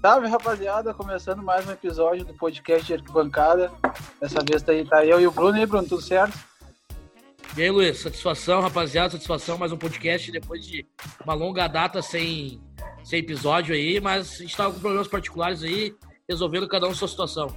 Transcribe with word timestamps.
Salve, 0.00 0.28
rapaziada, 0.28 0.94
começando 0.94 1.42
mais 1.42 1.68
um 1.68 1.72
episódio 1.72 2.24
do 2.24 2.32
podcast 2.32 2.86
de 2.86 2.94
Arquibancada. 2.94 3.70
Dessa 4.18 4.42
vez 4.42 4.62
tá 4.62 4.72
aí 4.72 4.82
tá 4.82 5.04
eu 5.04 5.20
e 5.20 5.26
o 5.26 5.30
Bruno. 5.30 5.58
E 5.58 5.60
aí, 5.60 5.66
Bruno, 5.66 5.86
tudo 5.86 6.00
certo? 6.00 6.38
E 7.54 7.60
aí, 7.60 7.70
Luiz, 7.70 8.00
satisfação, 8.00 8.62
rapaziada, 8.62 9.10
satisfação, 9.10 9.58
mais 9.58 9.72
um 9.72 9.76
podcast 9.76 10.32
depois 10.32 10.64
de 10.64 10.86
uma 11.22 11.34
longa 11.34 11.68
data 11.68 12.00
sem, 12.00 12.62
sem 13.04 13.18
episódio 13.18 13.74
aí, 13.74 14.00
mas 14.00 14.36
a 14.36 14.42
gente 14.42 14.56
tava 14.56 14.72
com 14.72 14.80
problemas 14.80 15.06
particulares 15.06 15.62
aí, 15.62 15.94
resolvendo 16.26 16.66
cada 16.66 16.88
um 16.88 16.94
sua 16.94 17.06
situação. 17.06 17.54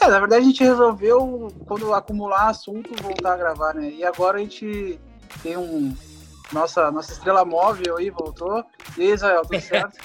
É, 0.00 0.08
na 0.08 0.18
verdade 0.18 0.42
a 0.42 0.46
gente 0.46 0.64
resolveu, 0.64 1.48
quando 1.66 1.92
acumular 1.92 2.48
assunto, 2.48 2.90
voltar 3.02 3.34
a 3.34 3.36
gravar, 3.36 3.74
né? 3.74 3.90
E 3.90 4.02
agora 4.02 4.38
a 4.38 4.40
gente 4.40 4.98
tem 5.42 5.54
um. 5.58 5.94
Nossa, 6.50 6.90
nossa 6.90 7.12
estrela 7.12 7.44
móvel 7.44 7.98
aí 7.98 8.08
voltou. 8.08 8.64
E 8.96 9.02
aí, 9.02 9.10
Israel, 9.10 9.42
tudo 9.42 9.60
certo? 9.60 9.98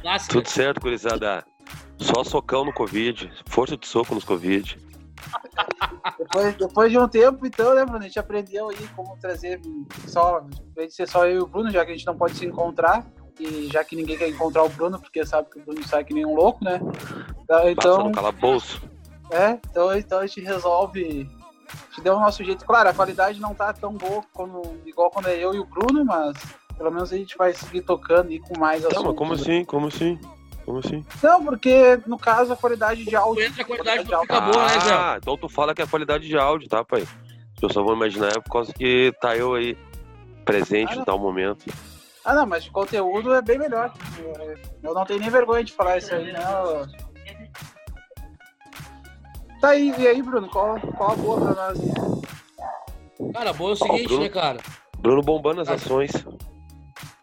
Clássica. 0.00 0.32
Tudo 0.32 0.48
certo, 0.48 0.80
gurizada. 0.80 1.44
Só 1.98 2.22
socão 2.22 2.64
no 2.64 2.72
Covid. 2.72 3.30
Força 3.46 3.76
de 3.76 3.86
soco 3.86 4.14
nos 4.14 4.24
Covid. 4.24 4.78
depois, 6.18 6.54
depois 6.56 6.92
de 6.92 6.98
um 6.98 7.08
tempo, 7.08 7.46
então, 7.46 7.74
né, 7.74 7.84
Bruno? 7.84 8.00
A 8.00 8.06
gente 8.06 8.18
aprendeu 8.18 8.70
aí 8.70 8.88
como 8.94 9.16
trazer 9.18 9.60
só. 10.06 10.46
Em 10.78 10.90
ser 10.90 11.08
só 11.08 11.26
eu 11.26 11.36
e 11.36 11.40
o 11.40 11.46
Bruno, 11.46 11.70
já 11.70 11.84
que 11.84 11.92
a 11.92 11.94
gente 11.94 12.06
não 12.06 12.16
pode 12.16 12.36
se 12.36 12.46
encontrar. 12.46 13.04
E 13.38 13.68
já 13.72 13.84
que 13.84 13.94
ninguém 13.94 14.18
quer 14.18 14.28
encontrar 14.28 14.64
o 14.64 14.68
Bruno, 14.68 14.98
porque 14.98 15.24
sabe 15.24 15.48
que 15.50 15.58
o 15.60 15.62
Bruno 15.64 15.86
sai 15.86 16.04
que 16.04 16.14
nem 16.14 16.26
um 16.26 16.34
louco, 16.34 16.64
né? 16.64 16.80
Então. 17.66 18.10
Passa 18.10 18.32
bolso. 18.32 18.82
É, 19.30 19.58
então, 19.70 19.96
então 19.96 20.18
a 20.18 20.26
gente 20.26 20.40
resolve. 20.40 21.28
A 21.68 21.86
gente 21.90 22.00
deu 22.02 22.16
o 22.16 22.20
nosso 22.20 22.42
jeito. 22.42 22.64
Claro, 22.64 22.88
a 22.88 22.94
qualidade 22.94 23.40
não 23.40 23.54
tá 23.54 23.72
tão 23.72 23.92
boa 23.92 24.22
como, 24.32 24.62
igual 24.86 25.10
quando 25.10 25.28
é 25.28 25.36
eu 25.36 25.54
e 25.54 25.58
o 25.58 25.64
Bruno, 25.64 26.04
mas 26.04 26.36
pelo 26.78 26.92
menos 26.92 27.12
a 27.12 27.16
gente 27.16 27.36
vai 27.36 27.52
seguir 27.52 27.82
tocando 27.82 28.30
e 28.30 28.38
com 28.38 28.56
mais. 28.58 28.82
Não, 28.84 29.02
mas 29.02 29.16
como 29.16 29.34
né? 29.34 29.40
assim? 29.40 29.64
Como 29.64 29.88
assim? 29.88 30.18
Como 30.64 30.78
assim? 30.78 31.04
Não, 31.22 31.44
porque 31.44 32.00
no 32.06 32.16
caso 32.16 32.52
a 32.52 32.56
qualidade 32.56 33.04
de 33.04 33.16
áudio. 33.16 33.44
Entra 33.44 33.62
a 33.62 33.66
qualidade, 33.66 34.04
de 34.04 34.14
áudio. 34.14 34.34
Fica 34.34 34.40
boa, 34.40 34.66
né, 34.66 34.74
Ah, 34.92 35.18
então 35.20 35.36
tu 35.36 35.48
fala 35.48 35.74
que 35.74 35.82
é 35.82 35.84
a 35.84 35.88
qualidade 35.88 36.28
de 36.28 36.38
áudio, 36.38 36.68
tá, 36.68 36.84
pai? 36.84 37.02
As 37.02 37.60
pessoas 37.60 37.84
vão 37.84 37.96
imaginar 37.96 38.28
é 38.28 38.40
por 38.40 38.52
causa 38.52 38.72
que 38.72 39.12
tá 39.20 39.36
eu 39.36 39.54
aí 39.54 39.76
presente 40.44 40.92
ah, 40.92 41.02
em 41.02 41.04
tal 41.04 41.18
momento. 41.18 41.66
Ah, 42.24 42.34
não, 42.34 42.46
mas 42.46 42.64
de 42.64 42.70
conteúdo 42.70 43.34
é 43.34 43.42
bem 43.42 43.58
melhor. 43.58 43.92
Eu 44.82 44.94
não 44.94 45.04
tenho 45.04 45.18
nem 45.20 45.30
vergonha 45.30 45.64
de 45.64 45.72
falar 45.72 45.98
isso 45.98 46.14
aí, 46.14 46.32
não. 46.32 46.86
Tá 49.60 49.70
aí, 49.70 49.92
e 49.98 50.06
aí, 50.06 50.22
Bruno, 50.22 50.48
qual, 50.48 50.78
qual 50.96 51.10
a 51.10 51.16
boa 51.16 51.40
pra 51.40 51.54
nós? 51.54 51.78
Cara, 53.32 53.52
boa 53.52 53.70
é 53.70 53.72
o 53.72 53.76
seguinte, 53.76 54.06
Bruno, 54.06 54.22
né, 54.22 54.28
cara? 54.28 54.58
Bruno 54.98 55.22
bombando 55.22 55.60
as 55.60 55.68
ações. 55.68 56.12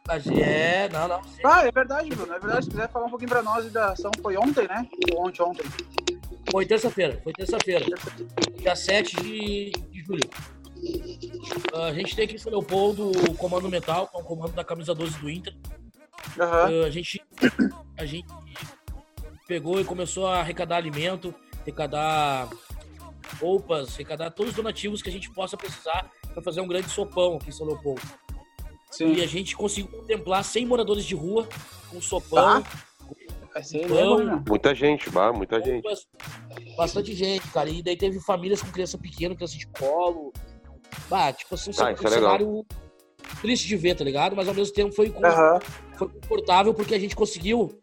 É, 0.07 0.87
não, 0.89 1.07
não. 1.07 1.23
Sim. 1.23 1.41
Ah, 1.43 1.65
é 1.65 1.71
verdade, 1.71 2.09
Bruno. 2.09 2.33
É 2.33 2.39
verdade. 2.39 2.65
Se 2.65 2.71
quiser 2.71 2.89
falar 2.89 3.07
um 3.07 3.09
pouquinho 3.09 3.29
pra 3.29 3.41
nós 3.41 3.71
da 3.71 3.91
ação, 3.91 4.11
foi 4.21 4.37
ontem, 4.37 4.67
né? 4.67 4.87
Ontem, 5.15 5.41
ontem. 5.41 5.65
Foi 6.51 6.65
terça-feira, 6.65 7.19
foi 7.23 7.33
terça-feira. 7.33 7.85
Dia 8.59 8.75
7 8.75 9.15
de, 9.15 9.71
de 9.71 10.03
julho. 10.03 10.29
Uh, 11.73 11.81
a 11.81 11.93
gente 11.93 12.15
tem 12.15 12.25
aqui 12.25 12.35
em 12.35 12.37
São 12.37 12.51
Leopoldo 12.51 13.09
o 13.09 13.35
Comando 13.35 13.67
Metal, 13.67 14.07
que 14.07 14.15
é 14.15 14.19
um 14.19 14.23
comando 14.23 14.53
da 14.53 14.63
camisa 14.63 14.93
12 14.93 15.17
do 15.17 15.29
Inter. 15.29 15.55
Uhum. 16.37 16.81
Uh, 16.81 16.85
a, 16.85 16.89
gente, 16.91 17.21
a 17.97 18.05
gente 18.05 18.27
pegou 19.47 19.81
e 19.81 19.83
começou 19.83 20.27
a 20.27 20.39
arrecadar 20.39 20.77
alimento, 20.77 21.33
arrecadar 21.61 22.47
roupas, 23.39 23.95
arrecadar 23.95 24.29
todos 24.29 24.51
os 24.51 24.55
donativos 24.55 25.01
que 25.01 25.09
a 25.09 25.11
gente 25.11 25.31
possa 25.31 25.57
precisar 25.57 26.11
para 26.31 26.43
fazer 26.43 26.61
um 26.61 26.67
grande 26.67 26.89
sopão 26.89 27.37
aqui 27.37 27.49
em 27.49 27.51
São 27.51 27.65
Leopoldo. 27.65 28.01
Sim. 28.95 29.13
E 29.13 29.21
a 29.21 29.27
gente 29.27 29.57
conseguiu 29.57 29.91
contemplar 29.91 30.41
100 30.41 30.65
moradores 30.65 31.03
de 31.03 31.13
rua 31.15 31.47
com 31.89 32.01
sopão. 32.01 32.39
Ah, 32.47 32.63
pão, 33.89 34.43
muita 34.47 34.73
gente, 34.73 35.09
bah, 35.09 35.33
muita 35.33 35.61
gente. 35.61 35.83
Bastante 36.77 37.13
gente, 37.13 37.45
cara. 37.49 37.69
E 37.69 37.83
daí 37.83 37.97
teve 37.97 38.21
famílias 38.21 38.61
com 38.61 38.71
criança 38.71 38.97
pequena, 38.97 39.35
criança 39.35 39.57
de 39.57 39.67
colo. 39.67 40.31
Bah, 41.09 41.33
tipo 41.33 41.55
assim, 41.55 41.71
ah, 41.77 41.85
um, 41.85 41.87
é 41.89 42.09
cenário 42.09 42.65
triste 43.41 43.67
de 43.67 43.75
ver, 43.75 43.95
tá 43.95 44.03
ligado? 44.03 44.33
Mas 44.33 44.47
ao 44.47 44.53
mesmo 44.53 44.73
tempo 44.73 44.95
foi, 44.95 45.09
uhum. 45.09 45.59
foi 45.97 46.07
confortável 46.07 46.73
porque 46.73 46.95
a 46.95 46.99
gente 46.99 47.17
conseguiu 47.17 47.77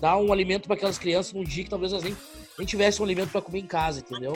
dar 0.00 0.16
um 0.16 0.32
alimento 0.32 0.66
para 0.66 0.76
aquelas 0.76 0.96
crianças 0.96 1.34
num 1.34 1.44
dia 1.44 1.64
que 1.64 1.70
talvez 1.70 1.92
elas 1.92 2.04
nem, 2.04 2.16
nem 2.58 2.66
tivessem 2.66 3.02
um 3.02 3.04
alimento 3.04 3.30
para 3.30 3.42
comer 3.42 3.58
em 3.58 3.66
casa, 3.66 4.00
entendeu? 4.00 4.32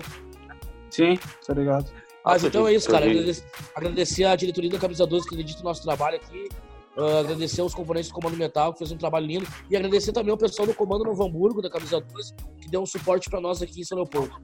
Sim, 0.90 1.18
tá 1.46 1.54
ligado. 1.54 1.90
Mas 2.28 2.44
então 2.44 2.68
é 2.68 2.74
isso, 2.74 2.90
cara. 2.90 3.06
Agradecer, 3.06 3.44
agradecer 3.74 4.24
a 4.24 4.36
diretoria 4.36 4.68
da 4.68 4.78
Camisa 4.78 5.06
12 5.06 5.26
que 5.26 5.34
acredita 5.34 5.60
no 5.60 5.64
nosso 5.64 5.82
trabalho 5.82 6.16
aqui. 6.16 6.48
Uh, 6.94 7.20
agradecer 7.20 7.62
os 7.62 7.74
componentes 7.74 8.10
do 8.10 8.14
Comando 8.14 8.36
Metal, 8.36 8.70
que 8.72 8.80
fez 8.80 8.92
um 8.92 8.98
trabalho 8.98 9.24
lindo. 9.24 9.46
E 9.70 9.76
agradecer 9.76 10.12
também 10.12 10.30
ao 10.30 10.36
pessoal 10.36 10.68
do 10.68 10.74
Comando 10.74 11.04
Novo 11.04 11.24
Hamburgo, 11.24 11.62
da 11.62 11.70
Camisa 11.70 12.00
12, 12.00 12.34
que 12.60 12.68
deu 12.68 12.82
um 12.82 12.86
suporte 12.86 13.30
para 13.30 13.40
nós 13.40 13.62
aqui 13.62 13.80
em 13.80 13.84
São 13.84 13.96
Leopoldo. 13.96 14.36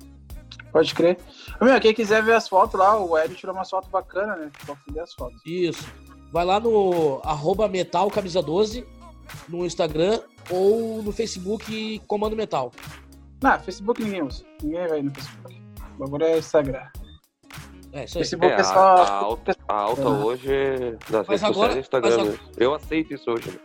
Pode 0.72 0.94
crer. 0.94 1.18
Meu, 1.60 1.78
quem 1.78 1.92
quiser 1.92 2.22
ver 2.22 2.34
as 2.34 2.48
fotos 2.48 2.80
lá, 2.80 2.98
o 2.98 3.18
Hélio 3.18 3.36
tirou 3.36 3.54
umas 3.54 3.68
fotos 3.68 3.90
bacanas, 3.90 4.38
né? 4.38 4.50
Pode 4.66 4.98
as 4.98 5.12
fotos. 5.12 5.38
Isso. 5.44 5.86
Vai 6.32 6.46
lá 6.46 6.58
no 6.58 7.20
arroba 7.22 7.68
Metal 7.68 8.10
Camisa 8.10 8.40
12, 8.40 8.86
no 9.46 9.66
Instagram 9.66 10.20
ou 10.48 11.02
no 11.02 11.12
Facebook 11.12 12.00
Comando 12.06 12.34
Metal. 12.34 12.72
Não, 13.42 13.60
Facebook 13.60 14.02
ninguém 14.02 14.22
usa. 14.22 14.42
Ninguém 14.62 14.88
vai 14.88 15.02
no 15.02 15.14
Facebook. 15.14 15.62
O 15.96 15.98
bagulho 15.98 16.24
é 16.24 16.38
Instagram. 16.38 16.88
É, 17.94 18.04
isso 18.04 18.18
aí. 18.18 18.24
Facebook 18.24 18.52
é, 18.52 18.56
é 18.56 18.64
só... 18.64 18.74
a, 18.74 19.02
a, 19.02 19.10
alta, 19.18 19.56
a 19.68 19.74
alta 19.74 20.08
uhum. 20.08 20.24
hoje 20.24 20.98
nas 21.08 21.28
redes 21.28 21.46
sociais 21.46 21.76
é 21.76 21.78
Instagram 21.78 22.12
agora, 22.12 22.40
Eu 22.56 22.74
aceito 22.74 23.14
isso 23.14 23.30
hoje, 23.30 23.50
né? 23.50 23.58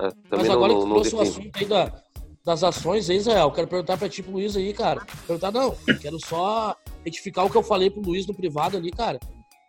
É, 0.00 0.08
mas 0.30 0.48
agora 0.48 0.72
não, 0.72 0.82
que 0.82 0.88
trouxe 0.88 1.14
o 1.14 1.20
assunto 1.20 1.58
aí 1.58 1.64
da, 1.64 1.92
das 2.44 2.62
ações 2.62 3.10
aí, 3.10 3.16
Israel, 3.16 3.50
quero 3.50 3.66
perguntar 3.66 3.96
pra 3.96 4.08
ti 4.08 4.22
pro 4.22 4.32
Luiz 4.32 4.56
aí, 4.56 4.72
cara. 4.72 5.04
Perguntar 5.26 5.50
não, 5.50 5.74
quero 6.00 6.18
só 6.24 6.76
retificar 7.04 7.44
o 7.44 7.50
que 7.50 7.56
eu 7.56 7.62
falei 7.64 7.90
pro 7.90 8.00
Luiz 8.00 8.26
no 8.26 8.34
privado 8.34 8.76
ali, 8.76 8.92
cara. 8.92 9.18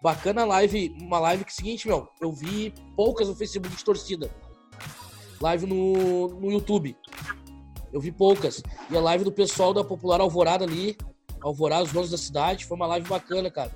Bacana 0.04 0.46
live, 0.46 0.96
uma 1.02 1.18
live 1.18 1.44
que 1.44 1.50
é 1.50 1.54
o 1.54 1.56
seguinte, 1.56 1.88
meu, 1.88 2.08
eu 2.22 2.32
vi 2.32 2.72
poucas 2.96 3.28
no 3.28 3.36
Facebook 3.36 3.76
de 3.76 3.84
torcida. 3.84 4.30
Live 5.42 5.66
no, 5.66 6.28
no 6.28 6.52
YouTube. 6.52 6.96
Eu 7.92 8.00
vi 8.00 8.12
poucas. 8.12 8.62
E 8.90 8.96
a 8.96 9.02
live 9.02 9.24
do 9.24 9.32
pessoal 9.32 9.74
da 9.74 9.84
Popular 9.84 10.22
Alvorada 10.22 10.64
ali, 10.64 10.96
Alvorada, 11.42 11.84
os 11.84 11.92
donos 11.92 12.12
da 12.12 12.18
cidade, 12.18 12.66
foi 12.66 12.78
uma 12.78 12.88
live 12.88 13.08
bacana, 13.08 13.50
cara. 13.50 13.72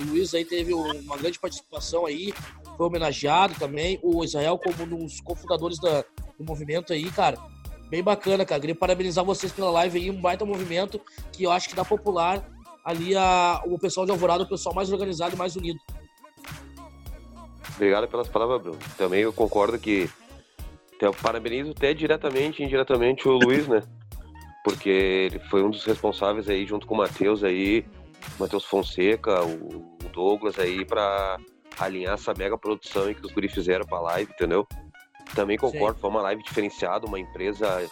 O 0.00 0.04
Luiz 0.04 0.34
aí 0.34 0.44
teve 0.44 0.72
uma 0.72 1.16
grande 1.16 1.38
participação 1.38 2.06
aí, 2.06 2.32
foi 2.76 2.86
homenageado 2.86 3.54
também. 3.58 3.98
O 4.02 4.24
Israel, 4.24 4.58
como 4.58 4.82
um 4.82 5.06
dos 5.06 5.20
cofundadores 5.20 5.78
da, 5.78 6.04
do 6.38 6.44
movimento 6.44 6.92
aí, 6.92 7.10
cara. 7.10 7.38
Bem 7.88 8.02
bacana, 8.02 8.44
cara. 8.44 8.60
Queria 8.60 8.74
parabenizar 8.74 9.24
vocês 9.24 9.52
pela 9.52 9.70
live 9.70 9.98
aí, 9.98 10.10
um 10.10 10.20
baita 10.20 10.44
movimento 10.44 11.00
que 11.32 11.44
eu 11.44 11.50
acho 11.52 11.68
que 11.68 11.74
dá 11.74 11.84
popular 11.84 12.42
ali 12.84 13.14
a, 13.16 13.62
o 13.66 13.78
pessoal 13.78 14.06
de 14.06 14.12
Alvorada, 14.12 14.44
o 14.44 14.48
pessoal 14.48 14.74
mais 14.74 14.90
organizado 14.90 15.34
e 15.34 15.38
mais 15.38 15.56
unido. 15.56 15.78
Obrigado 17.76 18.08
pelas 18.08 18.28
palavras, 18.28 18.62
Bruno. 18.62 18.78
Também 18.96 19.20
eu 19.20 19.32
concordo 19.32 19.78
que 19.78 20.08
eu 21.00 21.12
parabenizo 21.12 21.72
até 21.72 21.92
diretamente 21.92 22.62
e 22.62 22.64
indiretamente 22.64 23.28
o 23.28 23.32
Luiz, 23.32 23.66
né? 23.66 23.82
Porque 24.64 24.88
ele 24.88 25.38
foi 25.50 25.62
um 25.62 25.70
dos 25.70 25.84
responsáveis 25.84 26.48
aí, 26.48 26.64
junto 26.64 26.86
com 26.86 26.94
o 26.94 26.98
Matheus 26.98 27.42
aí, 27.42 27.84
Matheus 28.38 28.64
Fonseca, 28.64 29.42
o 29.44 29.96
Douglas 30.12 30.58
aí 30.58 30.84
para 30.84 31.38
alinhar 31.78 32.14
essa 32.14 32.34
mega 32.34 32.56
produção 32.58 33.12
que 33.12 33.24
os 33.24 33.32
guri 33.32 33.48
fizeram 33.48 33.84
pra 33.86 34.00
live, 34.00 34.30
entendeu? 34.32 34.66
Também 35.34 35.56
concordo, 35.56 35.94
Sim. 35.94 36.00
foi 36.00 36.10
uma 36.10 36.22
live 36.22 36.42
diferenciada, 36.42 37.06
uma 37.06 37.18
empresa 37.18 37.82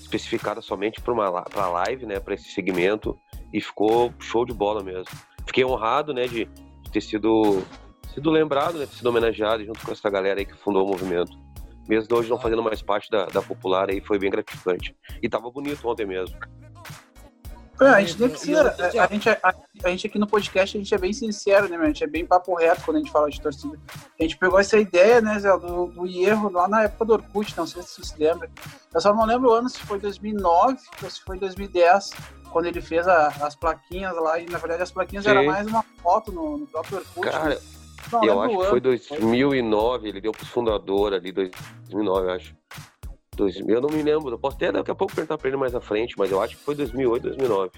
especificada 0.00 0.62
somente 0.62 1.00
para 1.00 1.12
uma 1.12 1.42
pra 1.42 1.68
live, 1.68 2.06
né, 2.06 2.18
para 2.18 2.34
esse 2.34 2.50
segmento 2.50 3.18
e 3.52 3.60
ficou 3.60 4.12
show 4.18 4.44
de 4.44 4.54
bola 4.54 4.82
mesmo. 4.82 5.10
Fiquei 5.46 5.64
honrado, 5.64 6.14
né, 6.14 6.26
de, 6.26 6.46
de 6.46 6.90
ter 6.90 7.00
sido 7.00 7.62
sido 8.14 8.30
lembrado, 8.30 8.78
né, 8.78 8.86
ter 8.86 8.96
sido 8.96 9.06
homenageado 9.06 9.64
junto 9.64 9.84
com 9.84 9.92
essa 9.92 10.08
galera 10.08 10.40
aí 10.40 10.46
que 10.46 10.56
fundou 10.56 10.86
o 10.86 10.90
movimento. 10.90 11.32
Mesmo 11.86 12.16
hoje 12.16 12.28
não 12.28 12.38
fazendo 12.38 12.62
mais 12.62 12.82
parte 12.82 13.10
da, 13.10 13.26
da 13.26 13.40
popular 13.40 13.88
aí, 13.88 14.00
foi 14.00 14.18
bem 14.18 14.30
gratificante. 14.30 14.94
E 15.22 15.28
tava 15.28 15.50
bonito 15.50 15.88
ontem 15.88 16.06
mesmo. 16.06 16.36
É, 17.80 17.86
a 17.86 18.00
gente 18.00 18.20
nem 18.20 18.28
precisa. 18.28 18.74
A, 18.78 19.04
a, 19.04 19.06
gente, 19.06 19.28
a, 19.28 19.54
a, 19.84 19.88
gente 19.90 20.06
aqui 20.06 20.18
no 20.18 20.26
podcast, 20.26 20.76
a 20.76 20.80
gente 20.80 20.94
é 20.94 20.98
bem 20.98 21.12
sincero, 21.12 21.68
né, 21.68 21.76
meu? 21.76 21.84
A 21.84 21.88
gente 21.88 22.02
é 22.02 22.06
bem 22.06 22.26
papo 22.26 22.54
reto 22.54 22.82
quando 22.84 22.96
a 22.96 23.00
gente 23.00 23.12
fala 23.12 23.30
de 23.30 23.40
torcida. 23.40 23.78
A 24.18 24.22
gente 24.22 24.36
pegou 24.36 24.58
essa 24.58 24.76
ideia, 24.76 25.20
né, 25.20 25.38
Zé, 25.38 25.56
do, 25.58 25.86
do 25.86 26.06
erro 26.06 26.50
lá 26.50 26.66
na 26.66 26.82
época 26.84 27.04
do 27.04 27.12
Orkut, 27.12 27.56
não 27.56 27.66
sei 27.66 27.82
se 27.82 27.94
você 27.94 28.04
se 28.04 28.18
lembra. 28.18 28.50
Eu 28.92 29.00
só 29.00 29.14
não 29.14 29.24
lembro 29.24 29.50
o 29.50 29.52
ano, 29.52 29.68
se 29.68 29.78
foi 29.80 30.00
2009 30.00 30.78
ou 31.02 31.10
se 31.10 31.20
foi 31.22 31.38
2010, 31.38 32.10
quando 32.50 32.66
ele 32.66 32.80
fez 32.80 33.06
a, 33.06 33.28
as 33.28 33.54
plaquinhas 33.54 34.14
lá. 34.16 34.40
E 34.40 34.46
na 34.46 34.58
verdade 34.58 34.82
as 34.82 34.90
plaquinhas 34.90 35.24
Sim. 35.24 35.30
era 35.30 35.42
mais 35.44 35.66
uma 35.66 35.84
foto 36.02 36.32
no, 36.32 36.58
no 36.58 36.66
próprio 36.66 36.98
Orkut. 36.98 37.30
Cara, 37.30 37.60
não, 38.12 38.24
eu 38.24 38.42
acho 38.42 38.58
que 38.58 38.66
foi 38.66 38.80
2009, 38.80 40.08
ele 40.08 40.20
deu 40.20 40.32
pro 40.32 40.46
fundador 40.46 41.12
ali, 41.12 41.30
2009, 41.30 42.26
eu 42.26 42.32
acho. 42.32 42.56
2000, 43.38 43.74
eu 43.74 43.80
não 43.80 43.88
me 43.88 44.02
lembro, 44.02 44.30
eu 44.30 44.38
posso 44.38 44.56
até 44.56 44.70
daqui 44.70 44.90
a 44.90 44.94
pouco 44.94 45.14
perguntar 45.14 45.38
pra 45.38 45.48
ele 45.48 45.56
mais 45.56 45.74
à 45.74 45.80
frente, 45.80 46.14
mas 46.18 46.30
eu 46.30 46.42
acho 46.42 46.56
que 46.56 46.62
foi 46.62 46.74
2008, 46.74 47.22
2009. 47.22 47.70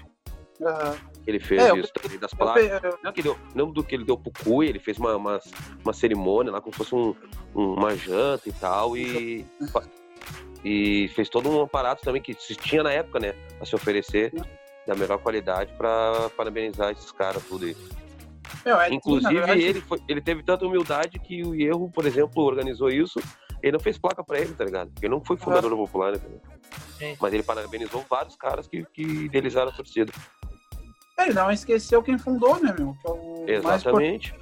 Uhum. 0.59 0.95
Ele 1.25 1.39
fez 1.39 1.61
é, 1.61 1.77
isso 1.77 1.91
também 1.93 2.19
das 2.19 2.33
placas. 2.33 2.69
Eu, 3.03 3.13
que 3.13 3.23
deu, 3.23 3.37
lembro 3.55 3.73
do 3.73 3.83
que 3.83 3.95
ele 3.95 4.03
deu 4.03 4.17
pro 4.17 4.31
Cui, 4.43 4.67
ele 4.67 4.79
fez 4.79 4.97
uma, 4.97 5.15
uma, 5.15 5.39
uma 5.83 5.93
cerimônia 5.93 6.51
lá, 6.51 6.61
como 6.61 6.73
se 6.73 6.77
fosse 6.77 6.93
um, 6.93 7.15
uma 7.55 7.95
janta 7.95 8.47
e 8.47 8.53
tal, 8.53 8.97
e 8.97 9.45
E 10.63 11.07
fez 11.15 11.29
todo 11.29 11.49
um 11.49 11.63
aparato 11.63 12.03
também 12.03 12.21
que 12.21 12.35
se 12.35 12.55
tinha 12.55 12.83
na 12.83 12.91
época, 12.91 13.19
né? 13.19 13.33
A 13.59 13.65
se 13.65 13.75
oferecer 13.75 14.31
da 14.85 14.95
melhor 14.95 15.17
qualidade 15.17 15.73
para 15.73 16.29
parabenizar 16.37 16.91
esses 16.91 17.11
caras 17.11 17.43
tudo 17.47 17.65
aí. 17.65 17.75
Meu, 18.65 18.79
é 18.79 18.93
Inclusive, 18.93 19.33
verdade... 19.33 19.61
ele, 19.61 19.81
foi, 19.81 19.99
ele 20.07 20.21
teve 20.21 20.43
tanta 20.43 20.65
humildade 20.65 21.17
que 21.19 21.43
o 21.43 21.55
Erro, 21.55 21.89
por 21.89 22.05
exemplo, 22.05 22.43
organizou 22.43 22.89
isso. 22.89 23.19
Ele 23.61 23.73
não 23.73 23.79
fez 23.79 23.97
placa 23.97 24.23
para 24.23 24.39
ele, 24.39 24.53
tá 24.53 24.65
ligado? 24.65 24.91
Ele 25.01 25.09
não 25.09 25.23
foi 25.23 25.37
fundador 25.37 25.71
uhum. 25.73 25.85
Popular, 25.85 26.13
né? 26.13 26.19
É. 26.99 27.15
Mas 27.19 27.33
ele 27.33 27.43
parabenizou 27.43 28.05
vários 28.09 28.35
caras 28.35 28.67
que, 28.67 28.85
que 28.93 29.01
idealizaram 29.01 29.69
a 29.69 29.73
torcida. 29.73 30.11
É, 31.17 31.23
ele 31.23 31.33
não 31.33 31.51
esqueceu 31.51 32.01
quem 32.01 32.17
fundou, 32.17 32.59
né, 32.59 32.73
meu? 32.77 32.95
É 33.47 33.53
Exatamente. 33.55 34.33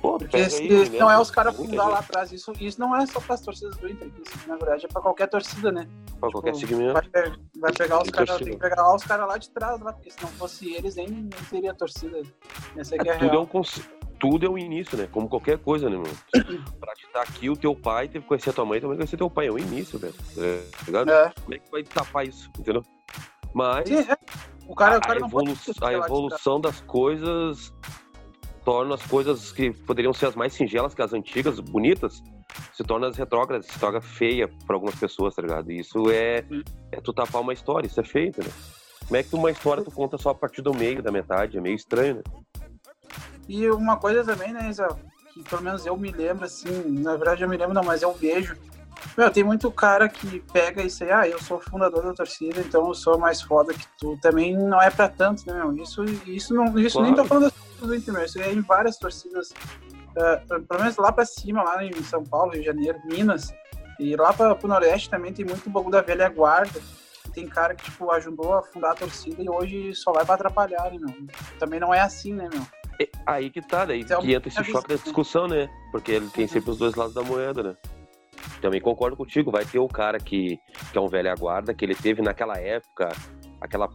Pô, 0.00 0.16
Porque 0.16 0.48
se, 0.48 0.90
não 0.90 1.10
é 1.10 1.18
os 1.18 1.30
caras 1.30 1.56
fundar 1.56 1.88
lá 1.88 1.98
atrás, 1.98 2.30
isso, 2.30 2.52
isso 2.60 2.78
não 2.78 2.96
é 2.96 3.04
só 3.06 3.20
para 3.20 3.34
as 3.34 3.40
torcidas 3.40 3.76
do 3.78 3.88
Inter, 3.88 4.08
isso, 4.24 4.48
na 4.48 4.56
verdade 4.56 4.86
é 4.86 4.88
para 4.88 5.02
qualquer 5.02 5.28
torcida, 5.28 5.72
né? 5.72 5.88
Para 6.20 6.28
tipo, 6.28 6.32
qualquer 6.32 6.54
segmento. 6.54 6.92
Vai, 6.92 7.32
vai 7.56 7.72
pegar 7.72 8.02
os 8.02 8.10
caras, 8.10 8.36
tem 8.36 8.52
que 8.52 8.56
pegar 8.56 8.82
lá 8.82 8.94
os 8.94 9.02
caras 9.02 9.26
lá 9.26 9.38
de 9.38 9.50
trás, 9.50 9.80
lá, 9.80 9.92
porque 9.92 10.10
se 10.10 10.22
não 10.22 10.28
fosse 10.30 10.72
eles, 10.72 10.94
nem, 10.94 11.08
nem 11.08 11.30
teria 11.50 11.74
torcida. 11.74 12.22
Essa 12.76 12.94
aqui 12.94 13.08
é, 13.08 13.12
é 13.12 13.18
tudo, 13.18 13.36
é 13.36 13.40
um 13.40 13.46
tudo 14.18 14.46
é 14.46 14.48
o 14.48 14.52
um 14.52 14.58
início, 14.58 14.96
né? 14.96 15.08
Como 15.10 15.28
qualquer 15.28 15.58
coisa, 15.58 15.88
né, 15.88 15.96
meu? 15.96 16.12
pra 16.80 16.94
te 16.94 17.06
estar 17.06 17.22
aqui, 17.22 17.48
o 17.48 17.56
teu 17.56 17.74
pai 17.74 18.08
teve 18.08 18.22
que 18.22 18.28
conhecer 18.28 18.50
a 18.50 18.52
tua 18.52 18.64
mãe, 18.64 18.80
também 18.80 18.96
conhecer 18.96 19.16
teu 19.16 19.30
pai. 19.30 19.46
É 19.46 19.50
o 19.50 19.58
início, 19.58 19.98
velho. 19.98 20.14
É, 20.36 20.62
tá 20.70 20.84
ligado? 20.86 21.10
É. 21.10 21.32
Como 21.42 21.54
é 21.54 21.58
que 21.58 21.70
vai 21.70 21.82
tapar 21.82 22.26
isso, 22.26 22.50
entendeu? 22.58 22.82
Mas. 23.54 23.88
Sim, 23.88 23.98
é. 23.98 24.16
O 24.66 24.74
cara, 24.74 24.96
a, 24.96 24.98
o 24.98 25.00
cara 25.00 25.20
evolu 25.20 25.56
a 25.80 25.92
evolução 25.94 26.60
das 26.60 26.80
coisas 26.82 27.72
torna 28.64 28.96
as 28.96 29.06
coisas 29.06 29.50
que 29.50 29.70
poderiam 29.70 30.12
ser 30.12 30.26
as 30.26 30.36
mais 30.36 30.52
singelas 30.52 30.94
que 30.94 31.00
as 31.00 31.14
antigas, 31.14 31.58
bonitas, 31.58 32.22
se 32.74 32.84
torna 32.84 33.08
as 33.08 33.16
retrógradas, 33.16 33.64
se 33.66 33.78
torna 33.78 34.00
feia 34.00 34.46
para 34.66 34.76
algumas 34.76 34.94
pessoas, 34.94 35.34
tá 35.34 35.40
ligado? 35.40 35.72
E 35.72 35.80
isso 35.80 36.10
é, 36.10 36.44
é 36.92 37.00
tu 37.00 37.14
tapar 37.14 37.40
uma 37.40 37.54
história, 37.54 37.86
isso 37.86 37.98
é 37.98 38.04
feio, 38.04 38.32
né? 38.36 38.44
Como 39.06 39.16
é 39.16 39.22
que 39.22 39.34
uma 39.34 39.50
história 39.50 39.82
tu 39.82 39.90
conta 39.90 40.18
só 40.18 40.30
a 40.30 40.34
partir 40.34 40.60
do 40.60 40.74
meio, 40.74 41.02
da 41.02 41.10
metade? 41.10 41.56
É 41.56 41.60
meio 41.62 41.76
estranho, 41.76 42.16
né? 42.16 42.22
E 43.48 43.68
uma 43.70 43.96
coisa 43.96 44.24
também, 44.24 44.52
né, 44.52 44.68
Isa, 44.68 44.88
que 45.32 45.42
pelo 45.42 45.62
menos 45.62 45.86
eu 45.86 45.96
me 45.96 46.10
lembro, 46.10 46.44
assim, 46.44 46.70
na 47.00 47.16
verdade 47.16 47.42
eu 47.42 47.48
me 47.48 47.56
lembro 47.56 47.74
não, 47.74 47.82
mas 47.82 48.02
eu 48.02 48.12
vejo 48.12 48.56
meu, 49.16 49.30
tem 49.30 49.44
muito 49.44 49.70
cara 49.70 50.08
que 50.08 50.40
pega 50.52 50.82
isso 50.82 51.02
aí, 51.04 51.10
ah, 51.10 51.28
eu 51.28 51.40
sou 51.40 51.60
fundador 51.60 52.02
da 52.04 52.12
torcida, 52.12 52.60
então 52.60 52.86
eu 52.86 52.94
sou 52.94 53.18
mais 53.18 53.40
foda 53.40 53.74
que 53.74 53.86
tu. 53.98 54.18
Também 54.20 54.56
não 54.56 54.80
é 54.80 54.90
pra 54.90 55.08
tanto, 55.08 55.46
né, 55.46 55.54
meu? 55.54 55.76
Isso, 55.76 56.04
isso, 56.26 56.54
não, 56.54 56.78
isso 56.78 56.98
claro. 56.98 57.06
nem 57.06 57.14
tô 57.14 57.24
falando 57.24 57.52
do 57.80 57.94
Inter, 57.94 58.14
meu. 58.14 58.24
Isso 58.24 58.40
é 58.40 58.52
em 58.52 58.60
várias 58.60 58.96
torcidas, 58.96 59.50
uh, 59.50 60.62
pelo 60.62 60.80
menos 60.80 60.96
lá 60.96 61.12
pra 61.12 61.24
cima, 61.24 61.62
lá 61.62 61.84
em 61.84 62.02
São 62.02 62.22
Paulo, 62.24 62.52
Rio 62.52 62.60
de 62.60 62.66
Janeiro, 62.66 62.98
Minas, 63.04 63.52
e 63.98 64.14
lá 64.16 64.32
pra, 64.32 64.54
pro 64.54 64.68
Nordeste 64.68 65.10
também 65.10 65.32
tem 65.32 65.44
muito 65.44 65.68
bagulho 65.70 65.92
da 65.92 66.02
velha 66.02 66.28
guarda. 66.28 66.80
Tem 67.32 67.46
cara 67.46 67.74
que, 67.74 67.84
tipo, 67.84 68.10
ajudou 68.10 68.54
a 68.54 68.62
fundar 68.62 68.92
a 68.92 68.94
torcida 68.94 69.40
e 69.42 69.48
hoje 69.48 69.94
só 69.94 70.12
vai 70.12 70.24
pra 70.24 70.34
atrapalhar, 70.34 70.90
né, 70.90 70.98
meu? 70.98 71.26
Também 71.58 71.78
não 71.78 71.94
é 71.94 72.00
assim, 72.00 72.32
né, 72.32 72.48
meu? 72.52 72.66
É 73.00 73.08
aí 73.26 73.50
que 73.50 73.60
tá, 73.60 73.84
daí 73.84 74.00
então, 74.00 74.20
que 74.20 74.34
entra 74.34 74.48
esse 74.48 74.64
choque 74.64 74.88
da 74.88 74.96
discussão, 74.96 75.46
né? 75.46 75.68
Porque 75.92 76.12
ele 76.12 76.28
tem 76.28 76.46
sempre 76.46 76.70
os 76.70 76.78
dois 76.78 76.94
lados 76.94 77.14
da 77.14 77.22
moeda, 77.22 77.62
né? 77.62 77.76
Também 78.60 78.80
concordo 78.80 79.16
contigo, 79.16 79.50
vai 79.50 79.64
ter 79.64 79.78
o 79.78 79.88
cara 79.88 80.18
que, 80.18 80.58
que 80.90 80.98
é 80.98 81.00
um 81.00 81.08
velho 81.08 81.30
aguarda, 81.30 81.74
que 81.74 81.84
ele 81.84 81.94
teve 81.94 82.22
naquela 82.22 82.58
época 82.58 83.08
aquela 83.60 83.88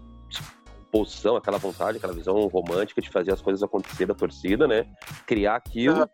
posição, 0.91 1.35
aquela 1.35 1.57
vontade, 1.57 1.97
aquela 1.97 2.13
visão 2.13 2.35
romântica 2.47 3.01
de 3.01 3.09
fazer 3.09 3.33
as 3.33 3.41
coisas 3.41 3.63
acontecer 3.63 4.05
da 4.05 4.13
torcida, 4.13 4.67
né? 4.67 4.85
Criar 5.25 5.55
aquilo, 5.55 6.07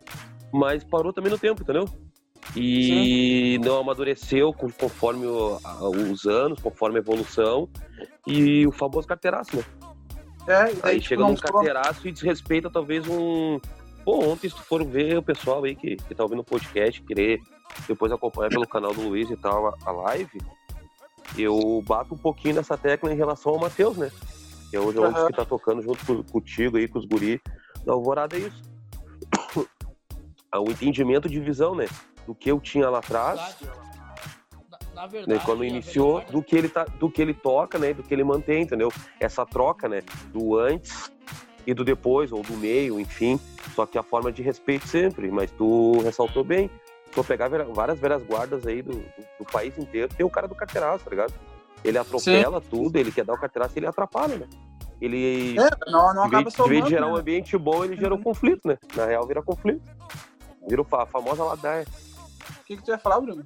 mas 0.53 0.83
parou 0.83 1.11
também 1.11 1.31
no 1.31 1.37
tempo, 1.37 1.61
entendeu? 1.61 1.85
E 2.55 3.57
Sim. 3.57 3.65
não 3.65 3.79
amadureceu 3.79 4.53
conforme 4.53 5.25
os 5.27 6.25
anos, 6.25 6.59
conforme 6.61 6.97
a 6.97 7.01
evolução, 7.01 7.69
e 8.25 8.65
o 8.65 8.71
famoso 8.71 9.07
carteiraço, 9.07 9.57
né? 9.57 9.63
É, 10.49 10.63
aí, 10.63 10.79
aí 10.81 10.95
tipo, 10.95 11.09
chega 11.09 11.23
num 11.23 11.35
carteiraço 11.35 12.07
e 12.07 12.11
desrespeita 12.11 12.69
talvez 12.71 13.07
um. 13.07 13.59
Pô, 14.03 14.25
ontem, 14.25 14.49
se 14.49 14.55
tu 14.55 14.63
for 14.63 14.83
ver 14.83 15.17
o 15.17 15.23
pessoal 15.23 15.63
aí 15.63 15.75
que, 15.75 15.95
que 15.95 16.15
tá 16.15 16.23
ouvindo 16.23 16.39
o 16.39 16.43
podcast, 16.43 17.01
querer 17.03 17.39
depois 17.87 18.11
acompanhar 18.11 18.49
pelo 18.49 18.67
canal 18.67 18.91
do 18.91 19.01
Luiz 19.01 19.29
e 19.29 19.37
tal 19.37 19.67
a, 19.67 19.77
a 19.85 19.91
live, 19.91 20.41
eu 21.37 21.83
bato 21.85 22.15
um 22.15 22.17
pouquinho 22.17 22.55
nessa 22.55 22.75
tecla 22.75 23.13
em 23.13 23.15
relação 23.15 23.53
ao 23.53 23.59
Matheus, 23.59 23.95
né? 23.95 24.11
Que 24.71 24.77
é 24.77 24.79
hoje 24.79 24.97
é 24.97 25.01
uhum. 25.01 25.27
que 25.27 25.33
tá 25.33 25.45
tocando 25.45 25.83
junto 25.83 26.03
com, 26.03 26.23
contigo 26.23 26.77
aí, 26.77 26.87
com 26.87 26.97
os 26.97 27.05
guri 27.05 27.39
da 27.85 27.93
Alvorada, 27.93 28.35
é 28.35 28.39
isso. 28.39 28.61
o 30.55 30.71
entendimento 30.71 31.29
de 31.29 31.39
visão, 31.39 31.75
né? 31.75 31.85
Do 32.25 32.33
que 32.33 32.49
eu 32.49 32.59
tinha 32.59 32.89
lá 32.89 32.99
atrás. 32.99 33.57
Na, 34.99 35.07
verdade, 35.07 35.39
né? 35.39 35.45
quando 35.45 35.63
iniciou, 35.63 36.21
do 36.29 36.43
que 36.43 36.57
ele 36.57 36.67
tá, 36.67 36.83
do 36.83 37.09
que 37.09 37.21
ele 37.21 37.33
toca, 37.33 37.79
né? 37.79 37.93
Do 37.93 38.03
que 38.03 38.13
ele 38.13 38.23
mantém, 38.23 38.63
entendeu? 38.63 38.91
Essa 39.17 39.45
troca, 39.45 39.87
né? 39.87 40.01
Do 40.33 40.57
antes 40.57 41.09
e 41.65 41.73
do 41.73 41.85
depois, 41.85 42.33
ou 42.33 42.43
do 42.43 42.57
meio, 42.57 42.99
enfim. 42.99 43.39
Só 43.75 43.85
que 43.85 43.97
a 43.97 44.03
forma 44.03 44.29
de 44.29 44.41
respeito 44.41 44.85
sempre, 44.87 45.31
mas 45.31 45.51
tu 45.51 46.01
ressaltou 46.01 46.43
bem 46.43 46.69
for 47.11 47.25
pegar 47.25 47.49
várias 47.73 47.99
velhas 47.99 48.21
guardas 48.23 48.67
aí 48.67 48.81
do, 48.81 48.91
do, 48.91 49.03
do, 49.39 49.45
país 49.45 49.75
inteiro, 49.77 50.13
tem 50.15 50.23
o 50.23 50.29
cara 50.29 50.47
do 50.47 50.53
carteiraço, 50.53 51.03
tá 51.03 51.09
ligado? 51.09 51.33
Ele 51.83 51.97
atropela 51.97 52.61
Sim. 52.61 52.67
tudo, 52.69 52.97
ele 52.97 53.11
quer 53.11 53.25
dar 53.25 53.33
o 53.33 53.39
carteiraço 53.39 53.73
e 53.75 53.79
ele 53.79 53.87
atrapalha, 53.87 54.37
né? 54.37 54.47
Ele, 55.01 55.57
é, 55.57 55.91
não, 55.91 56.13
não 56.13 56.27
em 56.27 56.29
vez, 56.29 56.53
de, 56.53 56.69
vez 56.69 56.83
de 56.83 56.89
gerar 56.89 57.07
né? 57.07 57.13
um 57.13 57.15
ambiente 57.15 57.57
bom, 57.57 57.85
ele 57.85 57.95
gerou 57.95 58.17
uhum. 58.17 58.23
conflito, 58.23 58.67
né? 58.67 58.77
Na 58.95 59.05
real, 59.05 59.25
vira 59.25 59.41
conflito. 59.41 59.81
Vira 60.67 60.85
a 60.91 61.05
famosa 61.05 61.43
ladaia. 61.43 61.87
O 62.61 62.65
que, 62.65 62.77
que 62.77 62.83
tu 62.83 62.91
ia 62.91 62.97
falar, 62.99 63.21
Bruno? 63.21 63.43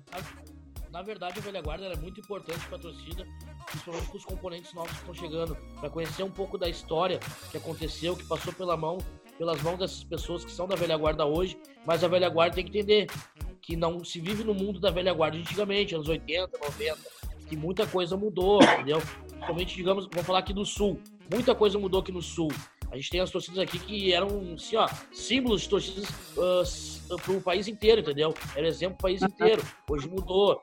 Na 0.93 1.01
verdade, 1.01 1.39
a 1.39 1.41
velha 1.41 1.59
guarda 1.59 1.87
é 1.87 1.95
muito 1.95 2.19
importante 2.19 2.59
para 2.67 2.77
a 2.77 2.79
torcida, 2.79 3.25
principalmente 3.65 4.07
para 4.09 4.17
os 4.17 4.25
componentes 4.25 4.73
novos 4.75 4.91
que 4.91 4.99
estão 4.99 5.13
chegando, 5.15 5.57
para 5.79 5.89
conhecer 5.89 6.21
um 6.21 6.29
pouco 6.29 6.55
da 6.55 6.69
história 6.69 7.19
que 7.49 7.57
aconteceu, 7.57 8.15
que 8.15 8.23
passou 8.23 8.53
pela 8.53 8.77
mão, 8.77 8.99
pelas 9.35 9.59
mãos 9.63 9.79
dessas 9.79 10.03
pessoas 10.03 10.45
que 10.45 10.51
são 10.51 10.67
da 10.67 10.75
velha 10.75 10.95
guarda 10.95 11.25
hoje, 11.25 11.57
mas 11.83 12.03
a 12.03 12.07
velha 12.07 12.29
guarda 12.29 12.57
tem 12.57 12.63
que 12.63 12.77
entender 12.77 13.07
que 13.59 13.75
não 13.75 14.05
se 14.05 14.19
vive 14.19 14.43
no 14.43 14.53
mundo 14.53 14.79
da 14.79 14.91
velha 14.91 15.11
guarda 15.15 15.35
antigamente, 15.35 15.95
anos 15.95 16.07
80, 16.07 16.59
90, 16.59 16.97
que 17.49 17.57
muita 17.57 17.87
coisa 17.87 18.15
mudou, 18.15 18.61
entendeu? 18.61 19.01
Principalmente, 19.29 19.75
digamos, 19.75 20.05
vamos 20.05 20.27
falar 20.27 20.39
aqui 20.39 20.53
do 20.53 20.63
Sul. 20.63 21.01
Muita 21.33 21.55
coisa 21.55 21.79
mudou 21.79 22.01
aqui 22.01 22.11
no 22.11 22.21
Sul. 22.21 22.51
A 22.93 22.95
gente 22.95 23.09
tem 23.09 23.19
as 23.21 23.31
torcidas 23.31 23.57
aqui 23.57 23.79
que 23.79 24.13
eram, 24.13 24.53
assim, 24.53 24.75
ó, 24.75 24.87
símbolos 25.11 25.61
de 25.61 25.69
torcidas 25.69 27.01
uh, 27.09 27.17
pro 27.23 27.41
país 27.41 27.67
inteiro, 27.67 28.01
entendeu? 28.01 28.35
Era 28.55 28.67
exemplo 28.67 28.97
pro 28.97 29.07
país 29.07 29.19
inteiro. 29.23 29.63
Hoje 29.89 30.07
mudou. 30.07 30.61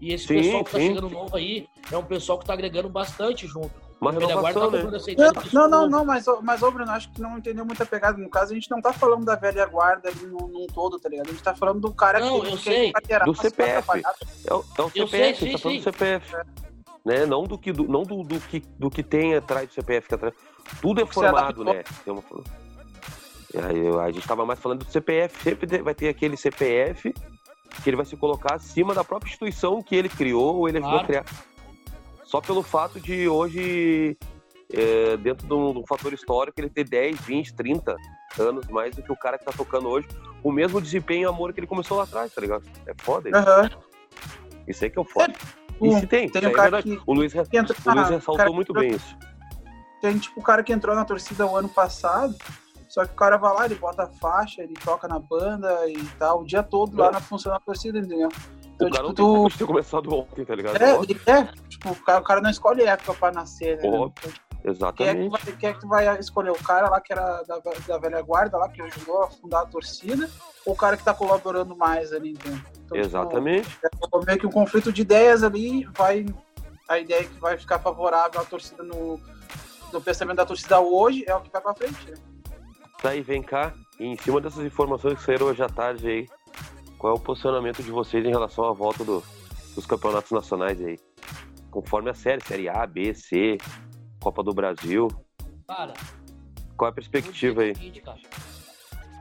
E 0.00 0.14
esse 0.14 0.26
sim, 0.26 0.36
pessoal 0.36 0.64
que 0.64 0.70
tá 0.70 0.78
sim. 0.78 0.86
chegando 0.86 1.10
novo 1.10 1.36
aí 1.36 1.68
é 1.92 1.98
um 1.98 2.04
pessoal 2.04 2.38
que 2.38 2.46
tá 2.46 2.54
agregando 2.54 2.88
bastante 2.88 3.46
junto. 3.46 3.70
Uma 4.00 4.12
renovação, 4.12 4.70
né? 4.70 4.82
Não, 5.52 5.68
não, 5.68 5.86
não, 5.90 6.04
mas, 6.06 6.24
mas 6.42 6.62
ô 6.62 6.70
Bruno, 6.70 6.90
acho 6.90 7.12
que 7.12 7.20
não 7.20 7.36
entendeu 7.36 7.66
muita 7.66 7.84
pegada. 7.84 8.16
No 8.16 8.30
caso, 8.30 8.52
a 8.52 8.54
gente 8.54 8.70
não 8.70 8.80
tá 8.80 8.94
falando 8.94 9.26
da 9.26 9.34
velha 9.34 9.66
guarda 9.66 10.08
ali 10.08 10.26
num, 10.26 10.48
num 10.48 10.66
todo, 10.68 10.98
tá 10.98 11.10
ligado? 11.10 11.28
A 11.28 11.32
gente 11.32 11.42
tá 11.42 11.54
falando 11.54 11.80
do 11.80 11.92
cara 11.92 12.18
não, 12.18 12.40
que, 12.40 12.46
eu 12.46 12.56
sei. 12.56 12.92
Do 13.26 13.34
CPF. 13.34 14.02
É 14.46 14.54
o, 14.54 14.64
é 14.78 14.82
o 14.82 14.88
CPF, 14.88 15.08
sei, 15.10 15.34
sim, 15.34 15.52
tá 15.52 15.58
falando 15.58 15.78
do 15.78 15.82
CPF. 15.82 16.34
É. 16.34 16.44
Né? 17.04 17.24
Não, 17.26 17.44
do 17.44 17.58
que, 17.58 17.72
do, 17.72 17.88
não 17.88 18.02
do, 18.02 18.22
do, 18.22 18.38
que, 18.38 18.60
do 18.78 18.90
que 18.90 19.02
tem 19.02 19.34
atrás 19.34 19.68
do 19.68 19.74
CPF. 19.74 20.08
Que 20.08 20.14
atrás. 20.14 20.34
Tudo 20.80 21.00
é 21.00 21.06
formado, 21.06 21.64
né? 21.64 21.82
Tem 22.04 22.12
uma... 22.12 22.22
A 24.02 24.12
gente 24.12 24.26
tava 24.26 24.44
mais 24.44 24.60
falando 24.60 24.84
do 24.84 24.90
CPF. 24.90 25.42
Sempre 25.42 25.82
vai 25.82 25.94
ter 25.94 26.08
aquele 26.08 26.36
CPF 26.36 27.14
que 27.82 27.90
ele 27.90 27.96
vai 27.96 28.06
se 28.06 28.16
colocar 28.16 28.54
acima 28.54 28.94
da 28.94 29.04
própria 29.04 29.28
instituição 29.28 29.82
que 29.82 29.94
ele 29.94 30.08
criou 30.08 30.56
ou 30.56 30.68
ele 30.68 30.78
ajudou 30.78 30.98
claro. 30.98 31.04
a 31.04 31.06
criar. 31.06 31.24
Só 32.24 32.40
pelo 32.40 32.62
fato 32.62 33.00
de 33.00 33.28
hoje, 33.28 34.16
é, 34.72 35.16
dentro 35.16 35.46
de 35.46 35.54
um, 35.54 35.72
de 35.72 35.78
um, 35.78 35.86
fator 35.86 36.12
histórico, 36.12 36.60
ele 36.60 36.68
ter 36.68 36.84
10, 36.84 37.20
20, 37.20 37.54
30 37.54 37.96
anos 38.38 38.66
mais 38.68 38.94
do 38.94 39.02
que 39.02 39.10
o 39.10 39.16
cara 39.16 39.38
que 39.38 39.44
tá 39.44 39.52
tocando 39.52 39.88
hoje, 39.88 40.06
o 40.42 40.52
mesmo 40.52 40.80
desempenho 40.80 41.22
e 41.22 41.24
amor 41.26 41.52
que 41.52 41.60
ele 41.60 41.66
começou 41.66 41.96
lá 41.96 42.04
atrás, 42.04 42.32
tá 42.32 42.40
ligado? 42.40 42.64
É 42.86 42.92
foda 42.98 43.30
isso. 43.30 43.38
Uhum. 43.38 43.82
Isso 44.66 44.84
aí 44.84 44.90
que 44.90 44.98
é 44.98 45.02
o 45.02 45.04
foda. 45.04 45.32
É, 45.80 46.00
se 46.00 46.06
tem, 46.06 46.28
tem 46.28 46.44
um 46.44 46.50
é 46.50 46.52
cara 46.52 46.82
que, 46.82 47.00
o 47.06 47.14
Luiz, 47.14 47.32
o 47.34 47.38
Luiz 47.94 48.08
ressaltou 48.10 48.52
muito 48.52 48.72
bem 48.72 48.90
isso. 48.90 49.16
Tem 50.00 50.18
tipo 50.18 50.40
o 50.40 50.42
cara 50.42 50.62
que 50.62 50.72
entrou 50.72 50.94
na 50.94 51.04
torcida 51.04 51.46
o 51.46 51.56
ano 51.56 51.68
passado, 51.68 52.36
só 52.88 53.04
que 53.04 53.12
o 53.12 53.16
cara 53.16 53.36
vai 53.36 53.52
lá, 53.52 53.64
ele 53.66 53.74
bota 53.74 54.04
a 54.04 54.08
faixa, 54.08 54.62
ele 54.62 54.74
toca 54.74 55.06
na 55.06 55.18
banda 55.18 55.88
e 55.88 56.02
tal, 56.18 56.40
o 56.40 56.44
dia 56.44 56.62
todo 56.62 56.96
lá 56.96 57.10
na 57.10 57.20
função 57.20 57.52
da 57.52 57.60
torcida, 57.60 57.98
entendeu? 57.98 58.28
Então, 58.74 58.88
o 58.88 58.90
cara 58.90 59.08
tipo, 59.08 59.22
não 59.22 59.42
tem 59.42 59.50
tu... 59.50 59.58
ter 59.58 59.66
começado 59.66 60.14
ontem, 60.14 60.44
tá 60.44 60.54
ligado? 60.54 60.76
É, 60.80 60.92
é, 61.32 61.44
tipo, 61.68 61.90
o 61.90 61.96
cara, 61.96 62.20
o 62.20 62.24
cara 62.24 62.40
não 62.40 62.50
escolhe 62.50 62.82
época 62.82 63.12
pra 63.14 63.32
nascer, 63.32 63.76
né? 63.78 63.88
Óbvio. 63.88 64.32
Exatamente. 64.64 64.96
Quem 64.96 65.08
é, 65.08 65.14
que 65.14 65.28
vai, 65.28 65.56
quem 65.56 65.68
é 65.68 65.72
que 65.74 65.86
vai 65.86 66.18
escolher? 66.18 66.50
O 66.50 66.62
cara 66.62 66.88
lá 66.88 67.00
que 67.00 67.12
era 67.12 67.42
da, 67.42 67.60
da 67.86 67.98
velha 67.98 68.22
guarda, 68.22 68.56
lá 68.58 68.68
que 68.68 68.80
ajudou 68.82 69.22
a 69.22 69.28
fundar 69.28 69.62
a 69.62 69.66
torcida, 69.66 70.30
ou 70.64 70.74
o 70.74 70.76
cara 70.76 70.96
que 70.96 71.04
tá 71.04 71.14
colaborando 71.14 71.76
mais 71.76 72.12
ali 72.12 72.34
dentro? 72.34 72.62
Então, 72.72 72.96
tipo, 72.96 72.96
Exatamente. 72.96 73.68
Tipo, 73.68 74.22
é 74.22 74.26
meio 74.26 74.38
que 74.38 74.46
um 74.46 74.50
conflito 74.50 74.92
de 74.92 75.02
ideias 75.02 75.42
ali, 75.42 75.84
vai. 75.96 76.26
A 76.88 76.98
ideia 76.98 77.24
que 77.24 77.38
vai 77.38 77.58
ficar 77.58 77.78
favorável 77.78 78.40
à 78.40 78.44
torcida 78.44 78.82
no, 78.82 79.20
no 79.92 80.00
pensamento 80.00 80.36
da 80.36 80.46
torcida 80.46 80.80
hoje 80.80 81.24
é 81.26 81.34
o 81.34 81.40
que 81.40 81.50
vai 81.50 81.60
pra 81.60 81.74
frente, 81.74 82.10
né? 82.10 82.16
Tá 83.00 83.10
aí, 83.10 83.20
vem 83.20 83.42
cá. 83.42 83.74
E 83.98 84.04
em 84.04 84.16
cima 84.16 84.40
dessas 84.40 84.64
informações 84.64 85.18
que 85.18 85.24
saíram 85.24 85.46
hoje 85.46 85.62
à 85.62 85.68
tarde 85.68 86.08
aí, 86.08 86.26
qual 86.98 87.14
é 87.14 87.16
o 87.16 87.20
posicionamento 87.20 87.82
de 87.82 87.90
vocês 87.90 88.24
em 88.24 88.30
relação 88.30 88.64
à 88.64 88.72
volta 88.72 89.04
do, 89.04 89.22
dos 89.74 89.86
campeonatos 89.86 90.32
nacionais 90.32 90.80
aí. 90.80 90.98
Conforme 91.70 92.10
a 92.10 92.14
série, 92.14 92.42
série 92.44 92.68
A, 92.68 92.86
B, 92.86 93.14
C, 93.14 93.58
Copa 94.20 94.42
do 94.42 94.52
Brasil. 94.52 95.08
Cara, 95.66 95.94
qual 96.76 96.88
é 96.88 96.90
a 96.90 96.94
perspectiva 96.94 97.62
aí? 97.62 97.74
Seguinte, 97.74 98.00
cara, 98.00 98.18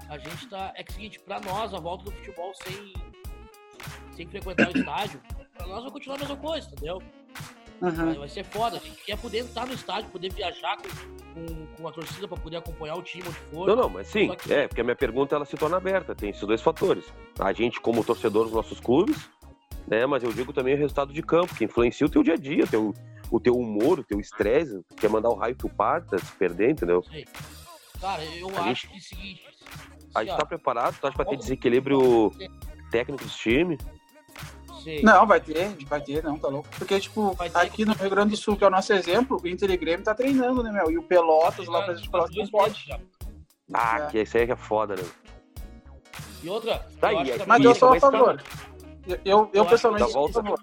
a 0.09 0.17
gente 0.17 0.47
tá. 0.47 0.73
É 0.75 0.83
que 0.83 0.91
é 0.91 0.93
o 0.93 0.95
seguinte, 0.95 1.19
pra 1.19 1.39
nós, 1.39 1.73
a 1.73 1.79
volta 1.79 2.05
do 2.05 2.11
futebol 2.11 2.51
sem, 2.63 2.93
sem 4.15 4.27
frequentar 4.27 4.69
o 4.69 4.77
estádio, 4.77 5.21
pra 5.55 5.67
nós 5.67 5.83
vai 5.83 5.91
continuar 5.91 6.15
a 6.15 6.19
mesma 6.19 6.37
coisa, 6.37 6.67
entendeu? 6.67 7.01
Uhum. 7.81 8.13
Vai 8.15 8.29
ser 8.29 8.43
foda. 8.43 8.77
A 8.77 8.79
gente 8.79 9.03
quer 9.03 9.17
poder 9.17 9.39
estar 9.39 9.65
no 9.65 9.73
estádio, 9.73 10.09
poder 10.09 10.33
viajar 10.33 10.77
com, 10.77 10.87
com, 11.33 11.65
com 11.67 11.87
a 11.87 11.91
torcida 11.91 12.27
para 12.27 12.37
poder 12.37 12.57
acompanhar 12.57 12.95
o 12.95 13.03
time 13.03 13.23
onde 13.27 13.37
for. 13.37 13.67
Não, 13.67 13.75
não, 13.75 13.89
mas 13.89 14.07
sim. 14.07 14.35
Que... 14.35 14.53
É, 14.53 14.67
porque 14.67 14.81
a 14.81 14.83
minha 14.83 14.95
pergunta 14.95 15.35
ela 15.35 15.45
se 15.45 15.55
torna 15.55 15.77
aberta. 15.77 16.15
Tem 16.15 16.29
esses 16.29 16.41
dois 16.41 16.61
fatores. 16.61 17.05
A 17.39 17.53
gente, 17.53 17.79
como 17.79 18.03
torcedor 18.03 18.45
dos 18.45 18.53
nossos 18.53 18.79
clubes, 18.79 19.29
né? 19.87 20.05
Mas 20.05 20.23
eu 20.23 20.33
digo 20.33 20.51
também 20.51 20.73
o 20.73 20.77
resultado 20.77 21.13
de 21.13 21.21
campo, 21.21 21.55
que 21.55 21.65
influencia 21.65 22.05
o 22.05 22.09
teu 22.09 22.23
dia 22.23 22.33
a 22.33 22.37
dia, 22.37 22.63
o 22.63 22.67
teu, 22.67 22.93
o 23.31 23.39
teu 23.39 23.53
humor, 23.53 23.99
o 23.99 24.03
teu 24.03 24.19
estresse. 24.19 24.83
Quer 24.97 25.09
mandar 25.09 25.29
o 25.29 25.35
raio 25.35 25.55
que 25.55 25.65
o 25.65 25.69
parta, 25.69 26.17
se 26.17 26.31
perder, 26.33 26.71
entendeu? 26.71 27.03
Sim. 27.03 27.23
Cara, 28.01 28.23
eu 28.25 28.49
a 28.49 28.61
acho 28.61 28.65
gente, 28.67 28.87
que 28.87 28.93
é 28.93 28.97
o 28.97 29.01
seguinte. 29.01 29.43
A 30.15 30.23
gente 30.23 30.37
tá 30.37 30.45
preparado, 30.45 30.97
tu 30.99 31.07
acha 31.07 31.15
pra 31.15 31.25
ter 31.25 31.37
desequilíbrio 31.37 32.31
técnico 32.91 33.23
dos 33.23 33.35
times? 33.35 33.77
Não, 35.03 35.25
vai 35.25 35.39
ter, 35.39 35.75
vai 35.85 36.01
ter, 36.01 36.23
não, 36.23 36.37
tá 36.37 36.47
louco. 36.47 36.67
Porque, 36.77 36.99
tipo, 36.99 37.35
aqui 37.53 37.85
no 37.85 37.93
Rio 37.93 38.09
Grande 38.09 38.31
do 38.31 38.37
Sul, 38.37 38.55
que 38.55 38.63
é 38.63 38.67
o 38.67 38.71
nosso 38.71 38.93
exemplo, 38.93 39.39
o 39.41 39.47
Inter 39.47 39.69
e 39.71 39.77
Grêmio 39.77 40.03
tá 40.03 40.13
treinando, 40.13 40.63
né, 40.63 40.71
meu? 40.71 40.89
E 40.89 40.97
o 40.97 41.03
Pelotas 41.03 41.67
lá 41.67 41.83
pra 41.83 41.93
gente 41.95 42.09
Pelotas 42.09 42.35
não 42.35 42.47
pode. 42.47 42.89
Ah, 43.73 43.99
é. 43.99 44.07
que 44.07 44.21
isso 44.21 44.37
aí 44.37 44.49
é 44.49 44.55
foda, 44.55 44.95
né? 44.95 45.03
E 46.41 46.49
outra, 46.49 46.85
tá 47.01 47.11
eu 47.11 47.19
aí, 47.19 47.31
mas 47.45 47.63
eu 47.63 47.75
sou 47.75 47.93
a 47.93 47.99
favor. 47.99 48.41
Eu, 49.07 49.19
eu, 49.23 49.49
eu 49.53 49.65
pessoalmente 49.65 50.11
sou 50.11 50.27
a 50.27 50.31
favor. 50.31 50.59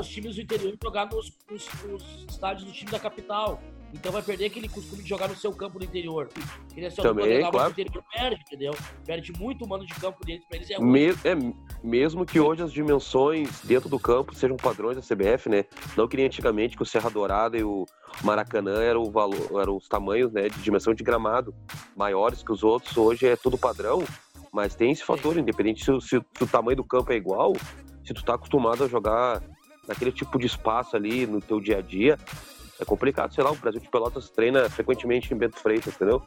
Os 0.00 0.08
times 0.08 0.36
do 0.36 0.42
interior 0.42 0.74
jogar 0.82 1.06
nos, 1.06 1.32
nos, 1.50 1.68
nos 1.84 2.26
estádios 2.28 2.64
do 2.64 2.72
time 2.72 2.90
da 2.90 2.98
capital. 2.98 3.60
Então 3.94 4.12
vai 4.12 4.22
perder 4.22 4.46
aquele 4.46 4.68
costume 4.68 5.02
de 5.02 5.08
jogar 5.08 5.28
no 5.28 5.36
seu 5.36 5.52
campo 5.52 5.78
no 5.78 5.84
interior. 5.84 6.28
Ele 6.76 6.86
é 6.86 6.90
só 6.90 7.02
Também, 7.02 7.40
claro. 7.50 7.70
interior 7.70 8.04
perde, 8.12 8.42
entendeu? 8.46 8.74
Perde 9.04 9.32
muito 9.32 9.66
mano 9.66 9.86
de 9.86 9.94
campo 9.94 10.24
deles 10.24 10.44
pra 10.46 10.56
eles. 10.56 10.70
É, 10.70 10.78
Me 10.78 11.10
é, 11.10 11.36
mesmo 11.82 12.26
que 12.26 12.38
hoje 12.38 12.62
as 12.62 12.72
dimensões 12.72 13.60
dentro 13.62 13.88
do 13.88 13.98
campo 13.98 14.34
sejam 14.34 14.56
padrões 14.56 14.96
da 14.96 15.02
CBF, 15.02 15.48
né? 15.48 15.64
Não 15.96 16.06
que 16.06 16.16
nem 16.16 16.26
antigamente 16.26 16.76
que 16.76 16.82
o 16.82 16.86
Serra 16.86 17.08
Dourada 17.08 17.56
e 17.56 17.62
o 17.62 17.86
Maracanã 18.22 18.82
eram, 18.82 19.02
o 19.02 19.10
valor, 19.10 19.60
eram 19.60 19.76
os 19.76 19.88
tamanhos 19.88 20.32
né, 20.32 20.48
de 20.48 20.60
dimensão 20.60 20.92
de 20.92 21.02
gramado 21.02 21.54
maiores 21.96 22.42
que 22.42 22.52
os 22.52 22.62
outros. 22.62 22.96
Hoje 22.96 23.26
é 23.26 23.36
tudo 23.36 23.56
padrão, 23.56 24.04
mas 24.52 24.74
tem 24.74 24.90
esse 24.90 25.04
fator, 25.04 25.34
Sim. 25.34 25.40
independente 25.40 25.84
se, 25.84 26.00
se, 26.00 26.20
se 26.36 26.44
o 26.44 26.46
tamanho 26.46 26.76
do 26.76 26.84
campo 26.84 27.12
é 27.12 27.16
igual, 27.16 27.52
se 28.04 28.12
tu 28.12 28.24
tá 28.24 28.34
acostumado 28.34 28.84
a 28.84 28.88
jogar 28.88 29.42
naquele 29.86 30.12
tipo 30.12 30.38
de 30.38 30.46
espaço 30.46 30.96
ali 30.96 31.26
no 31.26 31.40
teu 31.40 31.60
dia 31.60 31.78
a 31.78 31.80
dia, 31.80 32.18
é 32.80 32.84
complicado, 32.84 33.34
sei 33.34 33.42
lá, 33.42 33.50
o 33.50 33.56
Brasil 33.56 33.80
de 33.80 33.88
Pelotas 33.88 34.28
treina 34.30 34.68
frequentemente 34.68 35.32
em 35.32 35.36
Bento 35.36 35.58
Freitas, 35.58 35.94
entendeu? 35.94 36.22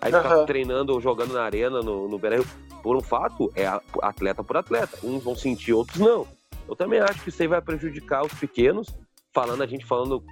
Aí 0.00 0.12
uhum. 0.12 0.22
ficar 0.22 0.44
treinando 0.44 0.92
ou 0.92 1.00
jogando 1.00 1.34
na 1.34 1.42
arena, 1.42 1.80
no, 1.80 2.08
no 2.08 2.18
Beira 2.18 2.42
por 2.82 2.96
um 2.96 3.00
fato, 3.00 3.52
é 3.54 3.66
atleta 4.02 4.42
por 4.42 4.56
atleta. 4.56 4.98
Uns 5.04 5.22
vão 5.22 5.36
sentir, 5.36 5.72
outros 5.72 5.98
não. 6.00 6.26
Eu 6.68 6.74
também 6.74 7.00
acho 7.00 7.22
que 7.22 7.28
isso 7.28 7.40
aí 7.40 7.48
vai 7.48 7.60
prejudicar 7.60 8.24
os 8.24 8.34
pequenos. 8.34 8.88
Falando, 9.32 9.62
a 9.62 9.66
gente 9.66 9.86
falando, 9.86 10.22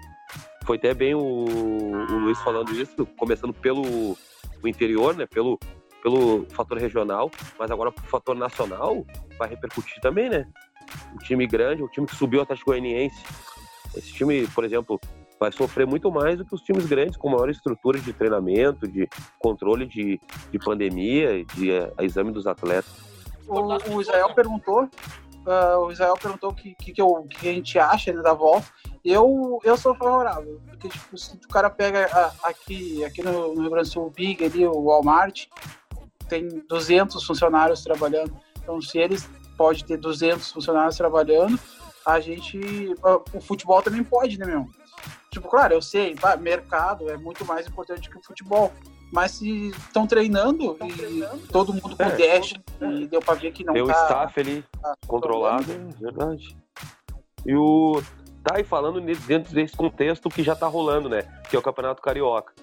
foi 0.64 0.76
até 0.76 0.92
bem 0.92 1.14
o, 1.14 1.20
o 1.20 2.18
Luiz 2.18 2.38
falando 2.40 2.72
isso, 2.72 3.06
começando 3.16 3.54
pelo 3.54 4.16
o 4.62 4.68
interior, 4.68 5.16
né? 5.16 5.26
Pelo, 5.26 5.58
pelo 6.02 6.44
fator 6.50 6.78
regional, 6.78 7.30
mas 7.58 7.70
agora 7.70 7.92
pro 7.92 8.04
fator 8.04 8.36
nacional 8.36 9.06
vai 9.38 9.48
repercutir 9.48 10.00
também, 10.00 10.28
né? 10.28 10.46
O 11.14 11.18
time 11.18 11.46
grande, 11.46 11.82
o 11.82 11.88
time 11.88 12.06
que 12.06 12.16
subiu 12.16 12.42
até 12.42 12.54
o 12.54 12.58
Goianiense. 12.64 13.22
Esse 13.96 14.12
time, 14.12 14.46
por 14.48 14.64
exemplo, 14.64 15.00
vai 15.40 15.50
sofrer 15.50 15.86
muito 15.86 16.12
mais 16.12 16.36
do 16.36 16.44
que 16.44 16.54
os 16.54 16.60
times 16.60 16.84
grandes, 16.84 17.16
com 17.16 17.30
maior 17.30 17.48
estrutura 17.48 17.98
de 17.98 18.12
treinamento, 18.12 18.86
de 18.86 19.08
controle 19.38 19.86
de, 19.86 20.20
de 20.52 20.58
pandemia, 20.58 21.42
de 21.46 21.70
uh, 21.70 21.90
exame 22.02 22.30
dos 22.30 22.46
atletas. 22.46 22.92
O, 23.48 23.94
o 23.94 24.00
Israel 24.02 24.34
perguntou, 24.34 24.82
uh, 24.84 25.78
o 25.78 25.90
Israel 25.90 26.14
perguntou 26.20 26.52
que, 26.52 26.74
que, 26.74 26.92
que, 26.92 27.02
que, 27.40 27.48
a 27.48 27.52
gente 27.54 27.78
acha 27.78 28.12
né, 28.12 28.20
da 28.20 28.34
volta. 28.34 28.66
Eu, 29.02 29.58
eu 29.64 29.78
sou 29.78 29.94
favorável, 29.94 30.60
porque 30.68 30.90
tipo, 30.90 31.16
se 31.16 31.34
o 31.34 31.48
cara 31.48 31.70
pega 31.70 32.06
a, 32.12 32.48
aqui, 32.50 33.02
aqui 33.02 33.22
no, 33.22 33.54
no 33.54 33.62
Rio 33.62 33.70
Grande 33.70 33.88
do 33.88 33.92
Sul, 33.92 34.06
o 34.08 34.10
Big 34.10 34.44
ali, 34.44 34.66
o 34.66 34.84
Walmart, 34.84 35.46
tem 36.28 36.46
200 36.68 37.24
funcionários 37.24 37.82
trabalhando. 37.82 38.38
Então, 38.62 38.78
se 38.82 38.98
eles 38.98 39.26
pode 39.56 39.86
ter 39.86 39.96
200 39.96 40.52
funcionários 40.52 40.98
trabalhando, 40.98 41.58
a 42.04 42.20
gente, 42.20 42.58
uh, 42.58 43.24
o 43.32 43.40
futebol 43.40 43.80
também 43.80 44.04
pode, 44.04 44.38
né, 44.38 44.44
meu? 44.44 44.68
Tipo, 45.30 45.48
claro, 45.48 45.74
eu 45.74 45.82
sei, 45.82 46.14
bah, 46.14 46.36
mercado 46.36 47.08
é 47.08 47.16
muito 47.16 47.44
mais 47.44 47.66
importante 47.66 48.10
que 48.10 48.16
o 48.16 48.22
futebol. 48.22 48.72
Mas 49.12 49.32
se 49.32 49.70
estão 49.70 50.06
treinando 50.06 50.76
e 50.84 50.92
treinando. 50.92 51.46
todo 51.48 51.72
mundo 51.72 51.96
com 51.96 52.02
é, 52.02 52.16
dash 52.16 52.54
e 52.80 53.06
deu 53.08 53.20
pra 53.20 53.34
ver 53.34 53.50
que 53.50 53.64
não 53.64 53.74
Tem 53.74 53.84
tá... 53.84 53.92
O 53.92 54.04
staff 54.04 54.40
ali 54.40 54.64
tá 54.80 54.94
controlado, 55.06 55.72
é 55.72 56.00
verdade. 56.00 56.56
E 57.44 57.54
o... 57.54 58.00
Tá 58.42 58.56
aí 58.56 58.64
falando 58.64 59.00
dentro 59.26 59.52
desse 59.52 59.76
contexto 59.76 60.30
que 60.30 60.42
já 60.42 60.54
tá 60.54 60.66
rolando, 60.66 61.08
né? 61.08 61.22
Que 61.50 61.56
é 61.56 61.58
o 61.58 61.62
Campeonato 61.62 62.00
Carioca. 62.00 62.54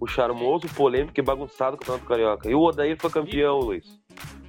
O 0.00 0.06
charmoso, 0.06 0.66
polêmico 0.68 1.20
e 1.20 1.22
bagunçado 1.22 1.76
Campeonato 1.76 2.06
Carioca. 2.06 2.50
E 2.50 2.54
o 2.54 2.60
Odair 2.60 2.96
foi 2.98 3.10
campeão, 3.10 3.58
Luiz. 3.60 3.86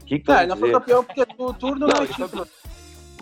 Que 0.05 0.17
que 0.17 0.25
tá, 0.25 0.39
ele 0.39 0.47
não 0.47 0.57
foi 0.57 0.71
campeão 0.71 1.03
porque 1.03 1.21
o 1.37 1.53
turno 1.53 1.87
não, 1.87 1.95
não 1.95 2.03
é 2.03 2.07
título. 2.07 2.47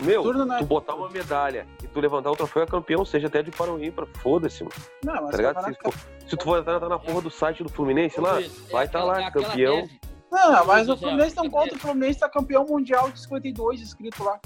Meu, 0.00 0.22
Turno 0.22 0.52
é 0.52 0.58
tu 0.58 0.64
botar 0.64 0.94
uma 0.94 1.08
medalha 1.08 1.66
e 1.82 1.86
tu 1.86 2.00
levantar 2.00 2.30
o 2.30 2.36
troféu 2.36 2.62
é 2.62 2.66
campeão, 2.66 3.04
seja 3.04 3.26
até 3.26 3.42
de 3.42 3.50
para 3.50 3.72
o 3.72 3.82
ímpar, 3.82 4.06
foda-se, 4.20 4.64
mano. 4.64 4.74
Não, 5.04 5.22
mas 5.22 5.30
tá 5.30 5.36
ligado? 5.36 5.64
Se, 5.64 5.78
pô, 5.82 5.92
se, 6.26 6.36
tu 6.36 6.44
for 6.44 6.58
entrar 6.58 6.80
na 6.80 6.98
porra 6.98 7.20
do 7.20 7.30
site 7.30 7.62
do 7.62 7.68
Fluminense 7.68 8.20
lá, 8.20 8.34
vai 8.70 8.86
estar 8.86 9.00
tá 9.00 9.04
lá, 9.04 9.22
é 9.22 9.30
campeão. 9.30 9.88
Não, 10.30 10.64
mas 10.64 10.88
o 10.88 10.96
Fluminense 10.96 11.36
não 11.36 11.50
conta, 11.50 11.74
o 11.74 11.78
Fluminense 11.78 12.20
tá 12.20 12.28
campeão 12.28 12.64
mundial 12.64 13.10
de 13.10 13.20
52 13.20 13.80
escrito 13.80 14.24
lá. 14.24 14.40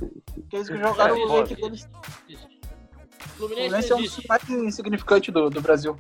Aqueles 0.47 0.69
que 0.69 0.77
jogaram 0.77 1.17
o 1.17 1.33
leite 1.33 1.55
deles. 1.55 1.89
O 3.39 3.49
Fluminense 3.49 3.93
é 3.93 3.95
um 3.95 4.03
dos 4.03 4.21
mais 4.29 4.51
insignificante 4.51 5.31
do, 5.31 5.49
do 5.49 5.61
Brasil. 5.61 5.97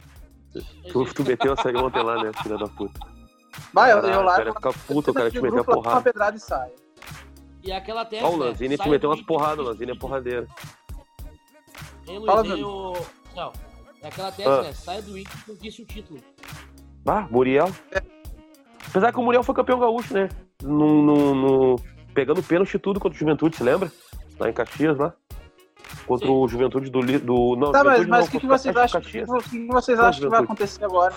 Tu, 0.90 1.04
tu 1.14 1.24
meteu 1.24 1.52
essa 1.52 1.68
ontem 1.68 2.02
lá, 2.02 2.22
né, 2.22 2.32
filha 2.42 2.58
da 2.58 2.66
puta. 2.66 2.98
Vai, 3.72 3.92
eu, 3.92 3.98
eu 3.98 4.22
lá. 4.22 4.34
O 4.34 4.36
cara 4.36 4.54
fica 4.54 4.72
puto, 4.86 5.10
o 5.10 5.14
cara 5.14 5.30
te 5.30 5.40
meter 5.40 5.60
a 5.60 5.64
porrada. 5.64 5.96
Uma 5.96 6.02
pedrada 6.02 6.36
e 6.36 6.40
sai. 6.40 6.70
E 7.66 7.72
aquela 7.72 8.04
tese. 8.04 8.24
Ó, 8.24 8.30
o 8.30 8.36
Lanzini 8.36 8.78
te 8.78 8.88
meteu 8.88 9.10
umas 9.10 9.20
porradas, 9.22 9.58
o 9.58 9.68
Lanzini 9.68 9.92
é 9.92 9.94
porradeiro. 9.96 10.46
Hein, 12.06 12.18
Luiz, 12.18 12.26
Fala, 12.26 12.54
o... 12.56 12.92
Não, 13.34 13.52
é 14.00 14.08
aquela 14.08 14.30
tese, 14.30 14.48
ah. 14.48 14.62
né? 14.62 14.72
Sai 14.72 15.02
do 15.02 15.18
Inter 15.18 15.36
e 15.36 15.50
conquista 15.50 15.82
o 15.82 15.84
título. 15.84 16.20
Ah, 17.04 17.26
Muriel. 17.28 17.68
É. 17.90 18.00
Apesar 18.88 19.12
que 19.12 19.18
o 19.18 19.22
Muriel 19.22 19.42
foi 19.42 19.54
campeão 19.54 19.80
gaúcho, 19.80 20.14
né? 20.14 20.28
No, 20.62 21.02
no, 21.02 21.34
no... 21.34 21.76
Pegando 22.14 22.42
pênalti 22.42 22.78
tudo 22.78 23.00
contra 23.00 23.16
o 23.16 23.18
Juventude, 23.18 23.56
se 23.56 23.64
lembra? 23.64 23.90
Lá 24.38 24.48
em 24.48 24.52
Caxias, 24.52 24.96
lá. 24.96 25.12
Contra 26.06 26.26
Sim. 26.26 26.32
o 26.32 26.48
Juventude 26.48 26.88
do. 26.88 27.00
do 27.00 27.56
não, 27.56 27.72
tá, 27.72 27.82
mas, 27.82 28.06
mas 28.06 28.26
o 28.26 28.30
que, 28.30 28.40
que, 28.40 28.46
vocês 28.46 28.76
acham, 28.76 29.00
que, 29.00 29.24
que 29.50 29.66
vocês 29.66 29.98
acham 29.98 30.22
que 30.22 30.28
vai 30.28 30.42
acontecer 30.42 30.84
agora? 30.84 31.14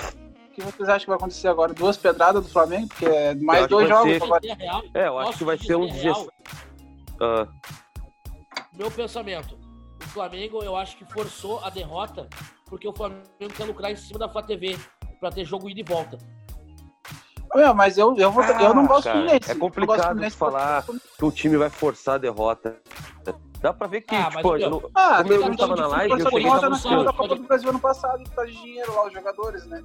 Que 0.66 0.78
vocês 0.78 0.90
acham 0.90 1.00
que 1.00 1.08
vai 1.08 1.18
acontecer 1.18 1.48
agora? 1.48 1.74
Duas 1.74 1.98
pedradas 1.98 2.44
do 2.44 2.50
Flamengo? 2.50 2.88
Porque 2.88 3.06
é 3.06 3.36
mais 3.36 3.68
dois 3.68 3.88
jogos 3.88 4.12
ser... 4.12 4.24
agora. 4.24 4.42
É, 4.94 5.08
eu 5.08 5.20
acho 5.20 5.38
que 5.38 5.44
vai 5.44 5.58
ser 5.58 5.76
um 5.76 5.88
16. 5.88 6.18
Uh. 6.18 6.30
Meu 8.78 8.92
pensamento. 8.92 9.58
O 10.02 10.08
Flamengo, 10.10 10.64
eu 10.64 10.76
acho 10.76 10.98
que 10.98 11.06
forçou 11.06 11.60
a 11.64 11.70
derrota 11.70 12.28
porque 12.70 12.88
o 12.88 12.94
Flamengo 12.94 13.26
quer 13.56 13.66
lucrar 13.66 13.92
em 13.92 13.96
cima 13.96 14.20
da 14.20 14.30
Flá 14.30 14.44
TV 14.44 14.78
pra 15.20 15.32
ter 15.32 15.44
jogo 15.44 15.70
ida 15.70 15.80
e 15.80 15.84
volta. 15.84 16.18
Meu, 17.56 17.74
mas 17.74 17.98
eu, 17.98 18.16
eu, 18.16 18.32
vou, 18.32 18.44
ah, 18.44 18.62
eu 18.62 18.76
não 18.76 18.86
gosto 18.86 19.06
cara, 19.06 19.36
É 19.36 19.56
complicado 19.56 20.20
de 20.20 20.30
falar 20.30 20.86
que 20.86 21.26
o 21.26 21.32
time 21.32 21.58
vai 21.58 21.70
forçar 21.70 22.16
a 22.16 22.18
derrota. 22.20 22.80
Dá 23.60 23.74
pra 23.74 23.88
ver 23.88 24.02
que, 24.02 24.16
ah, 24.16 24.30
tipo, 24.30 24.56
eu, 24.56 24.70
não, 24.70 24.90
ah, 24.94 25.22
como 25.22 25.34
eu 25.34 25.42
não 25.42 25.56
tava 25.56 25.76
na 25.76 25.88
live, 25.88 26.12
eu 26.14 26.30
cheguei 26.30 26.46
na 26.46 27.12
Copa 27.12 27.36
do 27.36 27.44
Brasil 27.44 27.70
ano 27.70 27.80
passado, 27.80 28.24
por 28.24 28.36
causa 28.36 28.52
de 28.52 28.62
dinheiro 28.62 28.94
lá, 28.94 29.08
os 29.08 29.14
jogadores, 29.14 29.66
né? 29.66 29.84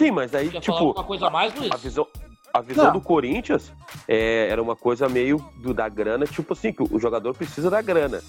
Sim, 0.00 0.10
mas 0.12 0.34
aí, 0.34 0.48
Quer 0.48 0.60
tipo. 0.60 0.92
Uma 0.92 1.04
coisa 1.04 1.28
mais, 1.28 1.54
Luiz? 1.54 1.70
A 1.70 1.76
visão, 1.76 2.06
a 2.54 2.62
visão 2.62 2.90
do 2.90 3.02
Corinthians 3.02 3.70
é, 4.08 4.48
era 4.48 4.62
uma 4.62 4.74
coisa 4.74 5.10
meio 5.10 5.36
do, 5.58 5.74
da 5.74 5.90
grana, 5.90 6.24
tipo 6.24 6.54
assim, 6.54 6.72
que 6.72 6.82
o 6.82 6.98
jogador 6.98 7.36
precisa 7.36 7.68
da 7.68 7.82
grana. 7.82 8.22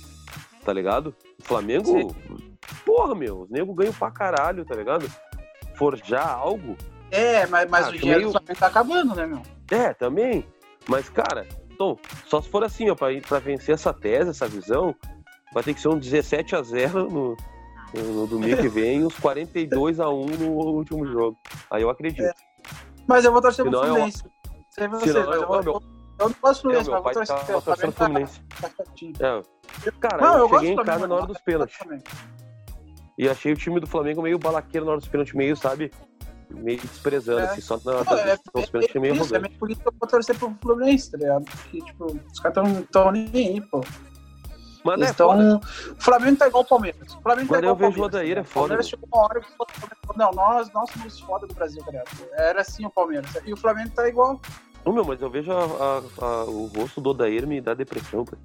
Tá 0.65 0.73
ligado? 0.73 1.15
O 1.39 1.43
Flamengo. 1.43 1.85
Sim. 1.85 2.57
Porra, 2.85 3.15
meu, 3.15 3.43
os 3.43 3.49
nego 3.49 3.73
ganham 3.73 3.93
pra 3.93 4.11
caralho, 4.11 4.65
tá 4.65 4.75
ligado? 4.75 5.09
Forjar 5.75 6.29
algo. 6.29 6.75
É, 7.09 7.47
mas, 7.47 7.69
mas 7.69 7.87
o 7.87 7.93
dinheiro 7.93 8.19
meio... 8.19 8.33
do 8.33 8.37
Flamengo 8.37 8.59
tá 8.59 8.67
acabando, 8.67 9.15
né, 9.15 9.25
meu? 9.25 9.41
É, 9.71 9.93
também. 9.93 10.45
Mas, 10.89 11.07
cara, 11.07 11.47
então, 11.71 11.97
só 12.27 12.41
se 12.41 12.49
for 12.49 12.65
assim, 12.65 12.89
ó, 12.89 12.95
pra, 12.95 13.07
pra 13.25 13.39
vencer 13.39 13.75
essa 13.75 13.93
tese, 13.93 14.31
essa 14.31 14.45
visão, 14.45 14.93
vai 15.53 15.63
ter 15.63 15.73
que 15.73 15.79
ser 15.79 15.87
um 15.87 15.97
17 15.97 16.53
a 16.53 16.61
0 16.61 17.09
no, 17.09 17.37
no 17.93 18.27
domingo 18.27 18.57
que 18.57 18.69
vem, 18.69 19.05
uns 19.05 19.15
42 19.19 19.99
a 19.99 20.09
1 20.09 20.25
no 20.25 20.49
último 20.51 21.05
jogo. 21.05 21.37
Aí 21.69 21.81
eu 21.81 21.89
acredito. 21.89 22.23
É. 22.23 22.33
Mas 23.07 23.25
eu 23.25 23.31
vou 23.31 23.41
torcer 23.41 23.65
pro 23.65 23.79
Fluminense. 23.79 24.23
Eu... 24.23 24.31
Sei 24.69 24.87
vocês, 24.87 25.13
mas 25.13 25.25
eu, 25.25 25.33
eu, 25.33 25.47
vou, 25.47 25.81
Eu 26.19 26.29
não 26.29 26.35
gosto 26.41 26.59
do 26.59 26.61
Fluminense, 26.61 26.89
É, 26.89 26.93
meu 26.93 27.03
mas 27.03 27.13
pai 27.13 27.25
vou 27.47 27.61
torcer. 27.61 27.91
tá, 27.91 28.05
Fluminense. 28.05 28.41
tá 28.61 28.69
certinho. 28.69 29.13
É. 29.19 29.91
Cara, 29.99 30.21
Não, 30.21 30.37
eu, 30.37 30.47
eu 30.47 30.49
cheguei 30.59 30.71
em 30.73 30.75
casa 30.83 31.07
na 31.07 31.15
hora 31.15 31.25
dos 31.27 31.41
pênaltis. 31.41 31.77
E 33.17 33.27
achei 33.29 33.51
o 33.51 33.55
time 33.57 33.79
do 33.79 33.87
Flamengo 33.87 34.21
meio 34.21 34.39
balaqueiro 34.39 34.85
na 34.85 34.91
hora 34.93 34.99
dos 35.01 35.09
pênaltis, 35.09 35.33
meio, 35.33 35.55
sabe? 35.57 35.91
Meio 36.49 36.79
desprezando, 36.79 37.39
É. 37.41 37.43
assim, 37.45 37.61
só 37.61 37.77
na 37.85 37.91
Não, 37.91 37.99
hora 37.99 38.21
é, 38.31 38.37
dos 38.53 38.69
pênaltis 38.69 39.01
meio 39.01 39.15
isso, 39.15 39.35
é 39.35 39.39
por 39.49 39.71
isso 39.71 39.81
que 39.81 39.87
eu 39.87 39.93
vou 39.99 40.07
torcer 40.09 40.37
pro 40.37 40.55
Fluminense, 40.61 41.11
tá 41.11 41.17
ligado? 41.17 41.45
Porque, 41.45 41.81
tipo, 41.81 42.05
os 42.05 42.39
caras 42.39 42.55
tão, 42.55 42.81
tão 42.83 43.11
nem 43.11 43.29
aí, 43.33 43.61
pô. 43.61 43.81
Mas 44.83 44.97
Eles 44.97 45.09
é 45.09 45.13
foda. 45.13 45.59
tão... 45.59 45.93
O 45.93 46.01
Flamengo 46.01 46.37
tá 46.37 46.47
igual 46.47 46.63
o 46.63 46.67
Palmeiras. 46.67 47.13
O 47.13 47.21
Flamengo 47.21 47.47
tá 47.47 47.53
Mas 47.53 47.59
igual 47.59 47.63
eu 47.63 47.71
o 47.71 47.75
vejo 47.75 47.89
o 47.91 47.93
Palmeiras. 47.93 48.05
Odair, 48.15 48.37
é 48.37 48.41
O 48.41 48.43
foda, 48.45 48.59
Palmeiras 48.67 48.89
chegou 48.89 49.09
uma 49.13 49.23
hora 49.23 49.39
que 49.41 49.47
falou, 49.51 50.17
não, 50.17 50.31
nós, 50.31 50.73
nós 50.73 50.89
somos 50.91 51.19
foda 51.19 51.47
do 51.47 51.53
Brasil, 51.53 51.83
tá 51.83 51.91
ligado? 51.91 52.09
Era 52.33 52.61
assim 52.61 52.85
o 52.85 52.89
Palmeiras. 52.89 53.29
E 53.45 53.53
o 53.53 53.57
Flamengo 53.57 53.91
tá 53.95 54.07
igual. 54.07 54.39
Não, 54.83 54.91
meu, 54.93 55.05
mas 55.05 55.21
eu 55.21 55.29
vejo 55.29 55.51
a- 55.51 55.63
a- 55.63 56.25
a- 56.25 56.45
o 56.45 56.65
rosto 56.75 56.99
do 56.99 57.11
Odair 57.11 57.45
me 57.45 57.61
dá 57.61 57.73
depressão, 57.75 58.25
pô. 58.25 58.35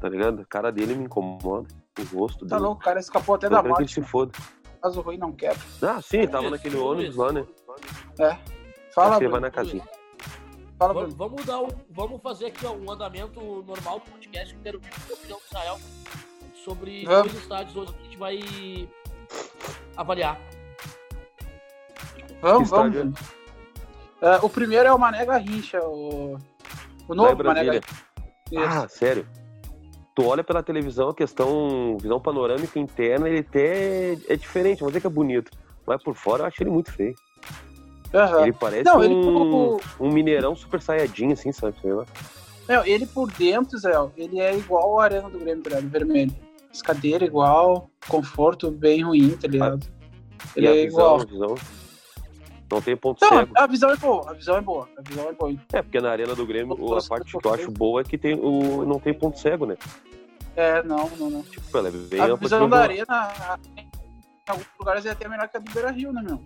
Tá 0.00 0.08
ligado? 0.08 0.42
A 0.42 0.44
cara 0.46 0.72
dele 0.72 0.94
me 0.94 1.04
incomoda. 1.04 1.68
O 1.98 2.16
rosto 2.18 2.46
Tá 2.46 2.56
dele. 2.56 2.66
louco, 2.66 2.80
o 2.80 2.84
cara 2.84 2.98
escapou 2.98 3.34
até 3.36 3.46
Eu 3.46 3.50
da 3.50 3.56
quero 3.62 3.74
que 3.74 3.80
ele 3.82 3.84
morte. 3.84 3.94
se 3.94 4.02
foda. 4.02 4.32
Caso 4.82 5.00
ruim 5.02 5.18
não 5.18 5.30
quebra. 5.30 5.58
Ah, 5.82 6.00
sim, 6.02 6.26
tava 6.26 6.38
Luiz, 6.48 6.52
naquele 6.52 6.76
ônibus 6.78 7.14
lá, 7.16 7.32
né? 7.32 7.46
Fala, 8.94 9.18
Você 9.18 9.28
vai 9.28 9.40
na 9.40 9.50
casinha. 9.50 9.84
Fala, 10.80 10.94
Vamos, 10.94 11.14
vamos 11.14 11.44
dar 11.44 11.60
um, 11.60 11.68
vamos 11.90 12.22
fazer 12.22 12.46
aqui 12.46 12.64
ó, 12.64 12.72
um 12.72 12.90
andamento 12.90 13.38
normal 13.66 13.98
do 14.00 14.10
podcast. 14.12 14.54
Eu 14.54 14.60
quero 14.62 14.78
ouvir 14.78 14.90
a 15.10 15.12
opinião 15.12 15.38
do 15.38 15.44
Israel 15.44 15.78
sobre 16.64 17.04
Vamos. 17.04 17.32
dois 17.32 17.42
estádios 17.42 17.76
hoje 17.76 17.92
que 17.92 18.00
a 18.00 18.04
gente 18.04 18.16
vai 18.16 18.88
avaliar. 19.94 20.40
Vamos, 22.40 22.70
Que 22.70 22.74
vamos. 22.74 22.96
estádio 22.96 23.14
É, 24.22 24.36
o 24.36 24.48
primeiro 24.48 24.88
é 24.88 24.92
o 24.94 24.98
Mané 24.98 25.26
Garrincha, 25.26 25.80
o, 25.84 26.38
o 27.06 27.14
novo 27.14 27.44
Mané. 27.44 27.62
Garrincha. 27.62 27.84
Ah, 28.56 28.88
sério. 28.88 29.28
Tu 30.16 30.24
olha 30.24 30.42
pela 30.42 30.62
televisão, 30.62 31.10
a 31.10 31.14
questão, 31.14 31.98
visão 32.00 32.18
panorâmica 32.18 32.78
interna, 32.78 33.28
ele 33.28 33.40
até 33.40 34.12
é 34.32 34.34
diferente, 34.34 34.78
vamos 34.78 34.92
dizer 34.92 35.02
que 35.02 35.06
é 35.06 35.10
bonito. 35.10 35.50
Mas 35.86 36.02
por 36.02 36.14
fora 36.14 36.44
eu 36.44 36.46
acho 36.46 36.62
ele 36.62 36.70
muito 36.70 36.90
feio. 36.90 37.14
Aham. 38.12 38.42
Ele 38.42 38.52
parece 38.52 38.84
Não, 38.84 39.02
ele 39.02 39.14
um, 39.14 39.22
por- 39.78 39.80
um 40.00 40.10
mineirão 40.12 40.56
super 40.56 40.80
saiyajin, 40.80 41.32
assim, 41.32 41.52
sabe? 41.52 41.76
Sei 41.80 41.92
lá. 41.92 42.04
Não, 42.68 42.84
ele 42.84 43.06
por 43.06 43.30
dentro, 43.32 43.78
Zé, 43.78 43.92
ele 44.16 44.40
é 44.40 44.56
igual 44.56 44.98
a 45.00 45.04
arena 45.04 45.28
do 45.28 45.38
Grêmio, 45.38 45.62
tá? 45.62 45.78
Vermelho. 45.80 46.34
As 46.72 46.82
cadeiras 46.82 47.28
igual, 47.28 47.88
conforto 48.08 48.70
bem 48.70 49.02
ruim, 49.02 49.30
tá 49.36 49.48
ligado? 49.48 49.86
Ele 50.54 50.66
E 50.66 50.68
a 50.68 50.76
é 50.76 50.84
visão, 50.86 51.20
igual. 51.22 51.58
Não 52.70 52.80
tem 52.80 52.96
ponto 52.96 53.18
Não, 53.20 53.28
cego. 53.38 53.52
a 53.56 53.66
visão 53.66 53.90
é 53.90 53.96
boa, 53.96 54.30
a 54.30 54.32
visão 54.32 54.56
é 54.56 54.60
boa, 54.60 54.88
a 54.96 55.02
visão 55.02 55.28
é 55.28 55.32
boa. 55.32 55.52
É, 55.72 55.82
porque 55.82 56.00
na 56.00 56.10
arena 56.10 56.36
do 56.36 56.46
Grêmio, 56.46 56.76
Eu 56.78 56.96
a 56.96 57.02
parte 57.02 57.36
que 57.36 57.44
eu 57.46 57.52
acho 57.54 57.70
boa 57.72 58.00
é 58.00 58.04
que 58.04 58.16
tem 58.16 58.34
o, 58.34 58.84
não 58.86 59.00
tem 59.00 59.12
ponto 59.12 59.40
cego, 59.40 59.66
né? 59.66 59.76
É, 60.54 60.80
não, 60.84 61.08
não, 61.18 61.30
não. 61.30 61.42
Tipo, 61.42 61.78
ela 61.78 61.88
é 61.88 61.90
bem 61.90 62.20
A 62.20 62.34
visão 62.36 62.60
da 62.68 62.76
boa. 62.76 62.82
arena, 62.82 63.32
em 63.76 63.86
alguns 64.46 64.66
lugares, 64.78 65.04
é 65.06 65.10
até 65.10 65.28
melhor 65.28 65.48
que 65.48 65.56
a 65.56 65.60
do 65.60 65.72
Beira 65.72 65.90
Rio, 65.90 66.12
né, 66.12 66.22
meu? 66.22 66.40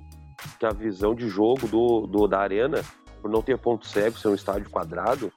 Que 0.59 0.67
a 0.67 0.71
visão 0.71 1.15
de 1.15 1.29
jogo 1.29 1.67
do, 1.69 2.07
do- 2.07 2.27
da 2.29 2.41
arena, 2.41 2.83
por 3.21 3.31
não 3.31 3.43
ter 3.43 3.59
ponto 3.59 3.87
cego, 3.87 4.19
ser 4.19 4.29
um 4.29 4.35
estádio 4.35 4.71
quadrado, 4.71 5.33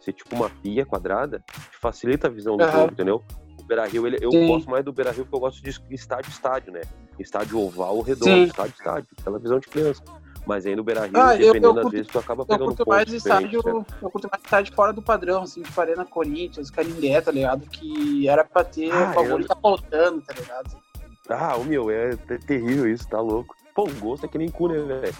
ser 0.00 0.12
tipo 0.12 0.34
uma 0.34 0.50
pia 0.50 0.84
quadrada, 0.86 1.44
te 1.70 1.76
facilita 1.80 2.26
a 2.28 2.30
visão 2.30 2.56
do 2.56 2.64
Aham. 2.64 2.72
jogo, 2.72 2.92
entendeu? 2.92 3.22
O 3.60 3.62
Beira 3.64 3.86
Rio, 3.86 4.06
ele, 4.06 4.18
eu 4.20 4.30
Sim. 4.30 4.46
gosto 4.46 4.70
mais 4.70 4.84
do 4.84 4.92
Beira 4.92 5.12
Rio 5.12 5.24
porque 5.24 5.36
eu 5.36 5.40
gosto 5.40 5.62
de 5.62 5.70
estádio 5.94 6.30
estádio, 6.30 6.72
né? 6.72 6.80
Estádio 7.18 7.60
oval 7.60 7.96
ou 7.96 8.02
redondo, 8.02 8.24
Sim. 8.32 8.44
estádio 8.44 8.74
estádio, 8.76 9.06
aquela 9.20 9.38
visão 9.38 9.58
de 9.60 9.68
criança. 9.68 10.02
Mas 10.46 10.64
aí 10.64 10.74
no 10.74 10.82
Beira 10.82 11.02
Rio, 11.06 11.12
Ah, 11.20 11.34
eu- 11.36 11.40
eu 11.48 11.52
dependendo 11.52 11.74
curto- 11.74 11.90
vezes, 11.90 12.06
tu 12.08 12.18
acaba 12.18 12.42
Eu 12.42 12.46
pegando 12.46 12.64
curto 12.68 12.84
pontos 12.84 12.96
mais 12.96 13.12
estádio, 13.12 13.60
né? 13.64 13.84
eu 14.02 14.10
curto 14.10 14.28
mais 14.32 14.42
estádio 14.42 14.74
fora 14.74 14.92
do 14.92 15.02
padrão, 15.02 15.42
assim, 15.42 15.62
tipo 15.62 15.78
Arena 15.80 16.04
Corinthians, 16.06 16.70
Canindé, 16.70 17.20
tá 17.20 17.30
ligado? 17.30 17.66
Que 17.68 18.26
era 18.26 18.42
pra 18.42 18.64
ter 18.64 18.90
Ah, 18.90 19.10
o 19.10 19.14
bagulho 19.14 19.44
eu- 19.44 19.48
tá 19.48 19.54
faltando, 19.60 20.22
tá 20.22 20.32
ligado? 20.32 20.80
Ah, 21.28 21.56
o 21.56 21.64
meu, 21.64 21.90
é, 21.90 22.10
é 22.28 22.38
terrível 22.38 22.90
isso, 22.90 23.06
tá 23.06 23.20
louco. 23.20 23.54
Pô, 23.80 23.84
o 23.88 23.94
gosto 23.94 24.26
é 24.26 24.28
que 24.28 24.36
nem 24.36 24.50
cu, 24.50 24.68
né, 24.68 24.76
velho? 24.78 25.14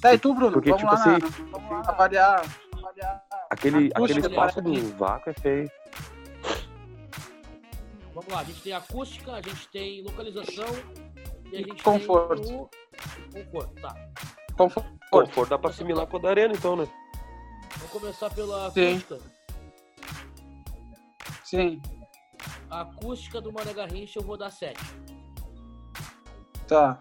Tá, 0.00 0.14
e 0.14 0.18
tu, 0.18 0.32
Bruno? 0.32 0.52
Porque, 0.52 0.70
vamos, 0.70 0.84
tipo 0.84 0.94
lá 0.94 1.06
na- 1.06 1.16
assim- 1.16 1.46
vamos 1.50 1.70
lá 1.70 1.82
avaliar, 1.88 2.44
avaliar. 2.72 3.24
Aquele, 3.50 3.76
Acústica 3.92 3.98
aquele 4.04 4.20
do 4.20 4.28
espaço 4.28 4.62
do 4.62 4.96
vácuo 4.96 5.30
é 5.30 5.32
feio. 5.32 5.70
Vamos 8.14 8.32
lá, 8.32 8.40
a 8.40 8.44
gente 8.44 8.62
tem 8.62 8.72
acústica, 8.72 9.32
a 9.32 9.42
gente 9.42 9.68
tem 9.70 10.02
localização 10.04 10.68
e 11.50 11.56
a 11.56 11.58
gente 11.58 11.82
conforto. 11.82 12.70
tem 13.32 13.42
o 13.42 13.46
conforto. 13.50 13.80
Tá. 13.80 13.94
Conforto. 14.56 14.88
Conforto 15.10 15.50
dá 15.50 15.58
pra 15.58 15.70
assimilar 15.70 16.06
com 16.06 16.16
o 16.18 16.20
da 16.20 16.30
arena, 16.30 16.54
então, 16.54 16.76
né? 16.76 16.86
Vamos 17.76 17.90
começar 17.90 18.30
pela 18.30 18.70
Sim. 18.70 18.90
acústica. 18.98 19.18
Sim, 21.44 21.82
A 22.70 22.82
acústica 22.82 23.40
do 23.40 23.52
Mané 23.52 23.72
Garrincha 23.72 24.18
eu 24.18 24.22
vou 24.22 24.36
dar 24.36 24.50
7. 24.50 24.78
Tá. 26.66 26.98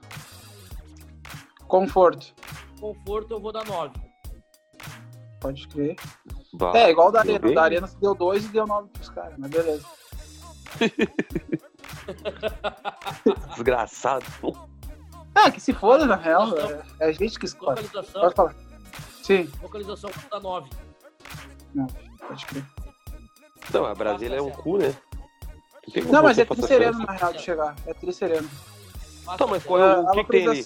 Conforto, 1.67 2.33
Conforto 2.79 3.33
eu 3.33 3.39
vou 3.39 3.51
dar 3.51 3.65
9. 3.65 3.91
pode 5.39 5.67
crer. 5.67 5.95
Vá, 6.53 6.77
É, 6.77 6.89
igual 6.91 7.09
o 7.09 7.11
da 7.11 7.19
Arena. 7.19 7.39
bem. 7.39 7.51
O 7.51 7.55
da 7.55 7.63
Arena 7.63 7.87
se 7.87 7.97
deu 7.99 8.13
dois 8.15 8.45
e 8.45 8.49
deu 8.49 8.65
nove 8.67 8.87
pros 8.89 9.09
caras, 9.09 9.33
mas 9.37 9.49
beleza. 9.51 9.85
Desgraçado. 13.55 14.25
Ah, 15.33 15.51
que 15.51 15.59
se 15.59 15.73
foda, 15.73 16.05
na 16.05 16.15
real. 16.15 16.57
É, 16.57 16.83
é 16.99 17.05
a 17.07 17.11
gente 17.11 17.39
que 17.39 17.45
escolhe. 17.45 17.81
Localização, 17.81 18.21
Pode 18.21 18.35
falar. 18.35 18.55
Sim, 19.23 19.49
localização 19.61 20.09
vou 20.13 20.29
dar 20.29 20.39
9. 20.39 20.69
pode 22.27 22.45
crer. 22.45 22.65
Não, 23.73 23.85
a 23.85 23.95
Brasília 23.95 24.37
é 24.37 24.41
um 24.41 24.51
cu, 24.51 24.77
né? 24.77 24.95
Não, 26.11 26.23
mas 26.23 26.37
é 26.37 26.45
tricereno 26.45 26.99
na 26.99 27.13
real 27.13 27.33
de 27.33 27.41
chegar. 27.41 27.75
É 27.85 27.93
tricereno. 27.93 28.49
Tá, 29.37 29.47
mas 29.47 29.63
qual 29.63 29.79
é 29.79 29.83
Ah, 29.95 30.01
o 30.01 30.09
a 30.09 30.11
que, 30.11 30.23
que 30.23 30.31
tem 30.31 30.47
ali? 30.47 30.63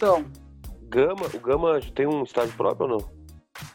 Gama, 0.90 1.26
o 1.34 1.40
Gama 1.40 1.80
tem 1.94 2.08
um 2.08 2.24
estádio 2.24 2.54
próprio 2.56 2.90
ou 2.90 2.98
não? 3.00 3.10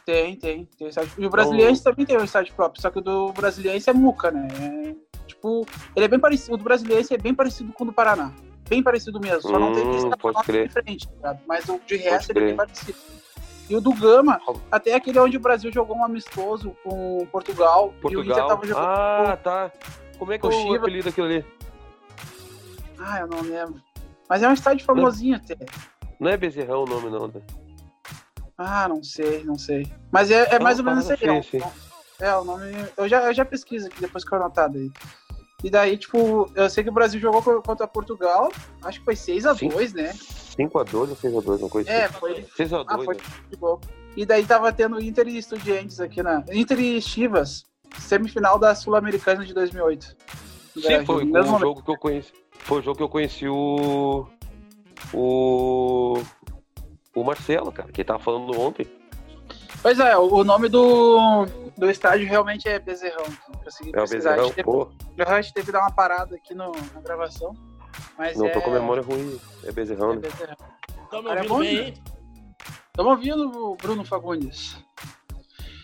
Tem, 0.05 0.35
tem. 0.35 0.65
tem 0.77 0.87
estádio. 0.87 1.11
E 1.17 1.25
o 1.25 1.29
Brasiliense 1.29 1.83
também 1.83 2.05
tem 2.05 2.17
um 2.17 2.23
estádio 2.23 2.53
próprio, 2.53 2.81
só 2.81 2.89
que 2.89 2.99
o 2.99 3.01
do 3.01 3.31
Brasiliense 3.33 3.89
é 3.89 3.93
Muca, 3.93 4.31
né? 4.31 4.47
É, 4.59 4.95
tipo, 5.27 5.65
ele 5.95 6.05
é 6.05 6.07
bem 6.07 6.19
parecido. 6.19 6.53
O 6.55 6.57
do 6.57 6.63
Brasiliense 6.63 7.13
é 7.13 7.17
bem 7.17 7.33
parecido 7.33 7.71
com 7.73 7.83
o 7.83 7.87
do 7.87 7.93
Paraná. 7.93 8.31
Bem 8.67 8.81
parecido 8.81 9.19
mesmo. 9.19 9.41
Só 9.43 9.59
não 9.59 9.73
tem 9.73 9.85
Hum, 9.87 9.95
esse 9.95 10.43
crer. 10.43 10.67
diferente, 10.67 11.07
tá 11.07 11.13
ligado? 11.15 11.39
Mas 11.47 11.69
o 11.69 11.79
de 11.85 11.95
resto 11.97 12.27
Pode 12.27 12.39
ele 12.39 12.45
é 12.45 12.47
bem 12.49 12.55
parecido. 12.55 12.97
E 13.69 13.75
o 13.75 13.81
do 13.81 13.93
Gama, 13.93 14.39
até 14.71 14.93
aquele 14.93 15.19
onde 15.19 15.37
o 15.37 15.39
Brasil 15.39 15.71
jogou 15.71 15.95
um 15.97 16.03
amistoso 16.03 16.75
com 16.83 17.25
Portugal, 17.31 17.93
e 18.03 18.05
o 18.15 18.21
Inter 18.21 18.25
Portugal. 18.25 18.47
tava 18.47 18.65
jogando. 18.67 18.83
Ah, 18.85 19.37
tá. 19.41 19.71
Como 20.19 20.31
é 20.33 20.37
que 20.37 20.45
é 20.45 20.49
o 20.49 20.73
apelido 20.75 21.05
daquilo 21.09 21.27
ali? 21.27 21.45
Ah, 22.99 23.19
eu 23.21 23.27
não 23.27 23.41
lembro. 23.41 23.81
Mas 24.29 24.43
é 24.43 24.47
um 24.49 24.53
estádio 24.53 24.85
famosinho 24.85 25.35
até. 25.35 25.55
Não 26.19 26.29
é 26.29 26.37
Bezerrão 26.37 26.83
o 26.83 26.85
nome, 26.85 27.09
não, 27.09 27.27
né? 27.27 27.41
Ah, 28.57 28.87
não 28.87 29.03
sei, 29.03 29.43
não 29.43 29.57
sei. 29.57 29.85
Mas 30.11 30.31
é, 30.31 30.55
é 30.55 30.59
mais 30.59 30.79
ou 30.79 30.85
menos 30.85 31.03
isso 31.03 31.11
aí. 31.13 31.43
feia, 31.43 31.71
É, 32.19 32.35
o 32.35 32.43
nome. 32.45 32.63
Eu 32.95 33.07
já, 33.07 33.23
eu 33.25 33.33
já 33.33 33.43
pesquiso 33.43 33.87
aqui 33.87 33.99
depois 33.99 34.23
que 34.23 34.33
eu 34.33 34.37
anotado 34.39 34.77
aí. 34.77 34.89
E 35.63 35.69
daí, 35.69 35.97
tipo, 35.97 36.49
eu 36.55 36.69
sei 36.69 36.83
que 36.83 36.89
o 36.89 36.93
Brasil 36.93 37.19
jogou 37.19 37.41
co- 37.41 37.61
contra 37.61 37.87
Portugal, 37.87 38.51
acho 38.83 38.99
que 38.99 39.05
foi 39.05 39.15
6x2, 39.15 39.93
né? 39.93 40.13
5x2 40.57 40.93
ou 41.09 41.15
6x2, 41.15 41.59
uma 41.59 41.69
coisa 41.69 41.89
É, 41.89 42.05
assim. 42.05 42.13
foi. 42.19 42.45
6x2, 42.57 42.85
Ah, 42.87 42.97
foi 42.97 43.15
né? 43.15 43.21
E 44.15 44.25
daí 44.25 44.45
tava 44.45 44.71
tendo 44.71 45.01
Inter 45.01 45.27
e 45.27 45.37
Estudiantes 45.37 45.99
aqui 45.99 46.23
na. 46.23 46.43
Inter 46.51 46.79
e 46.79 47.01
Chivas, 47.01 47.65
semifinal 47.99 48.57
da 48.57 48.73
Sul-Americana 48.73 49.43
de 49.45 49.53
2008. 49.53 50.15
No 50.75 50.81
Sim, 50.81 51.05
foi 51.05 51.23
o 51.23 51.25
mesmo 51.27 51.43
momento. 51.51 51.59
jogo 51.59 51.83
que 51.83 51.91
eu 51.91 51.97
conheci. 51.97 52.31
Foi 52.65 52.79
o 52.79 52.81
jogo 52.81 52.97
que 52.97 53.03
eu 53.03 53.09
conheci 53.09 53.47
o. 53.47 54.27
O. 55.13 56.21
O 57.15 57.23
Marcelo, 57.23 57.71
cara, 57.71 57.91
que 57.91 58.01
ele 58.01 58.07
tava 58.07 58.19
falando 58.19 58.59
ontem. 58.59 58.85
Pois 59.81 59.99
é, 59.99 60.17
o 60.17 60.43
nome 60.43 60.67
do, 60.67 61.45
do 61.77 61.89
estádio 61.89 62.27
realmente 62.27 62.67
é 62.67 62.79
Bezerrão. 62.79 63.23
Consegui 63.63 63.91
É 63.95 63.99
o 63.99 64.01
pesquisar. 64.01 64.31
A 64.31 64.33
Bezerrão, 64.33 64.45
gente 64.47 64.55
teve- 64.55 64.63
pô. 64.65 64.89
A 65.25 65.41
gente 65.41 65.53
teve 65.53 65.65
que 65.67 65.71
dar 65.71 65.81
uma 65.81 65.91
parada 65.91 66.35
aqui 66.35 66.53
no, 66.53 66.71
na 66.93 67.01
gravação. 67.01 67.53
Mas 68.17 68.35
Não 68.35 68.47
é, 68.47 68.49
tô 68.49 68.61
com 68.61 68.71
memória 68.71 69.01
ruim. 69.03 69.39
É 69.63 69.71
Bezerrão, 69.71 70.11
é 70.11 70.15
né? 70.15 70.21
Bezerrão. 70.21 70.55
Estão 71.03 71.21
me 71.21 71.29
é 71.29 71.33
ouvindo 71.33 71.47
bom, 71.49 71.59
bem 71.59 71.77
aí? 71.77 71.93
Estamos 72.87 73.11
ouvindo 73.11 73.71
o 73.71 73.75
Bruno 73.75 74.03
Fagundes. 74.03 74.77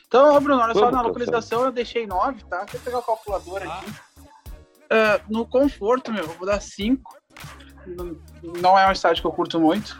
Então, 0.07 0.41
Bruno, 0.41 0.61
olha 0.61 0.73
só, 0.73 0.79
Vamos, 0.79 0.93
na 0.93 0.99
então, 0.99 1.07
localização 1.09 1.65
eu 1.65 1.71
deixei 1.71 2.05
9, 2.07 2.43
tá? 2.45 2.59
Deixa 2.61 2.77
eu 2.77 2.81
pegar 2.81 2.99
o 2.99 3.03
calculador 3.03 3.61
Ah. 3.65 3.77
aqui. 3.79 3.91
É, 4.91 5.21
no 5.29 5.45
conforto, 5.45 6.11
meu, 6.11 6.23
eu 6.25 6.33
vou 6.33 6.45
dar 6.45 6.61
5. 6.61 7.17
Não- 8.61 8.77
é 8.77 8.87
um 8.87 8.91
estádio 8.91 9.21
que 9.21 9.27
eu 9.27 9.31
curto 9.31 9.59
muito. 9.59 9.97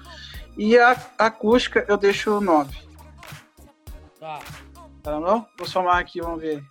E 0.58 0.77
a 0.77 0.91
acústica 1.17 1.86
eu 1.88 1.95
deixo 1.97 2.41
9. 2.41 2.77
Tá. 4.19 4.39
Tá 5.01 5.19
bom? 5.19 5.45
Vou 5.58 5.65
somar 5.67 5.97
aqui, 5.97 6.19
vamos 6.21 6.41
ver. 6.41 6.62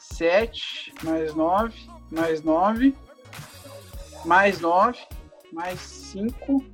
7 0.00 0.92
mais 1.02 1.34
9, 1.34 1.88
mais 2.10 2.42
9, 2.42 2.94
mais 4.24 4.60
9, 4.60 4.98
mais 5.52 5.80
5, 5.80 6.64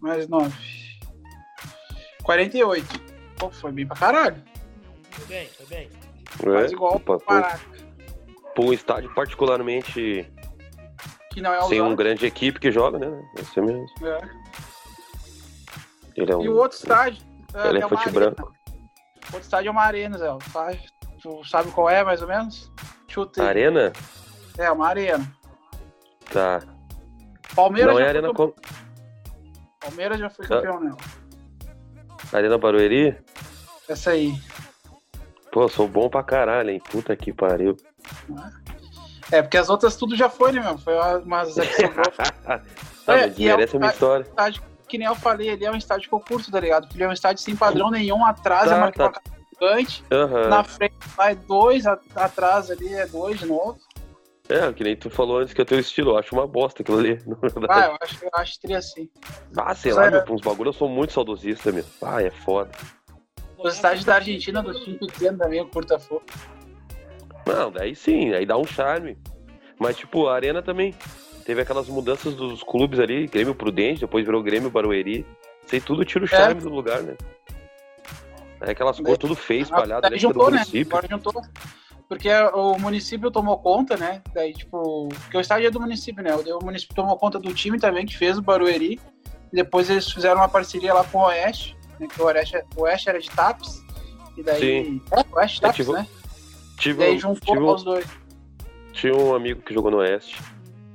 mais 0.00 0.26
9. 0.26 0.52
48. 2.22 3.00
Pô, 3.36 3.50
foi 3.50 3.72
bem 3.72 3.86
pra 3.86 3.96
caralho. 3.96 4.42
Foi 5.10 5.26
bem, 5.26 5.48
foi 5.48 5.66
bem. 5.66 5.90
Quase 6.40 6.72
igual 6.74 6.96
opa, 6.96 7.18
Pará. 7.20 7.60
Pra 8.54 8.64
um 8.64 8.72
estádio 8.72 9.12
particularmente 9.14 10.30
Que 11.32 11.40
não 11.40 11.52
é 11.54 11.62
sem 11.62 11.80
um 11.80 11.96
grande 11.96 12.26
equipe 12.26 12.60
que 12.60 12.70
joga, 12.70 12.98
né? 12.98 13.22
Esse 13.38 13.58
é 13.58 13.62
mesmo. 13.62 13.86
É. 14.02 14.20
Ele 16.16 16.32
é 16.32 16.36
um, 16.36 16.42
E 16.42 16.48
o 16.48 16.56
outro 16.56 16.76
estádio. 16.76 17.22
É, 17.54 17.68
ele 17.68 17.78
é 17.78 17.84
arena. 17.84 18.10
branco. 18.12 18.42
O 18.42 19.26
outro 19.26 19.40
estádio 19.40 19.68
é 19.68 19.72
uma 19.72 19.82
arena, 19.82 20.18
Zé. 20.18 20.26
Tu 21.22 21.44
sabe 21.44 21.70
qual 21.70 21.88
é, 21.88 22.02
mais 22.04 22.20
ou 22.20 22.28
menos? 22.28 22.70
Chuta 23.08 23.42
aí. 23.42 23.48
Arena? 23.48 23.92
É, 24.58 24.70
uma 24.70 24.88
arena. 24.88 25.24
Tá. 26.30 26.60
Palmeiras 27.54 27.92
Não 27.94 28.00
é 28.00 28.04
já 28.04 28.08
Arena 28.08 28.34
foi 28.34 28.34
com... 28.48 28.54
Palmeiras 29.80 30.18
já 30.18 30.30
foi 30.30 30.46
Tá. 30.46 30.56
campeão, 30.56 30.80
né? 30.80 30.96
Arena 32.32 32.58
Barueri? 32.58 33.16
Essa 33.88 34.10
aí. 34.10 34.34
Pô, 35.50 35.68
sou 35.68 35.86
bom 35.86 36.08
pra 36.08 36.22
caralho, 36.22 36.70
hein? 36.70 36.80
Puta 36.90 37.14
que 37.14 37.32
pariu. 37.32 37.76
É, 39.30 39.40
porque 39.42 39.56
as 39.56 39.68
outras 39.70 39.96
tudo 39.96 40.14
já 40.14 40.28
foi, 40.28 40.52
né, 40.52 40.60
meu? 40.60 40.76
Foi 40.78 40.94
umas 41.22 41.58
aqui. 41.58 41.82
Tá, 43.04 43.18
É, 43.18 43.24
é 43.24 43.34
merece 43.38 43.74
o- 43.74 43.76
a 43.76 43.80
minha 43.80 43.92
história. 43.92 44.22
estádio, 44.24 44.62
que 44.88 44.98
nem 44.98 45.06
eu 45.08 45.14
falei, 45.14 45.48
ele 45.48 45.64
é 45.64 45.70
um 45.70 45.76
estádio 45.76 46.10
concurso, 46.10 46.50
tá 46.50 46.60
ligado? 46.60 46.82
Porque 46.84 46.98
ele 46.98 47.04
é 47.04 47.08
um 47.08 47.12
estádio 47.12 47.42
sem 47.42 47.56
padrão 47.56 47.90
nenhum, 47.90 48.24
atrás 48.24 48.68
Tá, 48.68 48.76
é 48.76 48.78
uma 48.78 48.92
tá. 48.92 49.12
gigante, 49.52 50.04
Aham. 50.12 50.48
na 50.48 50.62
frente 50.64 50.94
vai 51.16 51.34
dois, 51.34 51.86
a- 51.86 51.98
atrás 52.14 52.70
ali 52.70 52.92
é 52.92 53.06
dois 53.06 53.38
de 53.38 53.46
novo. 53.46 53.78
É, 54.48 54.70
que 54.72 54.84
nem 54.84 54.94
tu 54.94 55.08
falou 55.08 55.38
antes 55.38 55.54
que 55.54 55.62
é 55.62 55.64
teu 55.64 55.78
estilo. 55.78 56.10
Eu 56.10 56.18
acho 56.18 56.34
uma 56.34 56.46
bosta 56.46 56.82
aquilo 56.82 56.98
ali, 56.98 57.18
na 57.26 57.36
Ah, 57.70 57.86
eu 57.86 57.96
acho, 58.02 58.24
eu 58.24 58.30
acho 58.34 58.52
que 58.54 58.60
teria 58.60 58.78
assim. 58.78 59.08
Ah, 59.56 59.74
sei 59.74 59.92
Mas 59.92 59.98
lá, 59.98 60.06
é- 60.06 60.10
meu, 60.10 60.24
uns 60.34 60.42
bagulho 60.42 60.68
eu 60.68 60.72
sou 60.74 60.88
muito 60.88 61.12
saudosista, 61.12 61.72
meu. 61.72 61.84
Ah, 62.02 62.22
é 62.22 62.30
foda. 62.30 62.70
Os 63.56 63.74
estádios 63.74 64.04
da 64.04 64.16
Argentina, 64.16 64.62
do 64.62 64.74
time 64.74 64.98
pequeno 64.98 65.38
também, 65.38 65.60
o 65.62 65.68
curta 65.68 65.98
fogo. 65.98 66.22
Não, 67.46 67.70
daí 67.70 67.94
sim, 67.94 68.32
aí 68.32 68.46
dá 68.46 68.56
um 68.56 68.66
charme. 68.66 69.16
Mas, 69.78 69.96
tipo, 69.96 70.28
a 70.28 70.34
Arena 70.34 70.62
também 70.62 70.94
teve 71.44 71.60
aquelas 71.60 71.88
mudanças 71.88 72.34
dos 72.34 72.62
clubes 72.62 73.00
ali, 73.00 73.26
Grêmio 73.26 73.54
Prudente, 73.54 74.00
depois 74.00 74.24
virou 74.24 74.42
Grêmio 74.42 74.70
Barueri. 74.70 75.26
Aí 75.72 75.80
tudo 75.80 76.04
tira 76.04 76.24
o 76.24 76.28
charme 76.28 76.60
do 76.60 76.68
lugar, 76.68 77.02
né? 77.02 77.16
É 78.60 78.70
aquelas 78.70 78.98
cores 79.00 79.18
tudo 79.18 79.34
feio, 79.34 79.62
espalhado 79.62 80.02
dentro 80.02 80.16
do 80.16 80.20
juntou, 80.20 80.50
né? 80.50 80.58
município. 80.58 80.96
Agora 80.96 81.08
juntou. 81.10 81.42
Porque 82.08 82.30
o 82.54 82.78
município 82.78 83.30
tomou 83.30 83.58
conta, 83.58 83.96
né? 83.96 84.22
Daí, 84.34 84.52
tipo, 84.52 85.08
porque 85.08 85.36
o 85.36 85.40
estádio 85.40 85.66
é 85.66 85.70
do 85.70 85.80
município, 85.80 86.22
né? 86.22 86.34
O 86.34 86.64
município 86.64 86.94
tomou 86.94 87.16
conta 87.16 87.38
do 87.38 87.52
time 87.54 87.78
também, 87.78 88.06
que 88.06 88.16
fez 88.16 88.38
o 88.38 88.42
Barueri. 88.42 89.00
Depois 89.52 89.90
eles 89.90 90.10
fizeram 90.10 90.36
uma 90.36 90.48
parceria 90.48 90.94
lá 90.94 91.04
com 91.04 91.18
o 91.18 91.22
Oeste, 91.22 91.76
né? 91.98 92.06
Que 92.06 92.20
o 92.20 92.26
Oeste, 92.26 92.62
o 92.76 92.82
Oeste 92.82 93.08
era 93.08 93.18
de 93.18 93.30
TAPS. 93.30 93.82
E 94.36 94.42
daí. 94.42 94.60
Sim. 94.60 95.02
É, 95.10 95.20
o 95.20 95.36
Oeste 95.38 95.60
Eu 95.62 95.68
TAPS, 95.68 95.88
né? 95.88 96.06
E 96.82 96.84
Tive, 96.84 96.98
daí 96.98 97.16
juntou 97.18 97.54
tive, 97.54 97.64
um- 97.64 97.72
os 97.74 97.84
dois. 97.84 98.06
tinha 98.92 99.14
um 99.14 99.34
amigo 99.36 99.62
que 99.62 99.72
jogou 99.72 99.88
no 99.90 99.98
Oeste. 99.98 100.36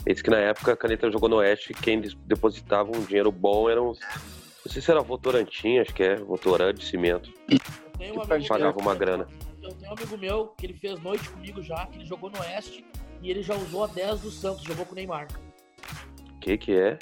Ele 0.06 0.14
disse 0.14 0.22
que 0.22 0.30
na 0.30 0.38
época 0.38 0.74
a 0.74 0.78
caneta 0.78 1.10
jogou 1.10 1.30
no 1.30 1.38
Oeste 1.38 1.74
quem 1.74 2.02
depositava 2.26 2.90
um 2.94 3.02
dinheiro 3.06 3.32
bom 3.32 3.70
eram. 3.70 3.86
Não 4.66 4.72
sei 4.74 4.82
se 4.82 4.92
era 4.92 5.02
Votorantim, 5.02 5.78
acho 5.78 5.94
que 5.94 6.04
é, 6.04 6.16
Votorã 6.18 6.74
de 6.74 6.84
cimento. 6.84 7.32
Eu 7.50 7.58
tenho 7.98 8.16
um 8.22 8.26
Que 8.26 8.34
amigo 8.34 8.50
Pagava 8.50 8.76
meu- 8.76 8.82
uma 8.86 8.96
grana. 8.96 9.28
Eu 9.64 9.70
tenho 9.76 9.90
um 9.90 9.94
amigo 9.94 10.18
meu 10.18 10.48
que 10.58 10.66
ele 10.66 10.74
fez 10.74 11.00
noite 11.02 11.30
comigo 11.30 11.62
já, 11.64 11.86
que 11.86 11.98
ele 12.00 12.06
jogou 12.06 12.30
no 12.30 12.38
Oeste 12.42 12.86
e 13.22 13.30
ele 13.32 13.42
já 13.42 13.56
usou 13.56 13.86
a 13.86 13.88
10 13.88 14.20
do 14.20 14.30
Santos, 14.30 14.64
jogou 14.64 14.86
com 14.86 14.92
o 14.92 14.96
Neymar. 14.96 15.28
Que 16.42 16.58
que 16.58 16.74
é? 16.74 17.00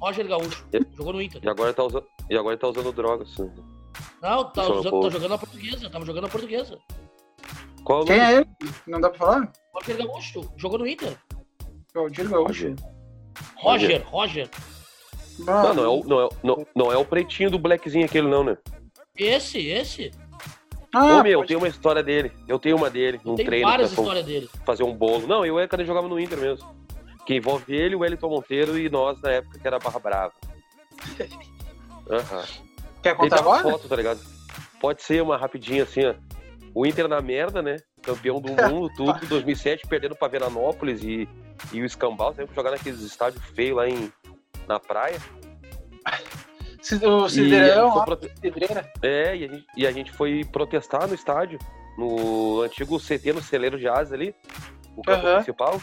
Roger 0.00 0.28
Gaúcho, 0.28 0.64
E- 0.72 0.96
jogou 0.96 1.12
no 1.12 1.20
Inter. 1.20 1.40
E 1.44 1.48
agora 1.48 1.74
tá 1.74 1.82
usando, 1.82 2.06
e 2.30 2.36
agora 2.36 2.56
tá 2.56 2.68
usando 2.68 2.92
drogas. 2.92 3.32
assim. 3.32 3.50
Não, 4.22 4.44
tá, 4.44 4.62
um 4.68 4.72
usando, 4.78 4.90
pouco. 4.90 5.06
tá 5.08 5.12
jogando 5.12 5.30
na 5.30 5.38
portuguesa, 5.38 5.90
tava 5.90 6.04
jogando 6.06 6.22
na 6.24 6.28
portuguesa. 6.30 6.78
Qual 7.86 8.04
Quem 8.04 8.18
é 8.18 8.32
ele? 8.38 8.46
Não 8.84 9.00
dá 9.00 9.08
pra 9.10 9.18
falar? 9.18 9.52
Roger 9.72 9.96
Gaúcho, 9.96 10.52
jogou 10.56 10.76
no 10.80 10.86
Inter. 10.88 11.16
É 11.94 11.98
o 12.00 12.08
Diego 12.08 12.30
Gaúcho. 12.30 12.74
Roger. 13.56 14.02
Roger, 14.02 14.04
Roger. 14.08 14.50
Não, 15.38 15.72
não 15.74 15.84
é, 15.84 15.88
o, 15.88 16.04
não, 16.04 16.20
é, 16.20 16.24
o- 16.24 16.30
não, 16.42 16.66
não 16.74 16.92
é 16.92 16.96
o 16.96 17.04
pretinho 17.04 17.48
do 17.48 17.60
blackzinho 17.60 18.04
aquele, 18.06 18.26
não, 18.26 18.42
né? 18.42 18.58
Esse, 19.16 19.64
esse. 19.68 20.10
Ah, 20.92 21.20
Ô, 21.20 21.22
meu, 21.22 21.38
pode- 21.40 21.48
tem 21.48 21.56
uma 21.56 21.68
história 21.68 22.02
dele. 22.02 22.32
Eu 22.48 22.58
tenho 22.58 22.74
uma 22.76 22.90
dele, 22.90 23.20
um 23.24 23.36
Tem 23.36 23.46
treino 23.46 23.68
várias 23.68 23.90
histórias 23.92 24.24
dele. 24.26 24.50
fazer 24.64 24.82
um 24.82 24.92
bolo. 24.92 25.26
Não, 25.28 25.46
eu 25.46 25.60
é 25.60 25.68
quando 25.68 25.80
ele 25.82 25.86
jogava 25.86 26.08
no 26.08 26.18
Inter 26.18 26.38
mesmo. 26.38 26.68
Que 27.24 27.34
envolve 27.36 27.72
ele, 27.72 27.94
o 27.94 28.00
Wellington 28.00 28.28
Monteiro 28.30 28.76
e 28.76 28.88
nós 28.90 29.20
na 29.22 29.30
época 29.30 29.58
que 29.60 29.66
era 29.66 29.78
Barra 29.78 29.98
Brava. 30.00 30.32
Aham. 32.10 32.44
Quer 33.02 33.16
contar 33.16 33.38
agora? 33.40 33.62
foto, 33.62 33.88
tá 33.88 33.94
ligado? 33.96 34.20
Pode 34.80 35.02
ser 35.02 35.22
uma 35.22 35.36
rapidinha 35.36 35.84
assim, 35.84 36.04
ó. 36.04 36.14
O 36.76 36.84
Inter 36.84 37.08
na 37.08 37.22
merda, 37.22 37.62
né? 37.62 37.78
Campeão 38.02 38.38
do 38.38 38.52
mundo, 38.52 38.92
tudo, 38.94 39.14
2007, 39.26 39.86
perdendo 39.88 40.14
pra 40.14 40.28
Veranópolis 40.28 41.02
e, 41.02 41.26
e 41.72 41.80
o 41.80 41.86
Escambau, 41.86 42.34
sempre 42.34 42.54
jogar 42.54 42.72
naqueles 42.72 43.00
estádios 43.00 43.42
feios 43.54 43.78
lá 43.78 43.88
em, 43.88 44.12
na 44.68 44.78
praia. 44.78 45.16
O 47.82 47.88
ó, 47.88 48.04
prote-. 48.04 48.30
É, 49.02 49.36
e 49.36 49.44
a, 49.44 49.48
gente, 49.48 49.66
e 49.76 49.86
a 49.86 49.90
gente 49.90 50.12
foi 50.12 50.44
protestar 50.44 51.08
no 51.08 51.14
estádio, 51.14 51.58
no 51.98 52.60
antigo 52.60 52.96
CT, 53.00 53.32
no 53.32 53.42
celeiro 53.42 53.76
de 53.76 53.88
Asa 53.88 54.14
ali, 54.14 54.32
o 54.94 55.02
campo 55.02 55.26
Aham. 55.26 55.36
principal. 55.36 55.80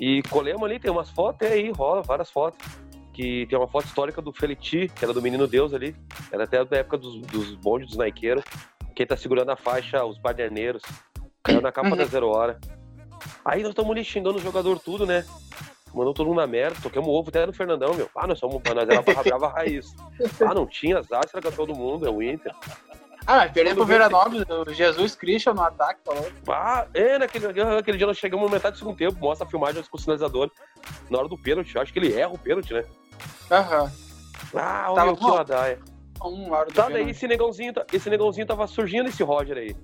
E 0.00 0.22
colemos 0.30 0.62
ali, 0.62 0.78
tem 0.78 0.90
umas 0.90 1.10
fotos 1.10 1.46
aí, 1.46 1.70
rola 1.72 2.00
várias 2.00 2.30
fotos. 2.30 2.64
Que 3.12 3.46
tem 3.46 3.58
uma 3.58 3.68
foto 3.68 3.86
histórica 3.86 4.22
do 4.22 4.32
Feliti, 4.32 4.88
que 4.88 5.04
era 5.04 5.12
do 5.12 5.20
Menino 5.20 5.46
Deus 5.46 5.74
ali. 5.74 5.94
Era 6.32 6.44
até 6.44 6.64
da 6.64 6.78
época 6.78 6.96
dos, 6.96 7.20
dos 7.20 7.54
bondes 7.56 7.88
dos 7.88 7.98
naiqueiros. 7.98 8.42
Quem 8.94 9.06
tá 9.06 9.16
segurando 9.16 9.50
a 9.50 9.56
faixa, 9.56 10.04
os 10.04 10.18
baderneiros. 10.18 10.82
Caiu 11.42 11.60
na 11.60 11.72
capa 11.72 11.90
Uhum. 11.90 11.96
da 11.96 12.04
Zero 12.04 12.28
Hora. 12.28 12.58
Aí 13.44 13.62
nós 13.62 13.70
estamos 13.70 13.90
ali 13.90 14.04
xingando 14.04 14.38
o 14.38 14.42
jogador 14.42 14.78
tudo, 14.78 15.04
né? 15.06 15.24
Mandou 15.92 16.12
todo 16.14 16.26
mundo 16.26 16.36
na 16.40 16.46
merda, 16.46 16.76
toquemos 16.82 17.08
ovo 17.08 17.28
até 17.28 17.46
no 17.46 17.52
Fernandão, 17.52 17.94
meu. 17.94 18.10
Ah, 18.16 18.26
nós 18.26 18.38
somos, 18.38 18.60
nós 18.64 18.88
era 18.88 19.02
barra 19.02 19.22
brava 19.22 19.48
raiz. 19.48 19.94
Ah, 20.44 20.52
não 20.54 20.66
tinha 20.66 20.98
azar, 20.98 21.22
era 21.32 21.42
campeão 21.42 21.66
do 21.66 21.74
mundo, 21.74 22.06
é 22.06 22.10
o 22.10 22.20
Inter. 22.22 22.52
Ah, 23.26 23.36
mas 23.36 23.52
perdeu 23.52 23.74
pro 23.74 23.84
Veranópolis, 23.86 24.44
o 24.48 24.72
Jesus 24.72 25.14
Christian 25.14 25.54
no 25.54 25.62
ataque, 25.62 26.00
falou. 26.04 26.26
Ah, 26.48 26.86
é, 26.92 27.16
naquele, 27.18 27.52
naquele 27.52 27.96
dia 27.96 28.06
nós 28.06 28.18
chegamos 28.18 28.44
na 28.46 28.52
metade 28.56 28.74
do 28.74 28.78
segundo 28.78 28.96
tempo, 28.96 29.16
mostra 29.20 29.46
a 29.46 29.50
filmagem 29.50 29.82
com 29.84 29.96
o 29.96 30.00
sinalizador. 30.00 30.50
Na 31.08 31.18
hora 31.18 31.28
do 31.28 31.38
pênalti, 31.38 31.74
eu 31.74 31.80
acho 31.82 31.92
que 31.92 31.98
ele 31.98 32.12
erra 32.12 32.32
o 32.32 32.38
pênalti, 32.38 32.74
né? 32.74 32.84
Aham. 33.50 33.90
Ah, 34.54 34.92
Tava 34.94 35.02
olha 35.10 35.14
que 35.16 35.22
bom. 35.22 35.34
ladaia. 35.34 35.78
Um 36.22 36.48
do 36.48 36.72
Tá, 36.72 36.88
daí 36.88 37.10
esse 37.10 37.26
negãozinho, 37.26 37.72
tá- 37.72 37.84
esse 37.92 38.08
negãozinho 38.08 38.46
tava 38.46 38.66
surgindo, 38.66 39.08
esse 39.08 39.22
Roger 39.22 39.56
aí. 39.56 39.76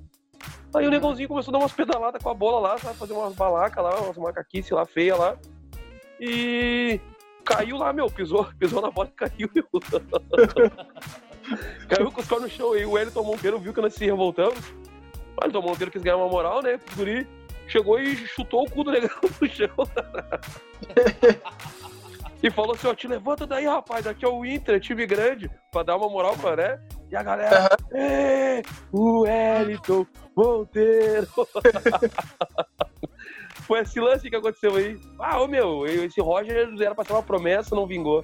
Aí 0.75 0.87
o 0.87 0.91
negãozinho 0.91 1.29
começou 1.29 1.51
a 1.51 1.59
dar 1.59 1.65
umas 1.65 1.73
pedaladas 1.73 2.23
com 2.23 2.31
a 2.31 2.35
bola 2.35 2.61
lá, 2.61 2.79
sabe? 2.79 2.97
Fazer 2.97 3.13
umas 3.13 3.35
balacas 3.35 3.83
lá, 3.83 4.01
umas 4.01 4.17
macaquices 4.17 4.71
lá, 4.71 4.87
feia 4.87 5.17
lá. 5.17 5.37
E 6.21 7.01
caiu 7.45 7.77
lá, 7.77 7.93
meu, 7.93 8.07
pisou, 8.07 8.47
pisou 8.59 8.81
na 8.81 8.91
bola 8.91 9.09
e 9.09 9.13
caiu, 9.13 9.49
caiu 11.89 12.13
com 12.13 12.21
os 12.21 12.29
pés 12.29 12.43
no 12.43 12.49
chão 12.49 12.73
aí. 12.73 12.85
O 12.87 12.93
Wellington 12.93 13.25
Monteiro 13.25 13.59
viu 13.59 13.75
que 13.75 13.81
nós 13.81 13.95
se 13.95 14.05
revoltamos. 14.05 14.59
O 15.37 15.41
Wellington 15.43 15.63
Monteiro 15.63 15.91
quis 15.91 16.03
ganhar 16.03 16.17
uma 16.17 16.29
moral, 16.29 16.63
né? 16.63 16.79
O 16.93 16.97
guri 16.97 17.27
chegou 17.67 17.99
e 18.01 18.17
chutou 18.17 18.65
o 18.65 18.71
cu 18.71 18.85
do 18.85 18.93
negão 18.93 19.11
no 19.41 19.49
chão. 19.49 19.69
E 22.43 22.51
falou 22.51 22.75
assim, 22.75 22.87
ó, 22.89 22.95
te 22.95 23.07
levanta 23.07 23.47
daí, 23.47 23.67
rapaz, 23.67 24.07
aqui 24.07 24.25
é 24.25 24.29
o 24.29 24.45
Inter, 24.45 24.81
time 24.81 25.07
grande, 25.07 25.51
pra 25.71 25.83
dar 25.83 25.97
uma 25.97 26.09
moral 26.09 26.37
pra, 26.37 26.57
né? 26.57 26.81
E 27.11 27.17
a 27.17 27.23
galera, 27.23 27.77
é, 27.93 28.63
o 28.93 29.21
Wellington 29.23 30.07
Monteiro. 30.37 31.27
Foi 33.67 33.81
esse 33.81 34.01
lance 34.01 34.29
que 34.29 34.37
aconteceu 34.37 34.75
aí. 34.77 34.99
Ah, 35.19 35.41
ô 35.41 35.47
meu, 35.47 35.87
esse 35.87 36.21
Roger 36.21 36.69
era 36.81 36.95
pra 36.95 37.05
ser 37.05 37.13
uma 37.13 37.23
promessa, 37.23 37.75
não 37.75 37.87
vingou. 37.87 38.23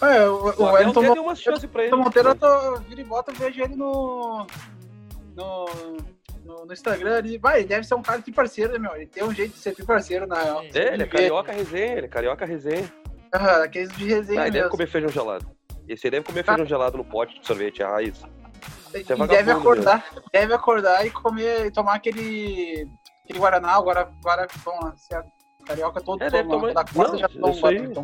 É, 0.00 0.26
o, 0.28 0.34
o 0.34 0.62
O 0.62 0.72
Wellington 0.72 1.00
até 1.00 1.08
Mon- 1.08 1.14
deu 1.14 1.22
uma 1.24 1.34
chance 1.34 1.66
pra 1.66 1.84
ele. 1.84 1.96
Monteiro, 1.96 2.28
eu 2.30 2.34
tô, 2.36 2.76
vira 2.80 3.00
e 3.00 3.04
bota, 3.04 3.32
eu 3.32 3.34
vejo 3.36 3.62
ele 3.62 3.74
no, 3.76 4.46
no, 5.36 5.66
no, 6.48 6.66
no 6.66 6.72
Instagram 6.72 7.18
ali. 7.18 7.38
Vai, 7.38 7.58
ele 7.60 7.68
deve 7.68 7.86
ser 7.86 7.94
um 7.94 8.02
cara 8.02 8.20
de 8.20 8.32
parceiro, 8.32 8.72
né, 8.72 8.78
meu? 8.78 8.96
Ele 8.96 9.06
tem 9.06 9.22
um 9.22 9.32
jeito 9.32 9.52
de 9.52 9.58
ser 9.58 9.74
parceiro, 9.84 10.26
na 10.26 10.42
real. 10.42 10.62
É, 10.62 10.78
É, 10.78 10.94
ele 10.94 11.02
é 11.02 11.06
carioca 11.06 11.52
resenha, 11.52 11.92
ele 11.98 12.06
é 12.06 12.08
carioca 12.08 12.44
resenha. 12.46 12.92
Aham, 13.34 13.62
aqueles 13.62 13.90
de 13.96 14.06
resenha 14.08 14.40
Ah, 14.40 14.44
ele 14.44 14.52
deve 14.52 14.64
mesmo. 14.64 14.70
comer 14.70 14.86
feijão 14.88 15.10
gelado. 15.10 15.46
Esse 15.86 16.06
aí 16.06 16.10
deve 16.10 16.24
comer 16.26 16.42
Tá. 16.42 16.52
feijão 16.52 16.66
gelado 16.66 16.96
no 16.98 17.04
pote 17.04 17.38
de 17.38 17.46
sorvete, 17.46 17.82
a 17.82 17.88
raiz. 17.90 18.18
E 18.18 18.90
Você 18.90 18.98
é 18.98 19.02
deve 19.04 19.14
vagabundo 19.26 19.58
acordar, 19.60 20.04
deve 20.32 20.54
acordar 20.54 21.06
e 21.06 21.10
comer, 21.10 21.66
e 21.66 21.70
tomar 21.70 21.94
aquele, 21.94 22.88
aquele 23.24 23.38
Guaraná, 23.38 23.72
agora, 23.74 24.10
agora, 24.20 24.48
vamos 24.64 24.84
lá, 24.84 24.96
certo? 24.96 25.28
Carioca 25.66 26.00
todo 26.00 26.22
É, 26.24 26.30
deve 26.30 26.48
toma, 26.48 26.60
tomar- 26.68 26.72
da 26.72 26.84
quarta 26.90 27.12
Não, 27.12 27.18
já 27.18 27.28
toma 27.28 27.46
um 27.48 27.50
isso. 27.50 27.60
Guaraná. 27.60 28.02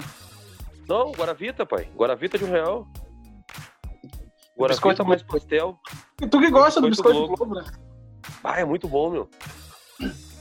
Não, 0.87 1.13
Guaravita, 1.13 1.65
pai. 1.65 1.89
Guaravita 1.97 2.37
de 2.37 2.45
um 2.45 2.51
real. 2.51 2.87
Guaravita 4.57 4.69
biscoito 4.69 5.01
é 5.01 5.05
com 5.05 5.09
mais- 5.09 5.23
pastel. 5.23 5.79
E 6.21 6.27
tu 6.29 6.39
que 6.41 6.51
gosta 6.51 6.81
do 6.81 6.89
Biscoito 6.91 7.19
biscoito 7.21 7.45
Globo, 7.47 7.55
né? 7.61 7.65
Ah, 8.45 8.61
é 8.61 8.65
muito 8.65 8.87
bom, 8.87 9.11
meu. 9.11 9.31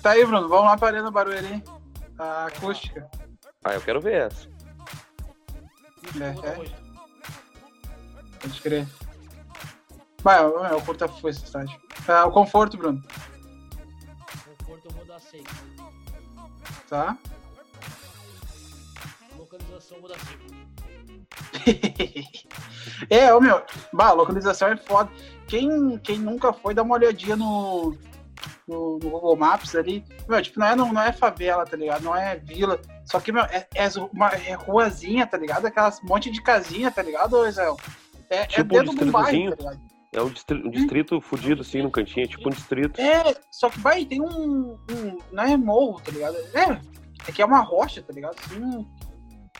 Tá 0.01 0.11
aí, 0.11 0.25
Bruno, 0.25 0.49
vamos 0.49 0.65
lá 0.65 0.77
pra 0.77 0.89
Arena 0.89 1.09
Barueri. 1.09 1.63
A 2.19 2.47
acústica. 2.47 3.09
Ah, 3.63 3.73
eu 3.73 3.81
quero 3.81 4.01
ver 4.01 4.27
essa. 4.27 4.49
É, 6.19 6.49
é. 6.49 6.83
Pode 8.41 8.61
crer. 8.61 8.85
Vai, 10.21 10.43
eu 10.43 10.81
curto 10.81 11.05
a 11.05 11.07
força 11.07 11.29
esse 11.29 11.45
estádio. 11.45 11.81
Ah, 12.07 12.25
o 12.25 12.31
conforto, 12.31 12.77
Bruno. 12.77 13.01
Conforto 14.57 14.85
eu 14.85 14.91
vou 14.91 15.05
dar 15.05 15.19
6. 15.19 15.43
Tá. 16.89 17.17
Localização 19.37 19.97
eu 19.97 20.01
vou 20.01 20.09
dar 20.09 20.19
5. 20.19 20.62
é, 23.09 23.33
ô 23.33 23.41
meu, 23.41 23.61
bah, 23.91 24.11
localização 24.11 24.69
é 24.69 24.77
foda. 24.77 25.09
Quem, 25.47 25.97
quem 25.99 26.17
nunca 26.17 26.53
foi, 26.53 26.73
dá 26.73 26.83
uma 26.83 26.95
olhadinha 26.95 27.35
no, 27.35 27.95
no, 28.67 28.99
no, 28.99 29.09
Google 29.09 29.35
Maps 29.35 29.75
ali. 29.75 30.03
Meu, 30.27 30.41
tipo, 30.41 30.59
não 30.59 30.67
é, 30.67 30.75
não, 30.75 30.93
não 30.93 31.01
é 31.01 31.11
favela, 31.11 31.65
tá 31.65 31.77
ligado? 31.77 32.03
Não 32.03 32.15
é 32.15 32.37
vila. 32.37 32.79
Só 33.05 33.19
que, 33.19 33.31
meu, 33.31 33.43
é, 33.43 33.67
é 33.75 33.87
uma 34.11 34.29
é 34.29 34.53
ruazinha, 34.53 35.27
tá 35.27 35.37
ligado? 35.37 35.65
Aquelas 35.65 36.01
monte 36.01 36.31
de 36.31 36.41
casinha, 36.41 36.89
tá 36.91 37.01
ligado, 37.01 37.47
Israel? 37.47 37.77
É, 38.29 38.37
é 38.37 38.45
tipo 38.45 38.75
é 38.75 38.79
dentro 38.79 38.93
um 38.93 38.95
de 38.95 39.03
um 39.03 39.11
bairro, 39.11 39.55
tá 39.55 39.71
ligado? 39.71 39.93
É 40.13 40.21
um 40.21 40.29
distrito, 40.29 40.67
um 40.67 40.69
distrito 40.69 41.15
hum. 41.15 41.21
fudido, 41.21 41.61
assim, 41.61 41.81
no 41.81 41.89
cantinho, 41.89 42.25
é 42.25 42.27
tipo 42.27 42.47
um 42.47 42.51
distrito. 42.51 43.01
É, 43.01 43.35
só 43.51 43.69
que 43.69 43.79
vai, 43.79 44.05
tem 44.05 44.21
um, 44.21 44.77
um. 44.89 45.17
Não 45.31 45.43
é 45.43 45.57
morro, 45.57 45.99
tá 46.01 46.11
ligado? 46.11 46.37
É, 46.53 46.79
é 47.27 47.31
que 47.31 47.41
é 47.41 47.45
uma 47.45 47.61
rocha, 47.61 48.01
tá 48.01 48.13
ligado? 48.13 48.35
Assim, 48.39 48.85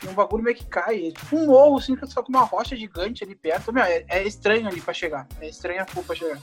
e 0.02 0.08
um 0.08 0.14
bagulho 0.14 0.42
meio 0.42 0.56
que 0.56 0.66
cai. 0.66 1.08
É 1.08 1.10
tipo 1.12 1.36
um 1.36 1.46
morro, 1.46 1.78
assim, 1.78 1.96
só 2.06 2.22
com 2.22 2.30
uma 2.30 2.44
rocha 2.44 2.76
gigante 2.76 3.24
ali 3.24 3.34
perto. 3.34 3.72
Meu, 3.72 3.84
é, 3.84 4.04
é 4.08 4.22
estranho 4.24 4.66
ali 4.66 4.80
pra 4.80 4.94
chegar. 4.94 5.26
É 5.40 5.48
estranho 5.48 5.82
a 5.82 5.84
pra 5.84 6.14
chegar. 6.14 6.38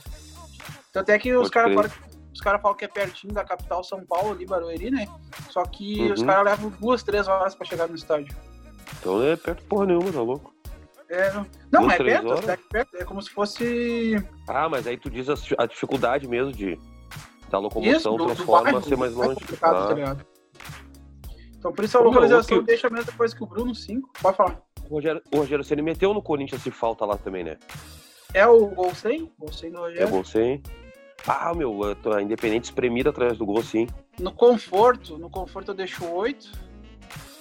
Então 0.90 1.02
até 1.02 1.18
que 1.18 1.34
os 1.34 1.50
caras 1.50 1.92
os 2.32 2.40
caras 2.40 2.62
falam 2.62 2.76
que 2.76 2.84
é 2.84 2.88
pertinho 2.88 3.34
da 3.34 3.44
capital 3.44 3.84
São 3.84 4.04
Paulo, 4.04 4.32
ali, 4.32 4.46
Barueri, 4.46 4.90
né? 4.90 5.06
Só 5.50 5.64
que 5.64 6.00
uhum. 6.00 6.12
os 6.14 6.22
caras 6.22 6.44
levam 6.44 6.70
duas, 6.80 7.02
três 7.02 7.28
horas 7.28 7.54
pra 7.54 7.66
chegar 7.66 7.86
no 7.88 7.94
estádio. 7.94 8.34
Então 8.98 9.22
é 9.22 9.36
perto 9.36 9.64
porra 9.64 9.86
nenhuma, 9.86 10.10
tá 10.10 10.22
louco? 10.22 10.52
É, 11.10 11.30
não, 11.32 11.46
não 11.70 11.90
é 11.90 11.98
perto, 11.98 12.50
é 12.50 12.56
perto, 12.56 12.96
é 12.96 13.04
como 13.04 13.20
se 13.20 13.30
fosse. 13.30 14.16
Ah, 14.48 14.66
mas 14.68 14.86
aí 14.86 14.96
tu 14.96 15.10
diz 15.10 15.28
a, 15.28 15.34
a 15.58 15.66
dificuldade 15.66 16.26
mesmo 16.26 16.52
de 16.52 16.78
da 17.50 17.58
locomoção 17.58 18.16
Isso, 18.16 18.26
transforma 18.26 18.82
ser 18.82 18.96
mais 18.96 19.12
longe. 19.12 19.38
É 19.52 19.56
ah. 19.60 20.14
tá 20.14 20.16
então 21.62 21.72
por 21.72 21.84
isso 21.84 21.96
a 21.96 22.00
localização 22.00 22.58
que... 22.58 22.66
deixa 22.66 22.88
a 22.88 22.90
mesma 22.90 23.12
coisa 23.12 23.36
que 23.36 23.44
o 23.44 23.46
Bruno 23.46 23.72
5. 23.72 24.10
Pode 24.20 24.36
falar. 24.36 24.60
O 24.90 24.96
Rogério, 24.96 25.22
o 25.32 25.36
Rogério 25.36 25.84
meteu 25.84 26.12
no 26.12 26.20
Corinthians 26.20 26.60
se 26.60 26.72
falta 26.72 27.04
lá 27.04 27.16
também, 27.16 27.44
né? 27.44 27.56
É 28.34 28.44
o 28.44 28.66
gol 28.66 28.92
100? 28.92 29.30
Gol 29.38 29.52
100 29.52 29.70
do 29.70 29.78
Rogério. 29.78 30.02
É 30.02 30.10
gol 30.10 30.24
100. 30.24 30.60
Ah, 31.24 31.54
meu, 31.54 31.78
a 31.84 32.20
Independente 32.20 32.64
espremida 32.64 33.10
atrás 33.10 33.38
do 33.38 33.46
gol, 33.46 33.62
sim. 33.62 33.86
No 34.18 34.32
conforto, 34.32 35.16
no 35.16 35.30
conforto 35.30 35.70
eu 35.70 35.74
deixo 35.76 36.04
8. 36.04 36.50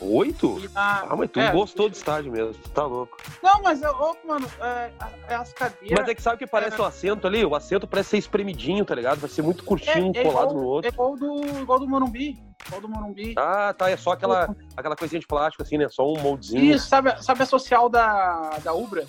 8? 0.02 0.72
Na... 0.74 1.04
Ah, 1.10 1.16
mas 1.16 1.30
tu 1.30 1.40
é, 1.40 1.52
gostou 1.52 1.88
do 1.88 1.94
estádio 1.94 2.32
mesmo, 2.32 2.54
tu 2.54 2.70
tá 2.72 2.86
louco. 2.86 3.18
Não, 3.44 3.62
mas, 3.62 3.82
oh, 3.84 4.16
mano, 4.28 4.48
é, 4.60 4.92
é, 5.28 5.36
as 5.36 5.54
cadeiras. 5.54 6.00
Mas 6.00 6.10
é 6.10 6.16
que 6.16 6.22
sabe 6.22 6.36
o 6.36 6.40
que 6.40 6.48
parece 6.48 6.80
é... 6.80 6.82
o 6.82 6.86
assento 6.86 7.28
ali? 7.28 7.46
O 7.46 7.56
assento 7.56 7.88
parece 7.88 8.10
ser 8.10 8.18
espremidinho, 8.18 8.84
tá 8.84 8.96
ligado? 8.96 9.20
Vai 9.20 9.30
ser 9.30 9.44
muito 9.44 9.64
curtinho, 9.64 10.12
é, 10.16 10.20
é 10.20 10.24
colado 10.24 10.52
igual, 10.52 10.56
no 10.56 10.68
outro. 10.68 10.90
É 10.90 10.94
igual 10.94 11.16
do, 11.16 11.60
igual 11.60 11.80
do 11.80 11.88
Morumbi. 11.88 12.44
Igual 12.68 12.82
do 12.82 12.90
Morumbi. 12.90 13.36
Ah, 13.38 13.74
tá. 13.78 13.90
É 13.90 13.98
só 13.98 14.12
aquela, 14.12 14.56
aquela 14.76 14.96
coisinha 14.96 15.20
de 15.20 15.28
plástico, 15.28 15.62
assim, 15.62 15.78
né? 15.78 15.88
Só 15.90 16.12
um 16.12 16.20
moldezinho. 16.20 16.76
Isso, 16.76 16.88
sabe, 16.88 17.22
sabe 17.22 17.44
a 17.44 17.46
social 17.46 17.88
da, 17.88 18.58
da 18.64 18.74
Ubra? 18.74 19.06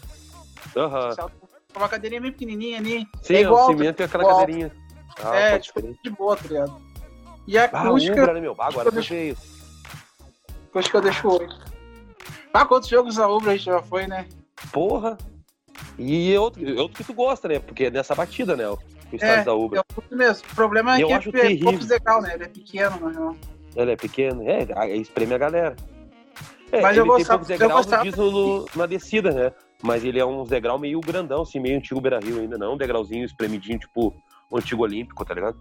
Aham. 0.77 1.17
Uhum. 1.19 1.43
Uma 1.75 1.89
cadeirinha 1.89 2.21
bem 2.21 2.33
pequenininha 2.33 2.79
ali. 2.79 3.07
Sim, 3.23 3.35
é 3.37 3.41
igual, 3.41 3.65
o 3.65 3.67
cimento 3.69 4.01
e 4.01 4.05
aquela 4.05 4.25
igual. 4.25 4.41
cadeirinha. 4.41 4.73
Ah, 5.23 5.37
é, 5.37 5.59
tipo, 5.59 5.81
de 5.81 6.11
boa, 6.11 6.37
tá 6.37 6.49
ligado? 6.49 6.83
E 7.47 7.59
a 7.59 7.65
ah, 7.65 7.83
acústica... 7.83 8.21
Ubra, 8.21 8.35
né, 8.35 8.41
meu? 8.41 8.55
Ah, 8.59 8.67
agora 8.67 8.89
eu 8.89 9.03
feio. 9.03 9.37
Acho 10.75 10.91
que 10.91 10.97
eu 10.97 11.01
deixo 11.01 11.29
oito. 11.29 11.61
Ah, 12.53 12.65
quantos 12.65 12.89
jogos 12.89 13.19
a 13.19 13.29
Ubra 13.29 13.53
a 13.53 13.57
gente 13.57 13.67
já 13.67 13.83
foi, 13.83 14.07
né? 14.07 14.27
Porra! 14.73 15.17
E 15.99 16.37
outro, 16.37 16.63
outro 16.79 16.97
que 16.97 17.05
tu 17.05 17.15
gosta, 17.15 17.49
né? 17.49 17.59
Porque 17.59 17.85
é 17.85 17.91
nessa 17.91 18.15
batida, 18.15 18.57
né? 18.57 18.69
O 18.69 18.79
estádio 19.13 19.41
é, 19.41 19.45
da 19.45 19.55
Ubra. 19.55 19.81
É 19.81 20.15
o 20.15 20.17
mesmo. 20.17 20.47
O 20.51 20.55
problema 20.55 20.95
é 20.95 21.05
que 21.05 21.13
é 21.13 21.59
pouco 21.59 21.85
legal, 21.85 22.23
né? 22.23 22.35
Ele 22.35 22.45
é 22.45 22.49
pequeno, 22.49 23.01
na 23.01 23.11
real. 23.11 23.37
Ele 23.75 23.91
é 23.91 23.97
pequeno, 23.97 24.43
é, 24.49 24.97
espreme 24.97 25.35
a 25.35 25.39
galera. 25.39 25.77
É, 26.71 26.81
Mas 26.81 26.97
eu 26.97 27.05
gostava, 27.05 27.45
tem 27.45 27.59
poucos 27.59 27.87
degraus 27.87 28.17
no, 28.17 28.67
na 28.75 28.87
descida, 28.87 29.31
né? 29.31 29.53
Mas 29.83 30.05
ele 30.05 30.19
é 30.19 30.25
um 30.25 30.45
degrau 30.45 30.79
meio 30.79 31.01
grandão, 31.01 31.43
assim, 31.43 31.61
meio 31.61 31.77
antigo 31.77 32.01
Beira 32.01 32.19
Rio 32.19 32.41
ainda, 32.41 32.57
não 32.57 32.75
um 32.75 32.77
degrauzinho 32.77 33.25
espremidinho, 33.25 33.79
tipo 33.79 34.15
o 34.51 34.57
antigo 34.57 34.83
Olímpico, 34.83 35.25
tá 35.25 35.35
ligado? 35.35 35.59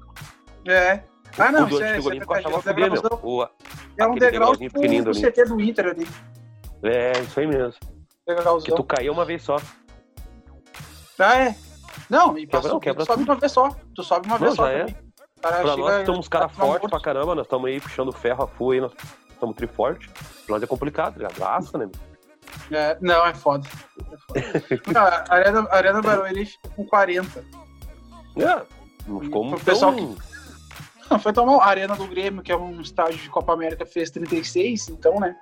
É. 0.65 1.04
Ah, 1.38 1.52
não, 1.52 1.63
o 1.63 1.67
do 1.67 1.76
isso 1.76 1.84
é- 1.84 1.91
antigo 1.91 2.08
é, 2.08 2.12
Olímpico 2.12 2.34
eu 2.34 2.38
achava 2.38 2.62
fuder, 2.62 2.91
meu. 2.91 3.02
O, 3.24 3.48
é 3.98 4.08
um 4.08 4.15
degrau 4.15 4.56
tipo 4.56 4.80
o 4.80 5.13
CT 5.13 5.46
do 5.46 5.62
Inter 5.62 5.88
ali. 5.88 6.08
É, 6.84 7.12
isso 7.20 7.39
aí 7.39 7.48
mesmo. 7.48 7.76
Degrauzão. 8.28 8.65
Que 8.65 8.76
tu 8.76 8.84
caiu 8.84 9.13
uma 9.13 9.26
vez 9.26 9.44
só. 9.44 9.58
Ah, 11.20 11.38
é. 11.38 11.56
Não, 12.10 12.38
e 12.38 12.48
quebra, 12.48 12.70
não, 12.70 12.80
quebra 12.80 13.06
tu 13.06 13.08
sobe 13.08 13.24
uma 13.24 13.36
vez 13.36 13.52
só. 13.52 13.70
Tu 13.96 14.04
sobe 14.04 14.28
uma 14.28 14.38
não, 14.39 14.46
vez 14.46 14.56
só 14.56 14.67
é. 14.67 14.86
Cara, 15.41 15.62
pra 15.62 15.78
nós 15.78 16.06
somos 16.06 16.28
caras 16.28 16.52
fortes 16.52 16.89
pra 16.89 17.00
caramba, 17.00 17.36
nós 17.36 17.46
estamos 17.46 17.67
aí 17.67 17.80
puxando 17.80 18.12
ferro 18.12 18.44
a 18.44 18.48
full 18.48 18.72
aí, 18.72 18.82
nós 18.82 18.91
estamos 19.30 19.56
triforte. 19.56 20.08
Pra 20.10 20.56
nós 20.56 20.63
é 20.63 20.67
complicado, 20.67 21.17
ligado? 21.17 21.78
né? 21.78 21.89
É, 22.72 22.98
não, 23.02 23.26
é 23.26 23.34
foda. 23.34 23.67
É 24.36 24.48
foda. 24.78 24.94
não, 24.94 25.02
a 25.02 25.26
Arena, 25.30 25.67
a 25.70 25.76
Arena 25.76 26.02
Barueri 26.02 26.46
ficou 26.46 26.72
com 26.76 26.86
40. 26.86 27.46
É, 28.38 28.62
não 29.08 29.20
ficou 29.20 29.44
muito. 29.44 29.63
pessoal 29.65 29.94
que... 29.94 30.17
Não, 31.12 31.19
foi 31.19 31.34
tão 31.34 31.45
mal. 31.45 31.60
A 31.60 31.65
Arena 31.65 31.93
do 31.93 32.08
Grêmio, 32.08 32.41
que 32.41 32.54
é 32.54 32.56
um 32.56 32.80
estádio 32.80 33.19
de 33.19 33.30
Copa 33.30 33.52
América, 33.52 33.86
fez 33.86 34.10
36, 34.10 34.88
então, 34.88 35.19
né? 35.19 35.36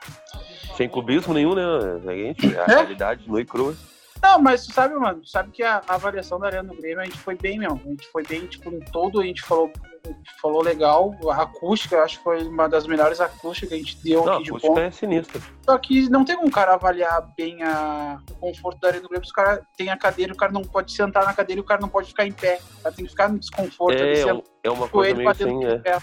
Sem 0.75 0.89
clubismo 0.89 1.31
nenhum, 1.31 1.53
né? 1.53 1.63
A, 2.07 2.15
gente, 2.15 2.57
a 2.57 2.63
é? 2.63 2.65
realidade 2.65 3.29
no 3.29 3.39
e 3.39 3.45
crua. 3.45 3.75
Não, 4.21 4.39
mas 4.39 4.65
tu 4.65 4.73
sabe, 4.73 4.95
mano, 4.95 5.21
tu 5.21 5.29
sabe 5.29 5.51
que 5.51 5.63
a, 5.63 5.81
a, 5.87 5.95
avaliação 5.95 6.39
da 6.39 6.47
Arena 6.47 6.63
do 6.63 6.75
Grêmio, 6.75 7.01
a 7.01 7.05
gente 7.05 7.17
foi 7.17 7.35
bem, 7.35 7.57
meu. 7.57 7.73
A 7.73 7.89
gente 7.89 8.07
foi 8.07 8.23
bem, 8.23 8.45
tipo, 8.45 8.69
em 8.69 8.79
todo, 8.79 9.21
a 9.21 9.23
gente 9.23 9.41
falou, 9.41 9.71
falou 10.41 10.61
legal. 10.61 11.15
A 11.31 11.43
acústica, 11.43 12.01
acho 12.01 12.17
que 12.17 12.23
foi 12.23 12.43
uma 12.43 12.67
das 12.67 12.85
melhores 12.85 13.21
acústicas 13.21 13.69
que 13.69 13.75
a 13.75 13.77
gente 13.77 13.97
deu 14.03 14.25
não, 14.25 14.33
aqui 14.33 14.43
de 14.43 14.51
ponto. 14.51 14.65
A 14.65 14.69
acústica 14.69 14.87
é 14.87 14.91
sinistra. 14.91 15.41
Só 15.63 15.77
que 15.77 16.09
não 16.09 16.25
tem 16.25 16.35
como 16.35 16.49
um 16.49 16.51
cara 16.51 16.73
avaliar 16.73 17.33
bem 17.37 17.63
a, 17.63 18.19
o 18.31 18.35
conforto 18.35 18.79
da 18.81 18.89
Arena 18.89 19.03
do 19.03 19.09
Grêmio, 19.09 19.25
se 19.25 19.31
o 19.31 19.35
cara 19.35 19.65
tem 19.77 19.89
a 19.89 19.97
cadeira, 19.97 20.33
o 20.33 20.37
cara 20.37 20.51
não 20.51 20.63
pode 20.63 20.91
sentar 20.91 21.25
na 21.25 21.33
cadeira 21.33 21.59
e 21.59 21.63
o 21.63 21.65
cara 21.65 21.79
não 21.79 21.89
pode 21.89 22.09
ficar 22.09 22.25
em 22.25 22.33
pé. 22.33 22.59
O 22.79 22.83
cara 22.83 22.95
tem 22.95 23.05
que 23.05 23.11
ficar 23.11 23.29
no 23.29 23.39
desconforto. 23.39 23.97
É, 23.97 24.29
ali, 24.29 24.43
é 24.63 24.69
uma 24.69 24.87
coisa 24.89 25.15
meio 25.15 25.29
assim, 25.29 25.65
é. 25.65 25.77
Pé, 25.77 25.97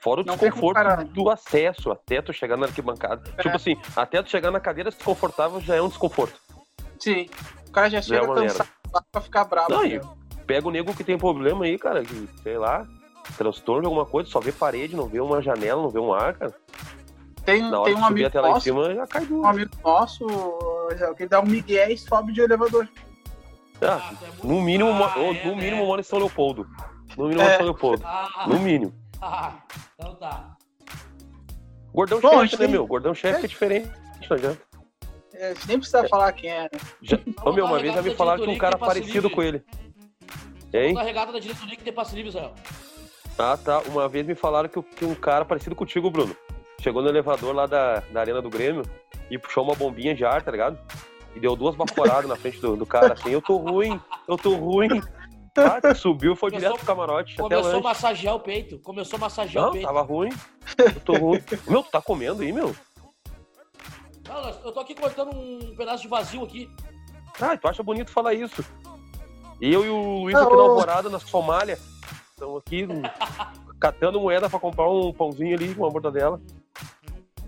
Fora 0.00 0.22
o 0.22 0.24
não 0.24 0.34
desconforto 0.34 0.76
cara... 0.76 1.04
do 1.04 1.28
acesso, 1.28 1.90
até 1.90 2.22
tu 2.22 2.32
chegar 2.32 2.56
na 2.56 2.66
arquibancada. 2.66 3.22
É. 3.36 3.42
Tipo 3.42 3.56
assim, 3.56 3.76
até 3.94 4.22
tu 4.22 4.30
chegar 4.30 4.50
na 4.50 4.58
cadeira 4.58 4.90
desconfortável 4.90 5.60
já 5.60 5.76
é 5.76 5.82
um 5.82 5.88
desconforto. 5.88 6.40
Sim. 7.00 7.28
O 7.66 7.72
cara 7.72 7.90
já 7.90 8.02
chega 8.02 8.26
cansado 8.26 8.68
pra 9.10 9.20
ficar 9.20 9.44
bravo. 9.44 9.70
Não, 9.70 9.84
e 9.84 10.00
pega 10.46 10.68
o 10.68 10.70
nego 10.70 10.94
que 10.94 11.04
tem 11.04 11.16
problema 11.16 11.64
aí, 11.64 11.78
cara, 11.78 12.02
que, 12.02 12.28
sei 12.42 12.58
lá, 12.58 12.86
transtorno 13.36 13.86
alguma 13.86 14.04
coisa, 14.04 14.28
só 14.28 14.40
vê 14.40 14.52
parede, 14.52 14.96
não 14.96 15.06
vê 15.06 15.20
uma 15.20 15.40
janela, 15.40 15.80
não 15.80 15.90
vê 15.90 15.98
um 15.98 16.12
ar, 16.12 16.34
cara. 16.34 16.54
Tem, 17.44 17.62
tem 17.70 17.94
um 17.94 18.04
amigo 18.04 18.26
até 18.26 18.38
nosso, 18.40 18.52
lá 18.52 18.58
em 18.58 18.60
cima, 18.60 18.94
já 18.94 19.06
cai 19.06 19.26
Um 19.30 19.46
amigo 19.46 19.70
nosso 19.82 20.26
que 21.16 21.26
dá 21.26 21.40
um 21.40 21.46
migué 21.46 21.90
e 21.90 21.96
sobe 21.96 22.32
de 22.32 22.40
elevador. 22.40 22.86
Ah, 23.80 24.12
no 24.44 24.60
mínimo, 24.60 24.90
ah, 24.90 25.14
é, 25.16 25.46
no 25.46 25.56
mínimo, 25.56 25.82
é. 25.82 25.86
mora 25.86 26.00
em 26.00 26.04
São 26.04 26.18
Leopoldo. 26.18 26.66
No 27.16 27.28
mínimo, 27.28 27.42
é. 27.42 27.56
São 27.56 27.64
Leopoldo. 27.64 28.02
Ah, 28.04 28.44
no 28.46 28.58
mínimo. 28.58 28.92
Ah, 29.22 29.54
então 29.94 30.14
tá. 30.16 30.56
Gordão 31.94 32.20
chefe, 32.20 32.58
né, 32.58 32.66
meu? 32.66 32.86
Gordão 32.86 33.14
chefe 33.14 33.44
é 33.44 33.48
diferente, 33.48 33.90
não 34.28 34.36
adianta. 34.36 34.69
É, 35.40 35.54
nem 35.66 35.78
precisa 35.78 36.06
falar 36.06 36.30
quem 36.32 36.50
é, 36.50 36.62
né? 36.64 36.68
Já, 37.00 37.18
ô, 37.42 37.50
meu, 37.50 37.64
uma 37.64 37.78
vez 37.78 37.94
já 37.94 38.02
me 38.02 38.14
falaram 38.14 38.44
que 38.44 38.50
um 38.50 38.58
cara 38.58 38.76
parecido 38.76 39.28
livre. 39.28 39.30
com 39.30 39.42
ele. 39.42 39.64
Hein? 40.70 40.92
Na 40.92 41.02
regata 41.02 41.32
da 41.32 41.38
diretoria 41.38 41.74
que 41.74 41.82
tem 41.82 41.94
passe 41.94 42.14
livre, 42.14 42.28
Israel. 42.28 42.52
Ah, 43.38 43.56
tá. 43.56 43.80
Uma 43.86 44.06
vez 44.06 44.26
me 44.26 44.34
falaram 44.34 44.68
que, 44.68 44.82
que 44.82 45.04
um 45.06 45.14
cara 45.14 45.46
parecido 45.46 45.74
contigo, 45.74 46.10
Bruno, 46.10 46.36
chegou 46.78 47.00
no 47.00 47.08
elevador 47.08 47.54
lá 47.54 47.64
da, 47.64 48.00
da 48.00 48.20
Arena 48.20 48.42
do 48.42 48.50
Grêmio 48.50 48.82
e 49.30 49.38
puxou 49.38 49.64
uma 49.64 49.74
bombinha 49.74 50.14
de 50.14 50.26
ar, 50.26 50.42
tá 50.42 50.50
ligado? 50.50 50.78
E 51.34 51.40
deu 51.40 51.56
duas 51.56 51.74
baforadas 51.74 52.28
na 52.28 52.36
frente 52.36 52.60
do, 52.60 52.76
do 52.76 52.84
cara, 52.84 53.14
assim, 53.14 53.30
eu 53.30 53.40
tô 53.40 53.56
ruim, 53.56 53.98
eu 54.28 54.36
tô 54.36 54.54
ruim. 54.56 55.00
Ah, 55.56 55.94
subiu, 55.94 56.36
foi 56.36 56.50
começou, 56.50 56.68
direto 56.68 56.84
pro 56.84 56.94
camarote. 56.94 57.36
Começou 57.36 57.78
a 57.78 57.82
massagear 57.82 58.34
o 58.34 58.40
peito. 58.40 58.78
Começou 58.78 59.16
a 59.16 59.20
massagear 59.20 59.64
Não, 59.64 59.70
o 59.70 59.72
peito. 59.72 59.86
Tava 59.86 60.02
ruim. 60.02 60.28
Eu 60.78 61.00
tô 61.00 61.12
ruim. 61.14 61.42
meu, 61.66 61.82
tu 61.82 61.90
tá 61.90 62.00
comendo 62.00 62.42
aí, 62.42 62.52
meu? 62.52 62.74
Não, 64.30 64.48
eu 64.64 64.72
tô 64.72 64.78
aqui 64.78 64.94
cortando 64.94 65.36
um 65.36 65.74
pedaço 65.74 66.02
de 66.02 66.08
vazio 66.08 66.44
aqui. 66.44 66.70
Ah, 67.40 67.56
tu 67.56 67.66
acha 67.66 67.82
bonito 67.82 68.12
falar 68.12 68.32
isso? 68.32 68.64
Eu 69.60 69.84
e 69.84 69.88
o 69.88 70.20
Luiz 70.22 70.36
aqui 70.36 70.56
na 70.56 70.62
Alvorada, 70.62 71.10
na 71.10 71.18
Somália, 71.18 71.78
estamos 72.30 72.62
aqui 72.64 72.86
catando 73.80 74.20
moeda 74.20 74.48
pra 74.48 74.60
comprar 74.60 74.88
um 74.88 75.12
pãozinho 75.12 75.56
ali, 75.56 75.74
uma 75.74 75.90
mortadela. 75.90 76.40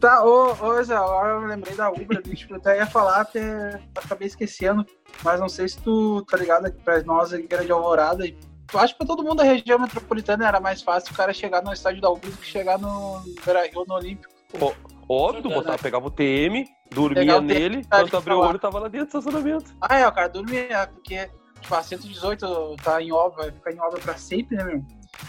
Tá, 0.01 0.25
ô, 0.25 0.51
ô 0.61 0.83
Zé, 0.83 0.97
agora 0.97 1.35
eu 1.35 1.47
lembrei 1.47 1.77
da 1.77 1.89
Ubra, 1.89 2.21
tipo, 2.21 2.55
eu 2.55 2.57
até 2.57 2.79
ia 2.79 2.87
falar, 2.87 3.21
até 3.21 3.81
acabei 3.95 4.27
esquecendo, 4.27 4.85
mas 5.23 5.39
não 5.39 5.49
sei 5.49 5.69
se 5.69 5.79
tu 5.79 6.25
tá 6.29 6.37
ligado 6.37 6.67
aqui 6.67 6.83
pra 6.83 7.01
nós 7.05 7.33
aqui 7.33 7.47
que 7.47 7.55
era 7.55 7.65
de 7.65 7.71
Alvorada, 7.71 8.27
e 8.27 8.37
eu 8.73 8.81
acho 8.81 8.95
que 8.95 8.99
pra 8.99 9.07
todo 9.07 9.23
mundo 9.23 9.37
da 9.37 9.45
região 9.45 9.79
metropolitana 9.79 10.49
era 10.49 10.59
mais 10.59 10.83
fácil 10.83 11.13
o 11.13 11.17
cara 11.17 11.33
chegar 11.33 11.63
no 11.63 11.73
estádio 11.73 12.03
da 12.03 12.11
Ubra 12.11 12.29
do 12.29 12.37
que 12.37 12.47
chegar 12.47 12.79
no 12.79 13.23
Beira-Rio, 13.45 13.85
no 13.87 13.95
Olímpico. 13.95 14.35
Oh, 14.61 14.73
Óbvio, 15.09 15.51
botava, 15.51 15.79
pegava 15.79 16.07
o 16.07 16.11
TM, 16.11 16.67
dormia 16.91 17.41
nele, 17.41 17.85
quando 17.89 18.17
abriu 18.17 18.37
o 18.39 18.41
olho 18.41 18.59
tava 18.59 18.79
lá 18.79 18.89
dentro 18.89 19.07
do 19.07 19.19
estacionamento. 19.19 19.75
Ah, 19.81 19.99
é, 19.99 20.09
o 20.09 20.13
cara 20.13 20.29
dormia, 20.29 20.89
porque 20.95 21.29
tipo, 21.61 21.75
a 21.75 21.83
118 21.83 22.77
tá 22.83 23.03
em 23.03 23.13
obra, 23.13 23.45
vai 23.45 23.53
ficar 23.53 23.73
em 23.73 23.81
obra 23.81 24.01
pra 24.01 24.17
sempre, 24.17 24.57
né, 24.57 24.65
meu? 24.65 24.85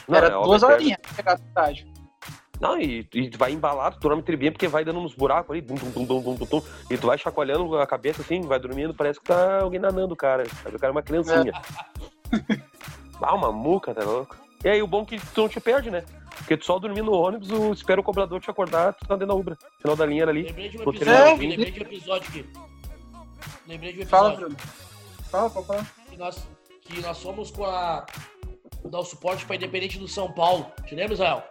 Não, 0.07 0.17
Era 0.17 0.27
é 0.27 0.31
duas 0.31 0.63
horinhas 0.63 0.99
pra 1.01 1.13
chegar 1.13 1.37
no 1.37 1.45
estádio. 1.45 1.93
Não, 2.59 2.79
e, 2.79 3.07
e 3.13 3.29
vai 3.35 3.51
embalado, 3.51 3.97
tu 3.99 4.07
dorme 4.07 4.23
tribinha 4.23 4.51
porque 4.51 4.67
vai 4.67 4.85
dando 4.85 4.99
uns 4.99 5.13
buracos 5.13 5.51
ali, 5.51 5.61
dum, 5.61 5.75
dum, 5.75 6.05
dum, 6.05 6.35
dum, 6.35 6.63
e 6.89 6.97
tu 6.97 7.07
vai 7.07 7.17
chacoalhando 7.17 7.77
a 7.77 7.85
cabeça 7.85 8.21
assim, 8.21 8.41
vai 8.41 8.59
dormindo, 8.59 8.93
parece 8.93 9.19
que 9.19 9.25
tá 9.25 9.59
alguém 9.61 9.79
nanando, 9.79 10.15
cara. 10.15 10.43
O 10.65 10.79
cara 10.79 10.87
é 10.87 10.91
uma 10.91 11.01
criancinha. 11.01 11.51
É. 12.31 12.61
ah, 13.21 13.35
uma 13.35 13.51
muca, 13.51 13.93
tá 13.93 14.03
louco? 14.03 14.37
E 14.63 14.69
aí, 14.69 14.81
o 14.81 14.87
bom 14.87 15.01
é 15.01 15.05
que 15.05 15.19
tu 15.33 15.41
não 15.41 15.49
te 15.49 15.59
perde, 15.59 15.91
né? 15.91 16.05
Porque 16.37 16.57
tu 16.57 16.65
só 16.65 16.79
dormir 16.79 17.01
no 17.01 17.13
ônibus, 17.13 17.51
o, 17.51 17.71
espera 17.71 18.01
o 18.01 18.03
cobrador 18.03 18.39
te 18.41 18.49
acordar, 18.49 18.93
tu 18.93 19.07
tá 19.07 19.15
dentro 19.15 19.27
da 19.27 19.33
Ubra. 19.35 19.57
Final 19.79 19.95
da 19.95 20.05
linha 20.05 20.25
ali. 20.25 20.43
Lembrei 20.43 20.69
de 20.69 20.77
um 20.77 20.81
episódio, 20.81 21.09
é, 21.09 21.35
lembrei 21.35 21.71
de 21.71 21.79
um 21.79 21.83
episódio 21.83 22.29
aqui. 22.29 22.45
Lembrei 23.67 23.93
de 23.93 23.99
um 23.99 24.01
episódio. 24.01 24.07
Fala, 24.07 24.35
Bruno. 24.35 24.57
Fala, 25.29 25.49
fala, 25.49 25.65
fala. 25.65 25.87
Que 26.09 26.17
nós, 26.17 26.47
que 26.81 27.01
nós 27.01 27.21
fomos 27.21 27.51
com 27.51 27.65
a. 27.65 28.05
dar 28.85 28.99
o 28.99 29.03
suporte 29.03 29.45
pra 29.45 29.55
Independente 29.55 29.97
do 29.97 30.07
São 30.07 30.31
Paulo. 30.31 30.65
Te 30.85 30.95
lembra, 30.95 31.13
Israel? 31.13 31.43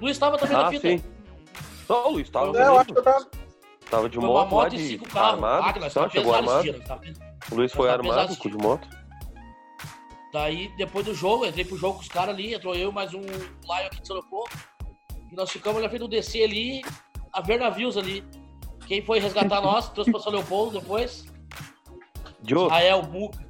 Luiz 0.00 0.16
estava 0.16 0.38
também 0.38 0.56
ah, 0.56 0.62
na 0.64 0.70
fita. 0.70 0.88
Sim. 0.88 1.04
Não, 1.88 2.06
o 2.06 2.12
Luiz 2.12 2.26
estava. 2.26 2.56
É, 2.56 2.66
eu 2.66 2.78
acho 2.78 2.92
que 2.92 2.98
eu 2.98 3.02
tava. 3.02 3.26
Tava 3.90 4.08
de 4.08 4.18
moto, 4.18 4.50
moto 4.50 4.62
lá 4.62 4.68
de 4.68 4.78
cinco 4.78 5.08
carros. 5.08 5.32
armado. 5.32 5.78
Ah, 5.78 6.00
não, 6.00 6.10
chegou 6.10 6.34
armado. 6.34 6.62
Dias, 6.62 6.84
tá? 6.86 7.00
O 7.50 7.54
Luiz 7.54 7.72
foi 7.72 7.90
armado 7.90 8.36
com 8.36 8.48
de 8.50 8.56
moto. 8.58 8.88
Daí, 10.32 10.68
depois 10.76 11.06
do 11.06 11.14
jogo, 11.14 11.46
entrei 11.46 11.64
pro 11.64 11.76
jogo 11.76 11.94
com 11.94 12.02
os 12.02 12.08
caras 12.08 12.34
ali, 12.34 12.52
entrou 12.52 12.74
eu 12.74 12.92
mais 12.92 13.14
um 13.14 13.20
Lion 13.22 13.86
aqui 13.86 14.00
de 14.00 14.06
Sorocó. 14.06 14.44
E 15.30 15.34
nós 15.34 15.50
ficamos 15.50 15.82
na 15.82 15.88
frente 15.88 16.00
do 16.00 16.08
DC 16.08 16.42
ali, 16.42 16.82
a 17.32 17.40
ver 17.40 17.58
navios 17.58 17.96
ali. 17.96 18.22
Quem 18.86 19.02
foi 19.02 19.18
resgatar 19.20 19.60
nós, 19.62 19.88
trouxe 19.90 20.10
pra 20.10 20.20
São 20.20 20.32
Leopoldo 20.32 20.80
depois. 20.80 21.26
Joe. 22.42 22.66
Israel, 22.66 23.02
Muca. 23.04 23.46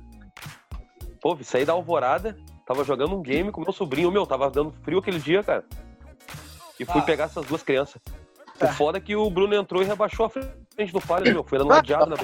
Pô, 1.21 1.37
saí 1.43 1.65
da 1.65 1.73
alvorada, 1.73 2.39
tava 2.65 2.85
jogando 2.85 3.17
um 3.17 3.23
game 3.23 3.51
com 3.51 3.61
meu 3.61 3.73
sobrinho, 3.73 4.11
meu, 4.13 4.25
tava 4.25 4.49
dando 4.49 4.73
frio 4.85 4.99
aquele 4.99 5.19
dia, 5.19 5.43
cara. 5.43 5.65
E 6.79 6.85
fui 6.85 7.01
ah. 7.01 7.05
pegar 7.05 7.25
essas 7.25 7.45
duas 7.45 7.63
crianças. 7.63 8.01
O 8.55 8.59
tá. 8.61 8.73
foda 8.73 8.99
é 8.99 9.01
que 9.01 9.17
o 9.17 9.29
Bruno 9.29 9.55
entrou 9.55 9.83
e 9.83 9.87
rebaixou 9.87 10.27
a 10.27 10.31
frente 10.31 10.93
do 10.93 11.01
Palio, 11.01 11.33
meu. 11.33 11.45
Foi 11.45 11.59
dando 11.59 11.73
uma 11.73 11.83
na 12.07 12.17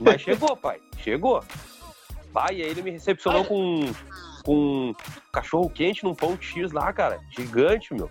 Mas 0.00 0.20
chegou, 0.20 0.56
pai. 0.56 0.80
Chegou. 0.98 1.42
Pai, 2.32 2.56
e 2.56 2.62
aí 2.62 2.68
ele 2.68 2.82
me 2.82 2.90
recepcionou 2.90 3.44
com, 3.44 3.80
com 4.44 4.94
cachorro 5.32 5.70
quente 5.70 6.04
num 6.04 6.14
pão 6.14 6.36
de 6.36 6.44
X 6.44 6.72
lá, 6.72 6.92
cara. 6.92 7.20
Gigante, 7.30 7.94
meu. 7.94 8.10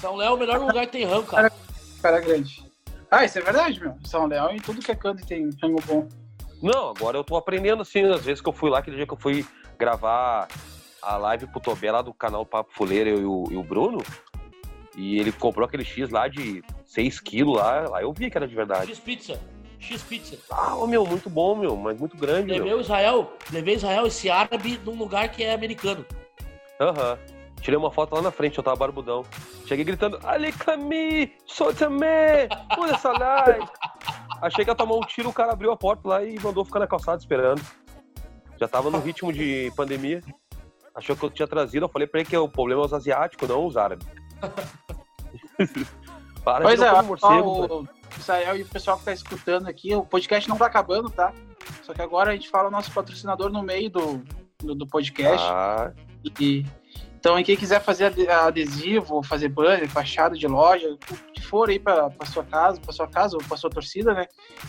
São 0.00 0.16
Léo 0.16 0.28
é 0.28 0.34
o 0.34 0.38
melhor 0.38 0.60
lugar 0.60 0.86
que 0.86 0.92
tem 0.92 1.04
rango, 1.04 1.26
cara. 1.26 1.50
Cara 2.02 2.20
grande. 2.20 2.62
Ah, 3.10 3.24
isso 3.24 3.38
é 3.38 3.40
verdade, 3.40 3.80
meu. 3.80 3.96
São 4.04 4.26
Léo 4.26 4.50
em 4.50 4.58
tudo 4.58 4.82
que 4.82 4.92
é 4.92 4.94
canto 4.94 5.26
tem 5.26 5.48
rango 5.60 5.82
bom. 5.86 6.06
Não, 6.62 6.90
agora 6.90 7.16
eu 7.16 7.24
tô 7.24 7.36
aprendendo 7.36 7.82
assim, 7.82 8.02
às 8.04 8.24
vezes 8.24 8.40
que 8.40 8.48
eu 8.48 8.52
fui 8.52 8.70
lá, 8.70 8.78
aquele 8.78 8.96
dia 8.96 9.06
que 9.06 9.12
eu 9.12 9.18
fui 9.18 9.44
gravar 9.78 10.46
a 11.02 11.16
live 11.16 11.46
pro 11.46 11.60
Tobé 11.60 11.90
lá 11.90 12.02
do 12.02 12.12
canal 12.12 12.44
Papo 12.44 12.72
Fuleira 12.74 13.10
eu 13.10 13.20
e 13.20 13.24
o, 13.24 13.44
e 13.50 13.56
o 13.56 13.62
Bruno. 13.62 13.98
E 14.96 15.18
ele 15.18 15.30
comprou 15.30 15.66
aquele 15.66 15.84
X 15.84 16.10
lá 16.10 16.26
de 16.26 16.62
6 16.86 17.20
quilos 17.20 17.56
lá, 17.56 17.88
lá 17.88 18.02
eu 18.02 18.12
vi 18.12 18.30
que 18.30 18.36
era 18.36 18.48
de 18.48 18.54
verdade. 18.54 18.88
X 18.88 18.98
pizza. 18.98 19.40
X 19.78 20.02
pizza. 20.02 20.38
Ah, 20.50 20.74
meu, 20.86 21.04
muito 21.06 21.28
bom, 21.28 21.54
meu, 21.54 21.76
mas 21.76 21.98
muito 21.98 22.16
grande. 22.16 22.52
Levei 22.52 22.70
meu. 22.70 22.80
Israel, 22.80 23.32
levei 23.52 23.74
Israel, 23.74 24.06
esse 24.06 24.30
árabe, 24.30 24.80
num 24.84 24.96
lugar 24.96 25.28
que 25.30 25.42
é 25.42 25.52
americano. 25.52 26.04
Aham. 26.80 27.12
Uhum. 27.12 27.36
Tirei 27.60 27.78
uma 27.78 27.90
foto 27.90 28.14
lá 28.14 28.22
na 28.22 28.30
frente, 28.30 28.58
eu 28.58 28.62
tava 28.62 28.76
barbudão. 28.76 29.24
Cheguei 29.66 29.84
gritando, 29.84 30.20
Alecami, 30.22 31.32
solta-me, 31.46 32.48
pula 32.74 32.92
essa 32.92 33.10
live. 33.10 33.66
Achei 34.42 34.64
que 34.64 34.70
ia 34.70 34.74
tomar 34.74 34.94
um 34.94 35.00
tiro, 35.00 35.30
o 35.30 35.32
cara 35.32 35.52
abriu 35.52 35.72
a 35.72 35.76
porta 35.76 36.06
lá 36.06 36.22
e 36.22 36.38
mandou 36.38 36.64
ficar 36.64 36.78
na 36.78 36.86
calçada 36.86 37.18
esperando. 37.18 37.60
Já 38.60 38.68
tava 38.68 38.90
no 38.90 39.00
ritmo 39.00 39.32
de 39.32 39.72
pandemia 39.74 40.22
achou 40.96 41.14
que 41.14 41.22
eu 41.22 41.30
tinha 41.30 41.46
trazido. 41.46 41.84
Eu 41.84 41.90
falei 41.90 42.08
pra 42.08 42.20
ele 42.20 42.28
que 42.28 42.36
o 42.36 42.48
problema 42.48 42.82
é 42.82 42.86
os 42.86 42.94
asiáticos, 42.94 43.46
não 43.48 43.66
os 43.66 43.76
árabes. 43.76 44.06
Para 46.42 46.64
pois 46.64 46.80
é, 46.80 47.02
morcego, 47.02 47.80
o 47.80 47.88
Israel 48.18 48.56
e 48.56 48.62
o 48.62 48.66
pessoal 48.66 48.98
que 48.98 49.04
tá 49.04 49.12
escutando 49.12 49.68
aqui, 49.68 49.94
o 49.94 50.04
podcast 50.04 50.48
não 50.48 50.56
tá 50.56 50.66
acabando, 50.66 51.10
tá? 51.10 51.32
Só 51.82 51.92
que 51.92 52.02
agora 52.02 52.30
a 52.30 52.34
gente 52.34 52.48
fala 52.48 52.68
o 52.68 52.70
nosso 52.70 52.92
patrocinador 52.92 53.50
no 53.50 53.62
meio 53.62 53.90
do, 53.90 54.22
do, 54.58 54.74
do 54.74 54.86
podcast. 54.86 55.46
Ah. 55.48 55.92
E, 56.40 56.64
então, 57.18 57.42
quem 57.42 57.56
quiser 57.56 57.80
fazer 57.80 58.30
adesivo, 58.30 59.22
fazer 59.22 59.48
banner, 59.48 59.88
fachada 59.88 60.36
de 60.36 60.46
loja, 60.46 60.88
o 60.92 61.32
que 61.32 61.42
for 61.42 61.68
aí 61.68 61.78
para 61.78 62.10
sua 62.26 62.44
casa, 62.44 62.80
para 62.80 62.92
sua 62.92 63.08
casa 63.08 63.36
ou 63.36 63.42
para 63.42 63.56
sua 63.56 63.70
torcida, 63.70 64.14
né? 64.14 64.26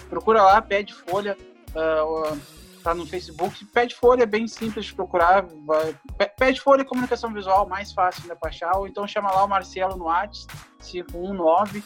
Procura 0.10 0.42
lá, 0.42 0.62
pede 0.62 0.94
folha. 0.94 1.38
Uh, 1.70 2.40
tá 2.88 2.96
no 2.96 3.06
Facebook. 3.06 3.66
Pede 3.66 3.94
Folha 3.94 4.24
é 4.24 4.26
bem 4.26 4.48
simples 4.48 4.86
de 4.86 4.94
procurar. 4.94 5.46
Vai, 5.66 5.96
pede 6.40 6.62
Folha 6.62 6.86
Comunicação 6.86 7.34
Visual, 7.34 7.68
mais 7.68 7.92
fácil 7.92 8.24
de 8.24 8.32
achar. 8.42 8.78
Ou 8.78 8.88
então 8.88 9.06
chama 9.06 9.30
lá 9.32 9.44
o 9.44 9.48
Marcelo 9.48 9.98
no 9.98 10.06
WhatsApp, 10.06 10.54
519 10.80 11.84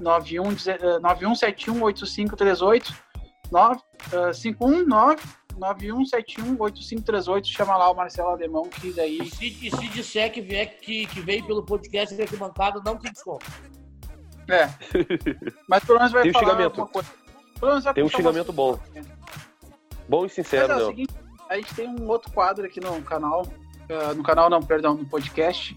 9171 0.00 1.82
8538 1.82 2.94
519 4.40 5.22
91718538 5.58 7.44
chama 7.44 7.76
lá 7.76 7.90
o 7.90 7.94
Marcelo 7.94 8.30
Alemão 8.30 8.62
que 8.68 8.92
daí 8.92 9.18
e 9.18 9.30
se, 9.30 9.46
e 9.46 9.70
se 9.70 9.88
disser 9.88 10.32
que, 10.32 10.40
vier, 10.40 10.78
que, 10.80 11.06
que 11.06 11.20
veio 11.20 11.46
pelo 11.46 11.62
podcast 11.62 12.20
aqui 12.20 12.36
bancada 12.36 12.80
não 12.84 12.96
tem 12.96 13.12
desconto 13.12 13.44
é 14.48 14.68
mas 15.68 15.84
pelo 15.84 15.98
menos 15.98 16.12
vai 16.12 16.22
tem 16.22 16.32
falar 16.32 16.46
um 16.46 16.50
xingamento. 16.50 16.86
Coisa. 17.60 17.94
tem 17.94 18.04
um 18.04 18.08
xingamento 18.08 18.52
bom 18.52 18.78
Bom 20.08 20.26
e 20.26 20.28
sincero, 20.28 20.74
Mas, 20.74 20.82
é, 20.82 20.86
seguinte, 20.86 21.14
a 21.48 21.56
gente 21.56 21.74
tem 21.74 21.88
um 21.88 22.08
outro 22.08 22.30
quadro 22.32 22.66
aqui 22.66 22.80
no 22.80 23.00
canal, 23.02 23.42
uh, 23.42 24.14
no 24.14 24.22
canal 24.22 24.50
não, 24.50 24.62
perdão, 24.62 24.94
no 24.94 25.06
podcast, 25.06 25.76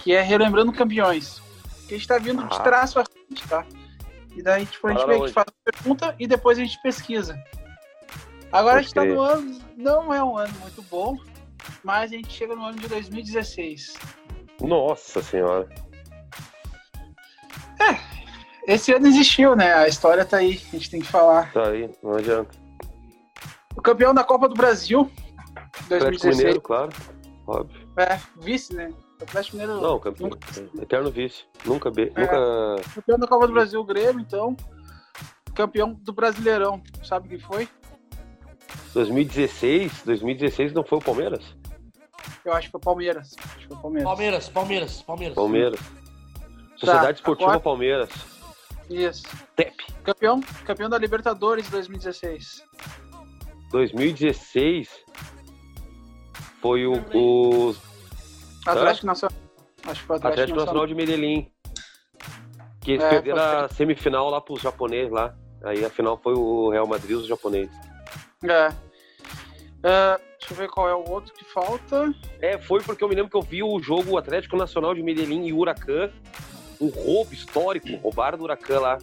que 0.00 0.12
é 0.12 0.20
Relembrando 0.20 0.72
Campeões. 0.72 1.40
Que 1.86 1.94
a 1.94 1.96
gente 1.96 2.08
tá 2.08 2.18
vindo 2.18 2.42
ah. 2.42 2.46
de 2.46 2.62
trás 2.62 2.92
pra 2.92 3.04
frente, 3.04 3.21
tá? 3.48 3.66
E 4.34 4.42
daí, 4.42 4.66
tipo, 4.66 4.86
a 4.86 4.92
gente, 4.92 5.06
meio 5.06 5.24
que 5.24 5.32
faz 5.32 5.46
a 5.48 5.72
pergunta 5.72 6.16
e 6.18 6.26
depois 6.26 6.58
a 6.58 6.62
gente 6.62 6.80
pesquisa. 6.82 7.42
Agora 8.50 8.76
Pode 8.76 8.78
a 8.78 8.82
gente 8.82 8.94
tá 8.94 9.04
no 9.04 9.20
ano, 9.20 9.60
não 9.76 10.12
é 10.12 10.22
um 10.22 10.36
ano 10.36 10.52
muito 10.60 10.82
bom, 10.82 11.16
mas 11.82 12.12
a 12.12 12.16
gente 12.16 12.32
chega 12.32 12.54
no 12.54 12.64
ano 12.64 12.78
de 12.78 12.88
2016. 12.88 13.94
Nossa 14.60 15.22
senhora. 15.22 15.68
É, 17.80 18.72
esse 18.72 18.92
ano 18.92 19.06
existiu, 19.06 19.56
né? 19.56 19.74
A 19.74 19.88
história 19.88 20.24
tá 20.24 20.38
aí, 20.38 20.60
a 20.72 20.76
gente 20.76 20.90
tem 20.90 21.00
que 21.00 21.08
falar. 21.08 21.52
Tá 21.52 21.68
aí, 21.68 21.90
não 22.02 22.12
adianta. 22.12 22.50
O 23.76 23.82
campeão 23.82 24.14
da 24.14 24.22
Copa 24.22 24.48
do 24.48 24.54
Brasil, 24.54 25.10
2016. 25.88 26.36
Mineiro, 26.36 26.60
claro. 26.60 26.92
Óbvio. 27.46 27.88
É, 27.96 28.20
vice, 28.40 28.74
né? 28.74 28.90
O 29.22 29.24
Atlético 29.24 29.56
Mineiro. 29.56 29.80
Não, 29.80 30.00
campeão. 30.00 30.30
Nunca... 30.30 30.82
Eterno 30.82 31.10
vice. 31.10 31.44
Nunca. 31.64 31.90
Be... 31.90 32.12
É, 32.14 32.20
nunca... 32.20 32.90
Campeão 32.94 33.18
da 33.18 33.26
Copa 33.28 33.46
do 33.46 33.52
Brasil, 33.52 33.80
o 33.80 33.84
Grêmio, 33.84 34.20
então. 34.20 34.56
Campeão 35.54 35.94
do 35.94 36.12
Brasileirão. 36.12 36.82
Sabe 37.04 37.28
quem 37.28 37.38
foi? 37.38 37.68
2016? 38.92 40.02
2016 40.04 40.72
não 40.72 40.82
foi 40.82 40.98
o 40.98 41.00
Palmeiras? 41.00 41.56
Eu 42.44 42.52
acho 42.52 42.66
que 42.66 42.72
foi 42.72 42.78
o 42.78 42.82
Palmeiras. 42.82 43.36
Acho 43.38 43.58
que 43.58 43.66
foi 43.68 43.76
Palmeiras. 43.76 44.08
Palmeiras, 44.08 44.48
Palmeiras, 44.48 45.02
Palmeiras. 45.02 45.34
Palmeiras. 45.36 45.80
Sociedade 46.76 47.06
tá, 47.06 47.12
Esportiva 47.12 47.50
agora... 47.50 47.60
Palmeiras. 47.60 48.10
Isso. 48.90 49.22
TEP. 49.54 49.84
Campeão, 50.02 50.40
campeão 50.64 50.90
da 50.90 50.98
Libertadores 50.98 51.70
2016. 51.70 52.64
2016 53.70 54.90
foi 56.60 56.86
o, 56.86 56.94
o 57.14 57.74
Atlético 58.66 59.06
Nacional. 59.06 59.38
Acho 59.86 60.00
que 60.00 60.06
foi 60.06 60.16
Atlético, 60.16 60.26
Atlético 60.26 60.58
Nacional 60.58 60.86
de 60.86 60.94
Medellín. 60.94 61.50
Que 62.80 62.92
eles 62.92 63.04
é, 63.04 63.10
perderam 63.10 63.42
a 63.42 63.68
semifinal 63.68 64.28
lá 64.30 64.40
pros 64.40 64.60
japoneses 64.60 65.12
lá. 65.12 65.34
Aí 65.64 65.84
a 65.84 65.90
final 65.90 66.18
foi 66.18 66.34
o 66.34 66.70
Real 66.70 66.86
Madrid 66.86 67.16
os 67.16 67.26
japoneses. 67.26 67.74
É. 68.44 68.68
é. 69.84 70.20
Deixa 70.38 70.54
eu 70.54 70.56
ver 70.56 70.68
qual 70.68 70.88
é 70.88 70.94
o 70.94 71.08
outro 71.08 71.32
que 71.32 71.44
falta. 71.44 72.12
É, 72.40 72.58
foi 72.58 72.80
porque 72.82 73.04
eu 73.04 73.08
me 73.08 73.14
lembro 73.14 73.30
que 73.30 73.36
eu 73.36 73.42
vi 73.42 73.62
o 73.62 73.78
jogo 73.80 74.18
Atlético 74.18 74.56
Nacional 74.56 74.92
de 74.92 75.02
Medellín 75.02 75.46
e 75.46 75.52
Huracan. 75.52 76.10
Um 76.80 76.88
roubo 76.88 77.32
histórico. 77.32 77.88
Roubaram 78.02 78.36
do 78.36 78.44
Huracan 78.44 78.80
lá 78.80 78.98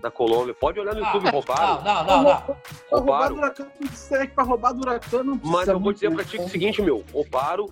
na 0.00 0.10
Colômbia. 0.10 0.54
Pode 0.54 0.78
olhar 0.78 0.94
no 0.94 1.04
ah, 1.04 1.12
YouTube, 1.12 1.30
roubaram. 1.30 1.82
Não, 1.82 2.04
não, 2.04 2.04
não. 2.04 2.22
não. 2.22 2.56
Roubaram. 2.90 3.00
Roubar 3.00 3.28
do 3.28 3.34
Huracan, 3.34 4.26
pra 4.32 4.44
roubar 4.44 4.72
do 4.72 4.80
Huracan 4.82 5.22
não 5.24 5.40
Mas 5.42 5.66
eu 5.66 5.80
vou 5.80 5.92
dizer 5.92 6.14
pra 6.14 6.24
ti 6.24 6.38
o 6.38 6.48
seguinte, 6.48 6.80
meu. 6.80 7.04
Roubaram 7.12 7.66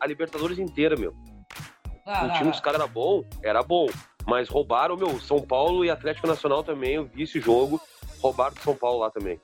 a 0.00 0.06
Libertadores 0.06 0.58
inteira, 0.58 0.96
meu. 0.96 1.14
Ah, 2.06 2.26
o 2.26 2.38
time 2.38 2.50
dos 2.50 2.60
caras 2.60 2.80
era 2.80 2.88
bom, 2.88 3.22
era 3.42 3.62
bom. 3.62 3.86
Mas 4.26 4.48
roubaram, 4.48 4.96
meu, 4.96 5.18
São 5.20 5.40
Paulo 5.40 5.84
e 5.84 5.90
Atlético 5.90 6.26
Nacional 6.26 6.62
também. 6.62 6.94
Eu 6.94 7.04
vi 7.06 7.22
esse 7.22 7.40
jogo. 7.40 7.80
Roubaram 8.20 8.54
São 8.62 8.74
Paulo 8.74 9.00
lá 9.00 9.10
também. 9.10 9.40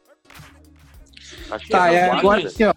Acho 1.50 1.64
que 1.64 1.70
tá, 1.70 1.92
é, 1.92 2.10
agora 2.10 2.46
aqui, 2.46 2.64
ó. 2.64 2.74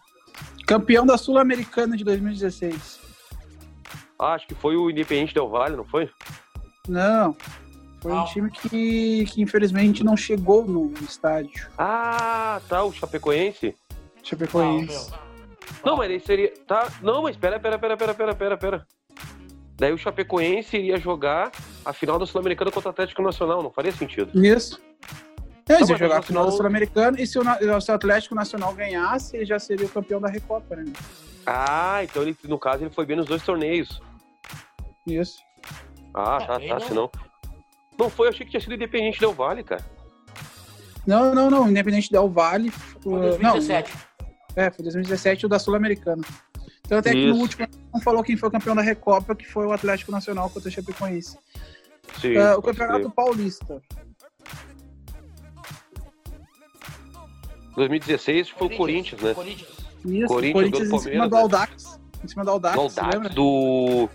Campeão 0.66 1.06
da 1.06 1.18
Sul-Americana 1.18 1.96
de 1.96 2.04
2016. 2.04 3.00
Ah, 4.20 4.34
acho 4.34 4.48
que 4.48 4.56
foi 4.56 4.76
o 4.76 4.90
Independente 4.90 5.34
Del 5.34 5.50
Vale, 5.50 5.76
não 5.76 5.86
foi? 5.86 6.10
Não. 6.88 7.36
Foi 8.02 8.12
um 8.12 8.26
time 8.26 8.52
que, 8.52 9.26
que 9.26 9.42
infelizmente 9.42 10.04
não 10.04 10.16
chegou 10.16 10.66
no 10.66 10.94
estádio. 11.02 11.70
Ah, 11.78 12.62
tá, 12.68 12.84
o 12.84 12.92
Chapecoense. 12.92 13.76
Chapecoense. 14.24 15.12
Não, 15.84 15.98
mas 15.98 16.10
ele 16.10 16.20
seria. 16.20 16.54
Tá. 16.66 16.92
Não, 17.02 17.22
mas 17.22 17.36
pera, 17.36 17.60
pera, 17.60 17.78
pera, 17.78 17.98
pera, 17.98 18.14
pera, 18.14 18.36
pera, 18.36 18.58
pera. 18.58 18.88
Daí 19.78 19.94
o 19.94 19.98
Chapecoense 19.98 20.76
iria 20.76 20.98
jogar 20.98 21.52
a 21.86 21.94
final 21.94 22.18
da 22.18 22.26
Sul-Americana 22.26 22.72
contra 22.72 22.90
o 22.90 22.92
Atlético 22.92 23.22
Nacional, 23.22 23.62
não 23.62 23.72
faria 23.72 23.92
sentido. 23.92 24.32
Isso. 24.44 24.82
Eles 25.70 25.90
iam 25.90 25.98
jogar 25.98 26.20
a 26.20 26.22
final 26.22 26.46
da 26.46 26.52
Sul-Americana 26.52 27.22
e 27.22 27.28
se 27.28 27.38
o, 27.38 27.44
se 27.82 27.92
o, 27.92 27.94
Atlético 27.94 28.34
Nacional 28.34 28.74
ganhasse, 28.74 29.36
ele 29.36 29.46
já 29.46 29.60
seria 29.60 29.86
o 29.86 29.90
campeão 29.90 30.20
da 30.20 30.30
Recopa, 30.30 30.78
né? 30.78 30.86
Ah, 31.46 32.04
então 32.04 32.24
ele, 32.24 32.36
no 32.46 32.58
caso 32.58 32.84
ele 32.84 32.90
foi 32.90 33.06
bem 33.06 33.18
nos 33.18 33.28
dois 33.28 33.44
torneios. 33.44 34.02
Isso. 35.06 35.40
Ah, 36.14 36.40
tá, 36.40 36.60
tá, 36.60 36.80
senão. 36.80 37.12
Não 38.00 38.10
foi, 38.10 38.28
eu 38.28 38.32
achei 38.32 38.46
que 38.46 38.52
tinha 38.52 38.62
sido 38.62 38.74
Independente 38.74 39.20
Del 39.20 39.34
Vale, 39.34 39.64
cara. 39.64 39.84
Não, 41.06 41.34
não, 41.36 41.50
não. 41.50 41.70
Independente 41.70 42.12
Del 42.12 42.30
Vale. 42.30 42.72
Foi 42.72 43.20
2017. 43.20 43.92
Não, 43.92 44.07
é, 44.58 44.72
foi 44.72 44.84
2017 44.84 45.46
o 45.46 45.50
da 45.50 45.60
Sul-Americana. 45.60 46.24
Então 46.84 46.98
até 46.98 47.12
que 47.12 47.28
no 47.28 47.36
último 47.36 47.68
não 47.94 48.02
falou 48.02 48.24
quem 48.24 48.36
foi 48.36 48.50
o 48.50 48.52
campeão 48.52 48.76
da 48.76 48.82
Recopa, 48.82 49.36
que 49.36 49.46
foi 49.46 49.68
o 49.68 49.72
Atlético 49.72 50.12
Nacional 50.12 50.50
contra 50.50 50.68
o 50.68 50.72
Chapecoense. 50.72 51.38
Sim, 52.20 52.38
uh, 52.38 52.58
o 52.58 52.62
Campeonato 52.62 53.04
ser. 53.04 53.14
Paulista. 53.14 53.82
2016 57.76 58.50
foi 58.50 58.68
o 58.68 58.78
Corinthians, 58.78 59.22
né? 59.22 59.34
Corinthians. 59.36 59.70
Isso, 60.04 60.28
Corinthians, 60.28 60.54
Corinthians 60.54 60.92
em 60.92 61.00
cima 61.00 61.30
do 61.30 61.36
né? 61.36 61.42
Aldax. 61.42 62.00
Em 62.24 62.28
cima 62.28 62.44
do 62.44 62.52
Aldax, 62.52 62.76
do 62.76 62.82
Aldax 62.82 63.36
do... 63.36 64.10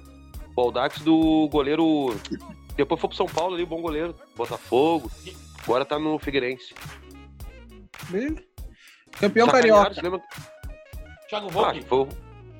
O 0.56 0.60
Aldax 0.60 1.00
do 1.02 1.48
goleiro... 1.52 2.16
Depois 2.76 3.00
foi 3.00 3.08
pro 3.08 3.16
São 3.16 3.26
Paulo 3.26 3.54
ali, 3.54 3.64
bom 3.64 3.80
goleiro. 3.80 4.16
Botafogo. 4.34 5.08
Agora 5.62 5.84
tá 5.84 5.98
no 5.98 6.18
Figueirense. 6.18 6.74
Campeão 9.18 9.48
carioca. 9.48 10.00
Lembra... 10.02 10.20
Thiago 11.28 11.48
Volpe. 11.48 11.80
Ah, 11.80 11.88
foi, 11.88 12.08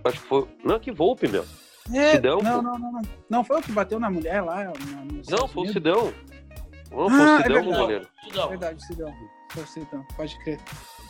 acho 0.05 0.21
que 0.21 0.27
foi. 0.27 0.49
Não, 0.65 0.79
que 0.79 0.93
Volpe, 0.93 1.29
meu. 1.29 1.45
É, 1.93 2.13
Sidão, 2.13 2.41
não, 2.41 2.63
não, 2.63 2.79
não, 2.79 2.93
não. 2.93 3.03
Não 3.29 3.45
foi 3.45 3.59
o 3.59 3.63
que 3.63 3.73
bateu 3.73 3.99
na 3.99 4.09
mulher 4.09 4.41
lá? 4.41 4.73
não, 5.29 5.49
foi 5.49 5.69
o 5.69 5.73
Sidão. 5.73 6.13
Não, 6.91 7.11
foi 7.11 7.21
ah, 7.21 7.39
o 7.39 7.43
Sidão, 7.43 7.57
é 7.57 7.63
goleiro. 7.63 8.09
Sidão. 8.25 8.49
Verdade, 8.49 8.87
Sidão. 8.87 9.15
Foi 9.51 9.63
o 9.63 9.67
Sidão, 9.67 10.07
pode 10.17 10.39
crer. 10.45 10.61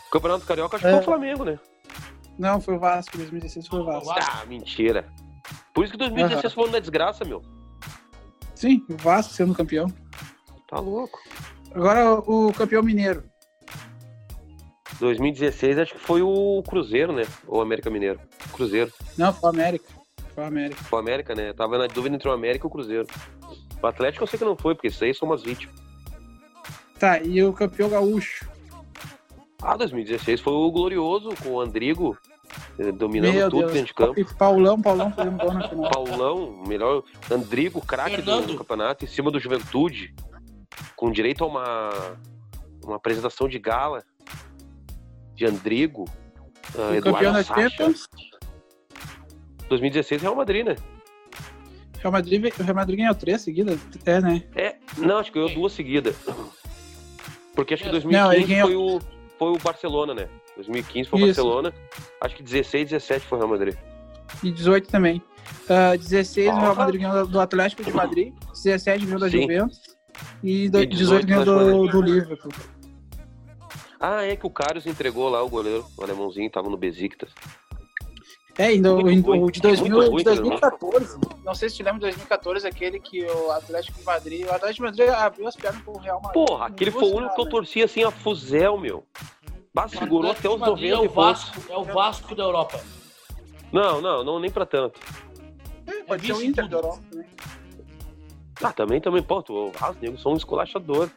O 0.07 0.11
Campeonato 0.11 0.45
Carioca 0.45 0.75
acho 0.75 0.83
que 0.83 0.89
é. 0.89 0.93
foi 0.93 1.01
o 1.01 1.05
Flamengo, 1.05 1.45
né? 1.45 1.59
Não, 2.37 2.59
foi 2.59 2.75
o 2.75 2.79
Vasco, 2.79 3.17
2016 3.17 3.67
foi 3.67 3.79
o 3.79 3.85
Vasco. 3.85 4.11
Ah, 4.11 4.45
mentira. 4.45 5.05
Por 5.73 5.83
isso 5.83 5.91
que 5.91 5.97
2016 5.99 6.43
uhum. 6.43 6.49
foi 6.49 6.69
uma 6.69 6.81
desgraça, 6.81 7.23
meu. 7.23 7.41
Sim, 8.55 8.83
o 8.89 8.97
Vasco 8.97 9.33
sendo 9.33 9.53
campeão. 9.53 9.87
Tá 10.67 10.79
louco. 10.79 11.19
Agora 11.73 12.13
o 12.13 12.51
campeão 12.53 12.81
mineiro. 12.81 13.23
2016 15.03 15.79
acho 15.79 15.93
que 15.93 15.99
foi 15.99 16.21
o 16.21 16.63
Cruzeiro, 16.67 17.13
né? 17.13 17.23
Ou 17.47 17.61
América 17.61 17.89
Mineiro. 17.89 18.19
Cruzeiro. 18.53 18.91
Não, 19.17 19.33
foi 19.33 19.49
o 19.49 19.53
América. 19.53 19.85
Foi 20.33 20.43
o 20.43 20.47
América. 20.47 20.83
Foi 20.83 20.99
o 20.99 21.01
América, 21.01 21.35
né? 21.35 21.53
tava 21.53 21.77
na 21.77 21.87
dúvida 21.87 22.15
entre 22.15 22.27
o 22.27 22.31
América 22.31 22.65
e 22.65 22.67
o 22.67 22.71
Cruzeiro. 22.71 23.05
O 23.81 23.87
Atlético 23.87 24.23
eu 24.23 24.27
sei 24.27 24.39
que 24.39 24.45
não 24.45 24.55
foi, 24.55 24.73
porque 24.73 24.87
isso 24.87 25.03
aí 25.03 25.13
são 25.13 25.27
umas 25.27 25.43
vítimas. 25.43 25.75
Tá, 26.97 27.19
e 27.19 27.43
o 27.43 27.51
campeão 27.51 27.89
gaúcho? 27.89 28.49
Ah, 29.61 29.75
2016 29.75 30.41
foi 30.41 30.53
o 30.53 30.71
glorioso 30.71 31.29
com 31.43 31.49
o 31.49 31.61
Andrigo 31.61 32.17
eh, 32.79 32.91
dominando 32.91 33.33
Meu 33.33 33.49
tudo 33.49 33.59
Deus. 33.59 33.73
dentro 33.73 33.87
de 33.87 33.93
campo. 33.93 34.19
E 34.19 34.25
Paulão, 34.25 34.81
Paulão 34.81 35.11
fazendo 35.11 35.37
gol 35.37 35.53
na 35.53 35.69
final. 35.69 35.91
Paulão, 35.91 36.63
melhor 36.65 37.03
Andrigo, 37.29 37.81
craque 37.81 38.21
do, 38.21 38.41
do, 38.41 38.57
campeonato, 38.57 39.03
em 39.05 39.07
cima 39.07 39.29
do 39.29 39.39
Juventude, 39.39 40.13
com 40.95 41.11
direito 41.11 41.43
a 41.43 41.47
uma, 41.47 41.89
uma 42.83 42.95
apresentação 42.95 43.47
de 43.47 43.59
gala 43.59 44.03
de 45.43 45.45
Andrigo, 45.45 46.05
uh, 46.75 46.95
Eduardo 46.95 47.33
da 47.33 47.43
Champions? 47.43 48.07
2016 49.67 50.21
Real 50.21 50.35
Madrid, 50.35 50.65
né? 50.65 50.75
Real 51.99 52.11
Madrid, 52.11 52.53
o 52.59 52.63
Real 52.63 52.75
Madrid 52.75 52.99
ganhou 52.99 53.15
três 53.15 53.41
seguidas? 53.41 53.79
É, 54.05 54.21
né? 54.21 54.43
É, 54.55 54.75
não, 54.97 55.17
acho 55.17 55.31
que 55.31 55.39
ganhou 55.39 55.53
duas 55.53 55.73
seguidas. 55.73 56.15
Porque 57.53 57.73
acho 57.73 57.83
que 57.83 57.89
2015 57.89 58.39
não, 58.39 58.47
ganhou... 58.47 58.67
foi, 58.67 58.75
o, 58.75 59.01
foi 59.37 59.51
o 59.51 59.57
Barcelona, 59.57 60.13
né? 60.13 60.29
2015 60.55 61.09
foi 61.09 61.21
o 61.21 61.25
Barcelona. 61.25 61.73
Acho 62.21 62.35
que 62.35 62.43
16 62.43 62.89
17 62.89 63.25
foi 63.25 63.37
o 63.37 63.41
Real 63.41 63.51
Madrid. 63.51 63.75
E 64.43 64.51
18 64.51 64.87
também. 64.89 65.21
Uh, 65.63 65.97
16 65.97 66.47
o 66.47 66.59
Real 66.59 66.75
Madrid 66.75 67.01
ganhou 67.01 67.27
do 67.27 67.39
Atlético 67.39 67.83
de 67.83 67.91
Madrid, 67.91 68.33
17 68.53 69.05
ganhou 69.05 69.19
da 69.19 69.29
Sim. 69.29 69.41
Juventus 69.41 69.81
e, 70.41 70.65
e 70.65 70.85
18 70.85 71.27
ganhou 71.27 71.45
do, 71.45 71.87
do 71.87 72.01
Liverpool. 72.01 72.51
Ah, 74.05 74.21
é 74.25 74.35
que 74.35 74.45
o 74.45 74.49
Carlos 74.49 74.85
entregou 74.85 75.29
lá 75.29 75.41
o 75.41 75.47
goleiro, 75.47 75.85
o 75.97 76.03
alemãozinho, 76.03 76.51
tava 76.51 76.69
no 76.69 76.75
Besiktas. 76.75 77.31
É, 78.57 78.65
ainda 78.65 78.93
o, 78.93 78.97
o 78.97 79.49
de, 79.49 79.61
2000, 79.61 80.17
de 80.17 80.23
2014, 80.25 81.17
não 81.45 81.55
sei 81.55 81.69
se 81.69 81.77
te 81.77 81.83
lembra 81.83 81.99
de 81.99 82.17
2014, 82.17 82.67
aquele 82.67 82.99
que 82.99 83.25
o 83.25 83.51
Atlético 83.51 83.97
de 83.97 84.05
Madrid, 84.05 84.45
o 84.45 84.51
Atlético 84.51 84.85
de 84.85 84.91
Madrid 84.91 85.07
abriu 85.07 85.47
as 85.47 85.55
pernas 85.55 85.81
pro 85.83 85.97
Real 85.99 86.21
Madrid. 86.21 86.45
Porra, 86.45 86.65
aquele 86.65 86.91
foi 86.91 87.03
o 87.03 87.15
único 87.15 87.33
que 87.33 87.41
eu 87.41 87.49
torcia 87.49 87.85
assim 87.85 88.03
a 88.03 88.11
fuzel, 88.11 88.77
meu. 88.77 89.07
Bah, 89.73 89.87
segurou 89.87 90.31
até 90.31 90.49
os 90.49 90.59
90 90.59 90.85
é 90.85 90.99
o 90.99 91.09
Vasco, 91.09 91.71
É 91.71 91.77
o 91.77 91.83
Vasco 91.85 92.35
da 92.35 92.43
Europa. 92.43 92.83
Não, 93.71 94.01
não, 94.01 94.21
não 94.21 94.37
nem 94.37 94.51
pra 94.51 94.65
tanto. 94.65 94.99
É, 95.87 96.03
pode 96.03 96.29
é 96.29 96.35
ser 96.35 96.41
o 96.41 96.43
Inter 96.43 96.67
da 96.67 96.75
Europa 96.75 97.01
também. 97.09 97.27
Ah, 98.61 98.73
também, 98.73 98.99
também, 98.99 99.23
pô, 99.23 99.41
tu, 99.41 99.71
ah, 99.79 99.91
os 99.91 99.97
negros 100.01 100.21
são 100.21 100.33
um 100.33 100.37
esculachador. 100.37 101.09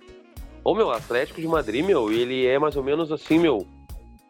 Ô, 0.66 0.74
meu, 0.74 0.90
Atlético 0.90 1.40
de 1.40 1.46
Madrid, 1.46 1.84
meu, 1.84 2.10
ele 2.10 2.44
é 2.44 2.58
mais 2.58 2.76
ou 2.76 2.82
menos 2.82 3.12
assim, 3.12 3.38
meu. 3.38 3.64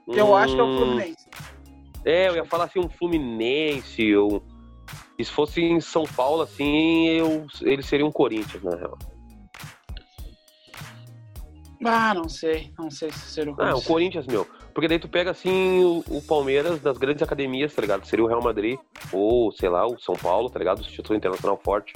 Eu 0.07 0.37
acho 0.37 0.55
que 0.55 0.61
é 0.61 0.62
o 0.62 0.76
Fluminense. 0.76 1.28
É, 2.05 2.28
eu 2.28 2.37
ia 2.37 2.45
falar 2.45 2.64
assim, 2.64 2.78
um 2.78 2.91
Fluminense, 2.91 4.14
ou. 4.14 4.45
Se 5.18 5.32
fosse 5.32 5.62
em 5.62 5.80
São 5.80 6.05
Paulo, 6.05 6.43
assim, 6.43 7.07
eu, 7.09 7.47
ele 7.62 7.82
seria 7.82 8.05
um 8.05 8.12
Corinthians, 8.12 8.62
na 8.62 8.76
real. 8.76 8.99
Ah, 11.82 12.12
não 12.12 12.28
sei. 12.28 12.70
Não 12.78 12.91
sei 12.91 13.11
se 13.12 13.30
seria 13.30 13.53
o 13.53 13.57
Corinthians. 13.57 13.74
Ah, 13.74 13.82
o 13.82 13.91
Corinthians, 13.91 14.26
meu. 14.26 14.47
Porque 14.74 14.89
daí 14.89 14.99
tu 14.99 15.09
pega, 15.09 15.30
assim, 15.30 15.82
o, 15.82 16.05
o, 16.11 16.20
Palmeiras 16.20 16.82
das 16.82 16.99
grandes 16.99 17.22
academias, 17.22 17.74
tá 17.74 17.80
ligado? 17.80 18.05
Seria 18.05 18.26
o 18.26 18.28
Real 18.28 18.43
Madrid, 18.43 18.78
ou, 19.11 19.51
sei 19.53 19.70
lá, 19.70 19.87
o 19.87 19.99
São 19.99 20.14
Paulo, 20.14 20.51
tá 20.51 20.59
ligado? 20.59 20.80
O 20.80 20.82
título 20.82 21.16
internacional 21.16 21.59
forte. 21.64 21.95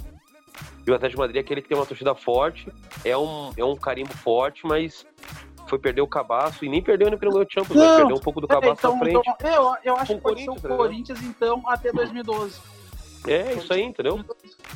E 0.87 0.91
o 0.91 0.95
Atlético 0.95 1.17
de 1.17 1.21
Madrid 1.21 1.37
é 1.37 1.41
aquele 1.41 1.63
que 1.63 1.69
tem 1.69 1.77
uma 1.77 1.87
torcida 1.87 2.15
forte, 2.15 2.69
é 3.05 3.17
um, 3.17 3.53
é 3.57 3.65
um 3.65 3.77
carimbo 3.77 4.13
forte, 4.15 4.67
mas 4.67 5.07
foi 5.69 5.79
perder 5.79 6.01
o 6.01 6.07
cabaço 6.07 6.65
e 6.65 6.69
nem 6.69 6.83
perdeu 6.83 7.11
no 7.11 7.19
primeiro 7.19 7.47
Champions, 7.51 7.77
não, 7.77 7.97
perdeu 7.97 8.17
um 8.17 8.21
pouco 8.21 8.41
do 8.41 8.49
cabaço 8.49 8.87
é, 8.87 8.91
então, 8.91 8.99
frente. 8.99 9.31
Então, 9.31 9.51
eu, 9.53 9.77
eu 9.85 9.97
acho 9.97 10.15
que 10.15 10.21
pode 10.21 10.43
ser 10.43 10.51
o 10.51 10.55
tá 10.57 10.69
Corinthians, 10.69 11.23
então, 11.23 11.63
até 11.69 11.93
2012. 11.93 12.61
É, 13.27 13.53
isso 13.53 13.73
aí, 13.73 13.83
entendeu? 13.83 14.25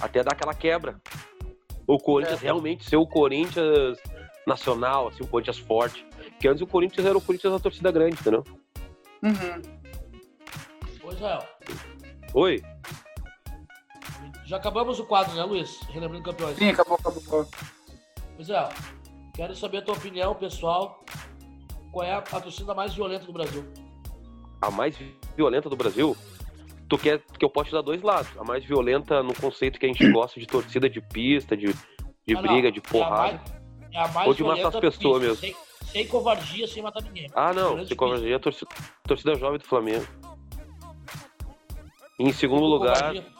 Até 0.00 0.22
dar 0.22 0.32
aquela 0.32 0.54
quebra. 0.54 1.00
O 1.86 1.98
Corinthians 1.98 2.40
é. 2.40 2.44
realmente 2.44 2.84
ser 2.84 2.96
o 2.96 3.06
Corinthians 3.06 3.98
nacional, 4.46 5.08
assim, 5.08 5.24
o 5.24 5.26
Corinthians 5.26 5.58
forte. 5.58 6.06
Porque 6.30 6.46
antes 6.46 6.62
o 6.62 6.66
Corinthians 6.66 7.06
era 7.06 7.16
o 7.16 7.20
Corinthians 7.20 7.52
da 7.52 7.58
torcida 7.58 7.90
grande, 7.90 8.16
entendeu? 8.20 8.44
Uhum. 9.22 9.62
Oi, 11.04 11.14
Israel. 11.14 11.42
Oi. 12.34 12.62
Já 14.44 14.56
acabamos 14.58 14.98
o 15.00 15.06
quadro, 15.06 15.34
né, 15.34 15.42
Luiz? 15.42 15.80
Relembrando 15.88 16.24
campeões. 16.24 16.56
Sim, 16.58 16.70
acabou, 16.70 16.98
acabou. 16.98 17.48
Pois 18.36 18.50
é, 18.50 18.68
quero 19.34 19.54
saber 19.54 19.78
a 19.78 19.82
tua 19.82 19.94
opinião, 19.94 20.34
pessoal. 20.34 21.02
Qual 21.90 22.04
é 22.04 22.12
a, 22.12 22.18
a 22.18 22.40
torcida 22.40 22.74
mais 22.74 22.94
violenta 22.94 23.24
do 23.24 23.32
Brasil? 23.32 23.64
A 24.60 24.70
mais 24.70 24.96
violenta 25.36 25.70
do 25.70 25.76
Brasil? 25.76 26.16
Tu 26.88 26.98
quer 26.98 27.22
que 27.38 27.44
eu 27.44 27.48
possa 27.48 27.70
dar 27.70 27.82
dois 27.82 28.02
lados. 28.02 28.30
A 28.38 28.44
mais 28.44 28.64
violenta 28.64 29.22
no 29.22 29.34
conceito 29.34 29.78
que 29.78 29.86
a 29.86 29.88
gente 29.88 30.10
gosta 30.10 30.38
de 30.38 30.46
torcida 30.46 30.90
de 30.90 31.00
pista, 31.00 31.56
de, 31.56 31.72
de 32.26 32.36
ah, 32.36 32.42
briga, 32.42 32.70
de 32.70 32.80
porrada. 32.80 33.32
É 33.32 33.36
a 33.36 33.38
mais, 33.38 33.92
é 33.92 33.98
a 33.98 34.08
mais 34.08 34.28
ou 34.28 34.34
de 34.34 34.42
matar 34.42 34.68
as 34.68 34.76
pessoas 34.80 35.22
mesmo. 35.22 35.36
Sem, 35.36 35.56
sem, 35.86 36.06
covardia, 36.06 36.66
sem 36.66 36.82
matar 36.82 37.02
ninguém. 37.02 37.30
Ah, 37.34 37.54
não. 37.54 37.86
Sem 37.86 37.96
covardia, 37.96 38.38
torcida, 38.38 38.70
torcida 39.04 39.34
jovem 39.36 39.58
do 39.58 39.64
Flamengo. 39.64 40.06
Em 42.18 42.32
segundo 42.32 42.66
lugar. 42.66 42.96
Covardia. 42.96 43.33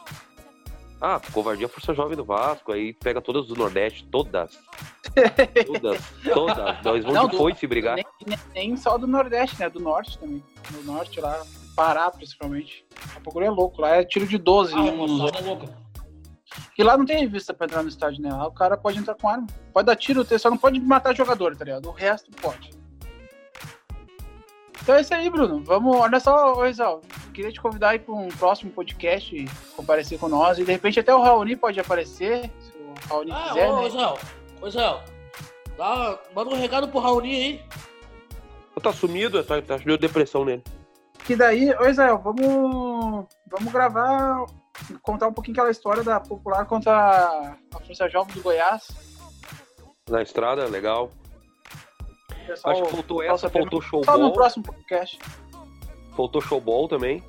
Ah, 1.01 1.19
covardia 1.31 1.67
Força 1.67 1.93
Jovem 1.93 2.15
do 2.15 2.23
Vasco, 2.23 2.71
aí 2.71 2.93
pega 2.93 3.21
todas 3.21 3.47
do 3.47 3.55
Nordeste, 3.55 4.05
todas. 4.05 4.57
todas, 5.67 6.01
todas. 6.33 6.83
Nós 6.83 7.03
vamos 7.03 7.13
Não, 7.13 7.27
depois 7.27 7.57
se 7.57 7.67
brigar. 7.67 7.95
Nem, 7.95 8.05
nem, 8.25 8.39
nem, 8.53 8.77
só 8.77 8.97
do 8.97 9.05
Nordeste, 9.05 9.59
né? 9.59 9.69
Do 9.69 9.79
Norte 9.79 10.17
também. 10.17 10.43
Do 10.71 10.83
Norte 10.83 11.19
lá, 11.19 11.43
Pará 11.75 12.09
principalmente. 12.09 12.85
A 13.15 13.19
procura 13.19 13.45
é 13.45 13.49
louco, 13.49 13.81
lá 13.81 13.97
é 13.97 14.05
tiro 14.05 14.25
de 14.25 14.37
12. 14.37 14.73
Ah, 14.73 14.81
né, 14.81 14.89
é 14.89 15.41
louca. 15.41 15.85
E 16.77 16.83
lá 16.83 16.97
não 16.97 17.05
tem 17.05 17.19
revista 17.19 17.53
pra 17.53 17.65
entrar 17.65 17.83
no 17.83 17.89
estádio, 17.89 18.21
né? 18.21 18.29
Lá 18.31 18.47
o 18.47 18.51
cara 18.51 18.77
pode 18.77 18.97
entrar 18.97 19.15
com 19.15 19.27
arma. 19.27 19.47
Pode 19.73 19.85
dar 19.85 19.95
tiro, 19.95 20.25
só 20.39 20.49
não 20.49 20.57
pode 20.57 20.79
matar 20.79 21.15
jogador, 21.15 21.55
tá 21.55 21.65
ligado? 21.65 21.89
O 21.89 21.91
resto 21.91 22.31
pode. 22.41 22.69
Então 24.85 24.95
é 24.95 25.01
isso 25.01 25.15
aí, 25.15 25.29
Bruno. 25.31 25.63
Vamos, 25.63 25.97
olha 25.97 26.19
só, 26.19 26.63
Exal 26.67 27.01
queria 27.35 27.51
te 27.51 27.59
convidar 27.59 27.89
aí 27.89 27.99
para 27.99 28.15
um 28.15 28.29
próximo 28.29 28.71
podcast, 28.71 29.45
comparecer 29.75 30.17
com 30.17 30.29
nós. 30.29 30.57
E 30.57 30.63
de 30.63 30.71
repente 30.71 30.99
até 30.99 31.13
o 31.13 31.21
Raoni 31.21 31.55
pode 31.55 31.79
aparecer, 31.79 32.49
se 32.61 32.71
o 32.77 32.93
Raoni 33.09 33.31
ah, 33.31 33.49
quiser, 33.49 33.69
ô, 33.69 33.81
né? 33.81 34.17
Pois 34.59 34.75
é, 34.75 35.03
dá, 35.77 36.17
manda 36.33 36.49
um 36.49 36.57
recado 36.57 36.87
pro 36.87 36.99
Raoni 36.99 37.35
aí. 37.35 37.61
Tá 38.81 38.93
sumido, 38.93 39.43
tá, 39.43 39.61
tá 39.61 39.77
deu 39.77 39.97
depressão 39.97 40.45
nele. 40.45 40.63
Que 41.25 41.35
daí, 41.35 41.73
ô 41.75 41.87
Israel, 41.87 42.19
vamos, 42.23 43.25
vamos 43.47 43.73
gravar, 43.73 44.45
contar 45.01 45.27
um 45.27 45.33
pouquinho 45.33 45.55
aquela 45.55 45.71
história 45.71 46.03
da 46.03 46.19
Popular 46.19 46.65
contra 46.65 46.93
a 47.73 47.79
Força 47.85 48.07
Jovem 48.07 48.33
do 48.35 48.41
Goiás. 48.41 48.87
Na 50.09 50.21
estrada, 50.21 50.65
legal. 50.67 51.09
Pessoal, 52.45 52.73
Acho 52.73 52.83
que 52.83 52.91
faltou 52.91 53.23
essa, 53.23 53.49
faltou 53.49 53.81
showball. 53.81 54.05
Só 54.05 54.17
no 54.17 54.33
próximo 54.33 54.63
podcast. 54.63 55.19
Faltou 56.15 56.41
showball 56.41 56.87
também. 56.87 57.23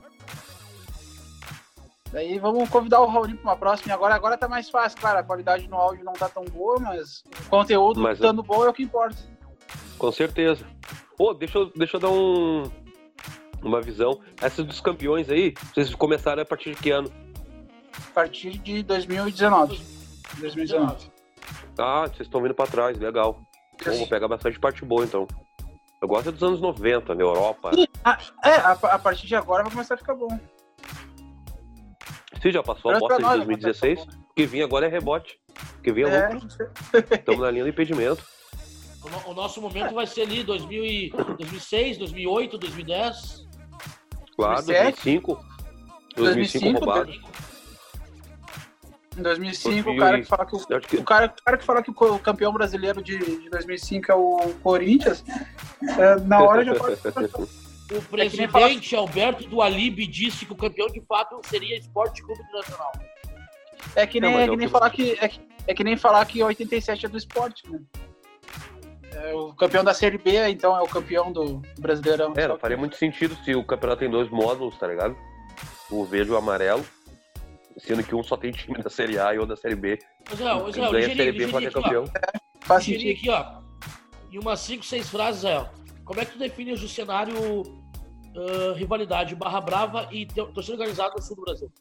Daí 2.13 2.39
vamos 2.39 2.69
convidar 2.69 3.01
o 3.01 3.07
Raul 3.07 3.29
para 3.29 3.43
uma 3.43 3.57
próxima. 3.57 3.93
E 3.93 3.95
agora, 3.95 4.15
agora 4.15 4.39
tá 4.39 4.49
mais 4.49 4.71
fácil, 4.71 4.99
claro. 4.99 5.19
A 5.19 5.23
qualidade 5.23 5.69
no 5.69 5.77
áudio 5.77 6.05
não 6.05 6.13
tá 6.13 6.29
tão 6.29 6.45
boa, 6.45 6.79
mas 6.79 7.25
o 7.45 7.49
conteúdo 7.51 8.01
mas, 8.01 8.15
estando 8.15 8.43
bom 8.43 8.65
é 8.65 8.69
o 8.69 8.73
que 8.73 8.83
importa. 8.83 9.17
Com 9.99 10.13
certeza. 10.13 10.65
Pô, 11.17 11.35
deixa 11.35 11.59
eu, 11.59 11.73
deixa 11.75 11.97
eu 11.97 12.01
dar 12.01 12.11
um, 12.11 12.71
uma 13.63 13.81
visão. 13.81 14.21
Essas 14.41 14.65
dos 14.65 14.81
campeões 14.81 15.29
aí, 15.29 15.55
vocês 15.75 15.95
começaram 15.95 16.43
a 16.43 16.45
partir 16.45 16.75
de 16.75 16.83
que 16.83 16.91
ano? 16.91 17.11
A 18.09 18.13
partir 18.15 18.59
de 18.59 18.83
2019. 18.83 19.81
2019. 20.39 21.11
Ah, 21.79 22.05
vocês 22.07 22.21
estão 22.21 22.41
vindo 22.41 22.55
para 22.55 22.71
trás, 22.71 22.99
legal. 22.99 23.46
Bom, 23.85 23.99
vou 23.99 24.07
pegar 24.07 24.29
bastante 24.29 24.59
parte 24.59 24.85
boa 24.85 25.05
então. 25.05 25.27
Eu 26.01 26.09
gosto 26.09 26.31
dos 26.31 26.43
anos 26.43 26.61
90, 26.61 27.15
na 27.15 27.23
Europa. 27.23 27.71
Ah, 28.05 28.19
é, 28.45 28.55
a, 28.55 28.73
a, 28.73 28.99
partir 28.99 29.27
de 29.27 29.35
agora 29.35 29.63
vai 29.63 29.73
começar 29.73 29.95
a 29.95 29.99
ficar 29.99 30.15
bom. 30.15 30.29
Sim, 32.43 32.53
já 32.53 32.63
passou 32.63 32.93
a 32.93 32.99
bosta 32.99 33.17
de 33.17 33.23
2016. 33.23 34.03
O 34.03 34.35
que 34.35 34.47
vinha 34.47 34.65
agora 34.65 34.87
é 34.87 34.89
rebote. 34.89 35.39
O 35.79 35.83
que 35.83 35.93
vinha 35.93 36.07
é 36.09 36.29
lucro. 36.29 36.49
Estamos 37.11 37.41
na 37.41 37.51
linha 37.51 37.65
do 37.65 37.71
impedimento. 37.71 38.23
O, 39.03 39.31
o, 39.31 39.35
nosso 39.35 39.61
momento 39.61 39.95
vai 39.95 40.07
ser 40.07 40.23
ali 40.23 40.43
2000 40.43 40.85
e, 40.85 41.11
2006, 41.11 41.99
2008, 41.99 42.59
2010. 42.59 43.47
Claro, 44.37 44.67
2005. 44.67 45.41
2005, 46.17 46.17
2005 46.17 46.79
roubado. 46.79 47.13
Em 49.17 49.23
2005, 49.23 49.91
o 49.91 49.97
cara 49.97 50.21
que 50.21 50.27
fala 50.27 50.45
que 50.45 50.57
o, 50.57 50.81
que... 50.81 50.97
o, 50.99 51.05
cara, 51.05 51.27
o 51.27 51.43
cara 51.43 51.57
que 51.57 51.65
fala 51.65 51.83
que 51.83 51.91
o 51.91 52.19
campeão 52.19 52.53
brasileiro 52.53 53.03
de, 53.03 53.19
de 53.19 53.49
2005 53.49 54.13
é 54.13 54.15
o 54.15 54.55
Corinthians, 54.63 55.25
é, 55.99 56.21
na 56.21 56.43
hora 56.43 56.65
já 56.65 56.75
pode. 56.75 56.97
O 57.89 58.03
presidente 58.03 58.97
é 58.97 58.99
Alberto 58.99 59.47
do 59.47 59.63
Alibe 59.63 60.09
disse 60.09 60.45
que 60.45 60.53
o 60.53 60.57
campeão 60.57 60.89
de 60.89 61.01
fato 61.03 61.41
seria 61.45 61.79
Esporte 61.79 62.21
Clube 62.21 62.43
Nacional. 62.53 62.91
É 63.95 64.05
que 64.05 64.21
nem, 64.21 64.33
não, 64.33 64.41
é 64.41 64.49
que 64.49 64.57
nem 64.57 64.69
falar 64.69 64.91
que 64.91 65.13
é, 65.13 65.31
é, 65.69 65.73
que 65.73 65.85
nem 65.85 65.97
falar 65.97 66.25
que 66.27 66.43
87 66.43 67.07
é 67.07 67.09
do 67.09 67.17
esporte, 67.17 67.63
né? 67.71 67.79
É 69.13 69.33
o 69.35 69.55
campeão 69.55 69.85
da 69.85 69.95
Série 69.95 70.19
B, 70.19 70.49
então 70.49 70.77
é 70.77 70.83
o 70.83 70.89
campeão 70.89 71.31
do 71.31 71.63
Brasileirão. 71.79 72.35
É, 72.37 72.49
não 72.49 72.59
faria 72.59 72.77
muito 72.77 72.97
sentido 72.97 73.37
se 73.45 73.55
o 73.55 73.63
campeonato 73.63 74.01
tem 74.01 74.11
dois 74.11 74.29
módulos, 74.31 74.77
tá 74.77 74.89
ligado? 74.89 75.17
O 75.89 76.05
verde 76.05 76.33
e 76.33 76.35
o 76.35 76.37
amarelo 76.37 76.85
sendo 77.79 78.03
que 78.03 78.15
um 78.15 78.23
só 78.23 78.37
tem 78.37 78.51
time 78.51 78.83
da 78.83 78.91
Série 78.91 79.19
A 79.19 79.35
e 79.35 79.39
outro 79.39 79.55
da 79.55 79.61
Série 79.61 79.75
B. 79.75 79.99
Mas, 80.29 80.41
ó, 80.41 80.69
Israel, 80.69 80.93
ganha 80.93 81.07
a 81.07 81.17
Série 81.17 81.33
B 81.33 81.49
pode 81.49 81.67
ser 81.67 81.73
campeão. 81.73 82.05
É, 82.05 82.39
faz 82.63 82.85
sentido. 82.85 83.13
aqui, 83.13 83.31
ó, 83.31 83.61
em 84.33 84.39
umas 84.39 84.61
5, 84.61 84.85
6 84.85 85.09
frases, 85.09 85.39
Israel, 85.39 85.71
como 86.05 86.21
é 86.21 86.25
que 86.25 86.33
tu 86.33 86.39
define 86.39 86.73
o 86.73 86.89
cenário 86.89 87.35
uh, 87.37 88.73
rivalidade 88.75 89.35
Barra 89.35 89.61
Brava 89.61 90.09
e 90.13 90.27
torcida 90.27 90.75
organizada 90.75 91.15
no 91.17 91.23
sul 91.23 91.37
do 91.37 91.43
Brasil? 91.43 91.73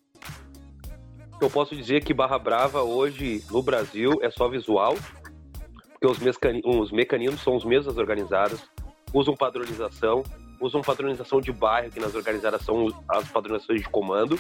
Eu 1.41 1.49
posso 1.49 1.75
dizer 1.75 2.03
que 2.03 2.13
Barra 2.13 2.39
Brava 2.39 2.81
hoje 2.81 3.43
no 3.51 3.61
Brasil 3.61 4.13
é 4.21 4.31
só 4.31 4.47
visual, 4.47 4.95
porque 5.91 6.07
os, 6.07 6.17
os 6.63 6.91
mecanismos 6.91 7.41
são 7.41 7.55
os 7.55 7.65
mesmos 7.65 7.87
das 7.87 7.97
organizadas, 7.97 8.63
usam 9.13 9.35
padronização, 9.35 10.23
usam 10.61 10.81
padronização 10.81 11.41
de 11.41 11.51
bairro, 11.51 11.91
que 11.91 11.99
nas 11.99 12.15
organizadas 12.15 12.61
são 12.61 12.87
as 13.09 13.27
padronizações 13.29 13.81
de 13.81 13.89
comando, 13.89 14.39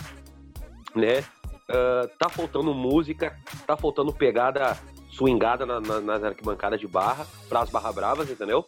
né? 0.95 1.23
Uh, 1.69 2.07
tá 2.19 2.29
faltando 2.29 2.73
música, 2.73 3.35
tá 3.65 3.75
faltando 3.75 4.13
pegada 4.13 4.77
swingada 5.15 5.65
na, 5.65 5.79
na, 5.79 6.01
nas 6.01 6.23
arquibancadas 6.23 6.79
de 6.79 6.87
barra, 6.87 7.25
para 7.47 7.61
as 7.61 7.69
barra 7.69 7.91
bravas, 7.91 8.29
entendeu? 8.29 8.65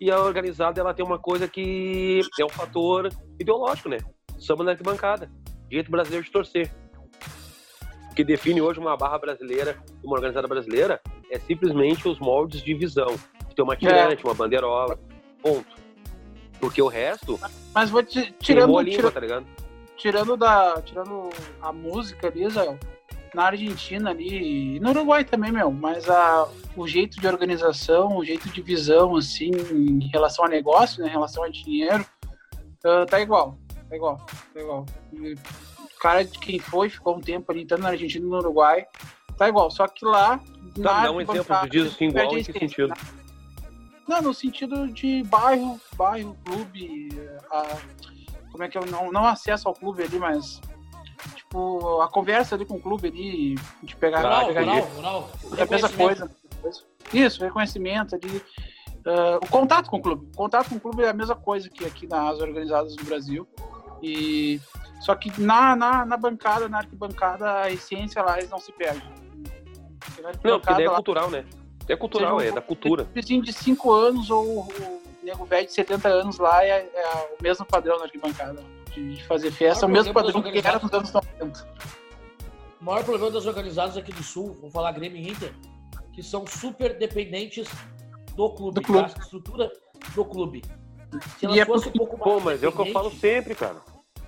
E 0.00 0.10
a 0.10 0.20
organizada, 0.20 0.80
ela 0.80 0.92
tem 0.92 1.04
uma 1.04 1.18
coisa 1.18 1.46
que 1.46 2.20
é 2.38 2.44
um 2.44 2.48
fator 2.48 3.08
ideológico, 3.38 3.88
né? 3.88 3.98
Samba 4.38 4.64
na 4.64 4.72
arquibancada, 4.72 5.30
jeito 5.70 5.90
brasileiro 5.90 6.24
de 6.24 6.32
torcer. 6.32 6.70
O 8.10 8.14
que 8.14 8.24
define 8.24 8.60
hoje 8.60 8.80
uma 8.80 8.96
barra 8.96 9.18
brasileira, 9.18 9.78
uma 10.02 10.16
organizada 10.16 10.48
brasileira, 10.48 11.00
é 11.30 11.38
simplesmente 11.38 12.08
os 12.08 12.18
moldes 12.18 12.60
de 12.60 12.74
visão. 12.74 13.16
Tem 13.54 13.64
uma 13.64 13.76
tirante, 13.76 14.24
é. 14.24 14.28
uma 14.28 14.34
bandeirola, 14.34 14.98
ponto. 15.40 15.76
Porque 16.60 16.82
o 16.82 16.88
resto... 16.88 17.38
Mas 17.72 17.88
vou 17.88 18.02
te, 18.02 18.32
tirando... 18.32 18.78
Língua, 18.80 19.12
tá 19.12 19.20
ligado? 19.20 19.46
Tirando 19.96 20.36
da 20.36 20.80
tirando 20.82 21.30
a 21.60 21.72
música 21.72 22.28
ali, 22.28 22.44
na 23.34 23.46
Argentina 23.46 24.10
ali, 24.10 24.76
e 24.76 24.80
no 24.80 24.90
Uruguai 24.90 25.24
também, 25.24 25.50
meu, 25.50 25.70
mas 25.70 26.08
a, 26.08 26.48
o 26.76 26.86
jeito 26.86 27.20
de 27.20 27.26
organização, 27.26 28.16
o 28.16 28.24
jeito 28.24 28.48
de 28.48 28.62
visão, 28.62 29.16
assim, 29.16 29.50
em 29.50 30.08
relação 30.08 30.44
a 30.44 30.48
negócio, 30.48 31.02
né, 31.02 31.08
em 31.08 31.12
relação 31.12 31.42
a 31.42 31.48
dinheiro, 31.48 32.06
uh, 32.84 33.04
tá 33.06 33.20
igual, 33.20 33.58
tá 33.88 33.96
igual, 33.96 34.16
tá 34.54 34.60
igual. 34.60 34.86
o 35.12 35.98
cara 35.98 36.24
de 36.24 36.38
quem 36.38 36.58
foi, 36.60 36.88
ficou 36.88 37.16
um 37.16 37.20
tempo 37.20 37.50
ali, 37.50 37.66
tanto 37.66 37.82
na 37.82 37.90
Argentina 37.90 38.24
e 38.24 38.28
no 38.28 38.38
Uruguai, 38.38 38.86
tá 39.36 39.48
igual, 39.48 39.70
só 39.70 39.88
que 39.88 40.04
lá... 40.04 40.40
Tá, 40.82 41.04
dá 41.04 41.12
um 41.12 41.20
exemplo, 41.20 41.56
tu 41.60 41.68
diz 41.68 41.92
assim, 41.92 42.06
igual 42.06 42.36
em 42.36 42.42
que 42.42 42.52
sentido? 42.52 42.88
Né? 42.88 42.94
Não, 44.08 44.20
no 44.20 44.34
sentido 44.34 44.88
de 44.88 45.22
bairro, 45.24 45.80
bairro, 45.96 46.36
clube, 46.44 47.08
a, 47.50 47.78
como 48.54 48.62
é 48.62 48.68
que 48.68 48.78
eu 48.78 48.86
não, 48.86 49.10
não 49.10 49.26
acesso 49.26 49.66
ao 49.66 49.74
clube 49.74 50.04
ali, 50.04 50.16
mas 50.16 50.60
tipo, 51.34 52.00
a 52.00 52.06
conversa 52.06 52.54
ali 52.54 52.64
com 52.64 52.76
o 52.76 52.80
clube 52.80 53.08
ali, 53.08 53.56
de 53.82 53.96
pegar, 53.96 54.18
rural, 54.18 54.46
pegar 54.46 54.62
é 55.58 55.62
a 55.62 55.66
mesma 55.66 55.88
coisa. 55.88 56.30
Isso, 57.12 57.42
reconhecimento 57.42 58.14
ali. 58.14 58.36
Uh, 58.36 59.42
o 59.42 59.48
contato 59.48 59.90
com 59.90 59.96
o 59.96 60.00
clube. 60.00 60.28
O 60.34 60.36
contato 60.36 60.68
com 60.68 60.76
o 60.76 60.80
clube 60.80 61.02
é 61.02 61.08
a 61.08 61.12
mesma 61.12 61.34
coisa 61.34 61.68
que 61.68 61.84
aqui 61.84 62.06
nas 62.06 62.38
organizadas 62.38 62.94
do 62.94 63.04
Brasil. 63.04 63.44
E 64.00 64.60
só 65.00 65.16
que 65.16 65.32
na, 65.40 65.74
na, 65.74 66.06
na 66.06 66.16
bancada, 66.16 66.68
na 66.68 66.78
arquibancada, 66.78 67.62
a 67.62 67.72
essência 67.72 68.22
lá 68.22 68.38
eles 68.38 68.50
não 68.50 68.60
se 68.60 68.70
perde. 68.70 69.02
Não, 70.44 70.60
porque 70.60 70.80
é 70.80 70.88
cultural, 70.88 71.28
né? 71.28 71.44
É 71.88 71.96
cultural, 71.96 72.40
é 72.40 72.52
da 72.52 72.62
cultura. 72.62 73.02
Vizinho 73.12 73.42
de 73.42 73.52
5 73.52 73.92
anos 73.92 74.30
ou, 74.30 74.58
ou 74.58 75.03
nego 75.24 75.44
velho 75.44 75.66
de 75.66 75.72
70 75.72 76.08
anos 76.08 76.38
lá 76.38 76.64
é, 76.64 76.88
é 76.94 77.36
o 77.38 77.42
mesmo 77.42 77.64
padrão 77.64 77.98
na 77.98 78.04
arquibancada. 78.04 78.62
De, 78.92 79.22
fazer 79.24 79.50
festa, 79.50 79.86
é 79.86 79.88
o 79.88 79.90
mesmo 79.90 80.12
padrão 80.12 80.40
que 80.40 80.58
era 80.58 80.78
nos 80.78 80.92
anos 80.92 81.12
90. 81.12 81.68
O 82.80 82.84
maior 82.84 83.02
problema 83.02 83.30
das 83.32 83.46
organizadas 83.46 83.96
aqui 83.96 84.12
do 84.12 84.22
Sul, 84.22 84.56
vou 84.60 84.70
falar 84.70 84.92
Grêmio 84.92 85.18
e 85.18 85.28
Inter, 85.28 85.52
que 86.12 86.22
são 86.22 86.46
super 86.46 86.96
dependentes 86.96 87.68
do 88.36 88.50
clube, 88.50 88.74
do 88.74 88.82
clube. 88.82 89.12
Tá? 89.12 89.20
estrutura 89.20 89.72
do 90.14 90.24
clube. 90.24 90.62
Se 91.38 91.46
elas 91.46 91.56
e 91.56 91.60
é 91.60 91.64
um 91.64 91.66
pouco 91.66 92.18
mais. 92.18 92.22
Pô, 92.22 92.40
mas 92.40 92.62
é 92.62 92.68
o 92.68 92.72
que 92.72 92.80
eu 92.80 92.92
falo 92.92 93.10
sempre, 93.10 93.54
cara. 93.54 93.76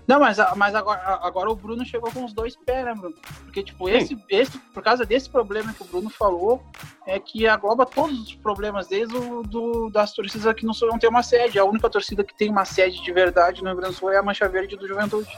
Não, 0.06 0.20
mas, 0.20 0.38
mas 0.54 0.74
agora, 0.74 1.00
agora 1.22 1.50
o 1.50 1.56
Bruno 1.56 1.84
chegou 1.84 2.10
com 2.12 2.24
os 2.24 2.32
dois 2.32 2.54
pés, 2.56 2.84
né, 2.84 2.94
Bruno? 2.94 3.14
Porque, 3.44 3.62
tipo, 3.62 3.88
esse, 3.88 4.16
esse, 4.28 4.56
por 4.72 4.82
causa 4.82 5.04
desse 5.04 5.28
problema 5.28 5.72
que 5.72 5.82
o 5.82 5.86
Bruno 5.86 6.08
falou, 6.08 6.62
é 7.04 7.18
que 7.18 7.46
agloba 7.46 7.84
todos 7.84 8.20
os 8.20 8.34
problemas, 8.36 8.86
desde 8.86 9.16
o, 9.16 9.42
do, 9.42 9.90
das 9.90 10.12
torcidas 10.12 10.54
que 10.54 10.64
não, 10.64 10.72
não 10.82 10.98
tem 10.98 11.10
uma 11.10 11.24
sede. 11.24 11.58
A 11.58 11.64
única 11.64 11.90
torcida 11.90 12.22
que 12.22 12.36
tem 12.36 12.48
uma 12.48 12.64
sede 12.64 13.02
de 13.02 13.12
verdade 13.12 13.62
no 13.62 13.68
Rio 13.68 13.78
Grande 13.78 13.94
do 13.94 13.98
Sul 13.98 14.12
é 14.12 14.18
a 14.18 14.22
Mancha 14.22 14.48
Verde 14.48 14.76
do 14.76 14.86
Juventude, 14.86 15.28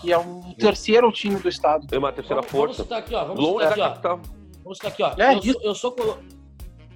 que 0.00 0.12
é 0.12 0.18
o 0.18 0.54
terceiro 0.56 1.10
time 1.10 1.36
do 1.36 1.48
estado. 1.48 1.86
Tem 1.88 1.98
uma 1.98 2.12
terceira 2.12 2.40
vamos, 2.40 2.52
força. 2.52 2.84
Vamos 2.84 2.98
aqui, 3.04 3.14
ó. 3.16 3.24
Vamos 3.24 3.44
Longe 3.44 3.66
aqui, 3.66 3.80
ó. 3.80 4.18
Vamos 4.62 4.78
aqui, 4.84 5.02
ó. 5.02 5.12
É, 5.18 5.34
eu, 5.34 5.42
sou, 5.42 5.60
eu, 5.62 5.74
sou, 5.74 6.18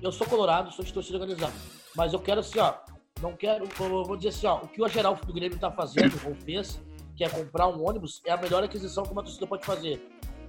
eu 0.01 0.13
sou 0.13 0.27
colorado, 0.29 0.73
sou 0.73 0.85
de 0.85 0.93
torcida 0.93 1.19
organizada. 1.19 1.53
Mas 1.97 2.13
eu 2.13 2.21
quero 2.21 2.39
assim, 2.41 2.61
ó. 2.61 2.75
Não 3.21 3.33
quero. 3.37 3.65
Eu 3.65 4.05
vou 4.05 4.17
dizer 4.17 4.29
assim, 4.29 4.47
ó. 4.47 4.59
O 4.59 4.69
que 4.69 4.81
o 4.81 4.89
geral 4.89 5.17
do 5.17 5.33
Grêmio 5.33 5.59
tá 5.59 5.71
fazendo, 5.71 6.15
ou 6.25 6.35
fez 6.35 6.81
quer 7.17 7.31
comprar 7.31 7.69
um 7.69 7.87
ônibus, 7.87 8.21
é 8.25 8.33
a 8.33 8.37
melhor 8.37 8.63
aquisição 8.63 9.05
que 9.05 9.13
uma 9.13 9.23
torcida 9.23 9.47
pode 9.47 9.65
fazer. 9.65 10.01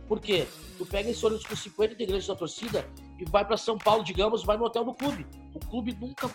Por 0.08 0.20
quê? 0.20 0.48
Tu 0.78 0.86
pega 0.86 1.10
esse 1.10 1.26
ônibus 1.26 1.46
com 1.46 1.56
50 1.56 1.94
integrantes 1.94 2.28
da 2.28 2.36
torcida 2.36 2.86
e 3.18 3.26
vai 3.26 3.46
para 3.46 3.58
São 3.58 3.78
Paulo, 3.78 4.04
digamos, 4.04 4.44
vai 4.44 4.58
no 4.58 4.66
hotel 4.66 4.84
do 4.84 4.94
clube. 4.94 5.26
O 5.54 5.60
clube 5.60 5.96
nunca 6.00 6.28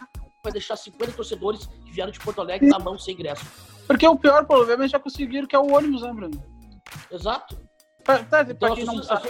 vai 0.42 0.52
deixar 0.52 0.76
50 0.76 1.12
torcedores 1.12 1.66
que 1.66 1.92
vieram 1.92 2.10
de 2.10 2.18
Porto 2.18 2.40
Alegre 2.40 2.68
na 2.68 2.78
mão 2.78 2.98
sem 2.98 3.14
ingresso. 3.14 3.44
Porque 3.86 4.06
o 4.06 4.16
pior 4.16 4.44
problema 4.46 4.84
é 4.84 4.88
já 4.88 4.98
conseguiram 4.98 5.46
que 5.46 5.56
é 5.56 5.58
o 5.58 5.72
ônibus, 5.72 6.02
né, 6.02 6.12
Bruno? 6.12 6.42
Exato. 7.10 7.58
Pra, 8.04 8.24
tá, 8.24 8.42
então, 8.42 8.74
quem 8.74 8.84
não 8.84 9.02
sabe. 9.02 9.28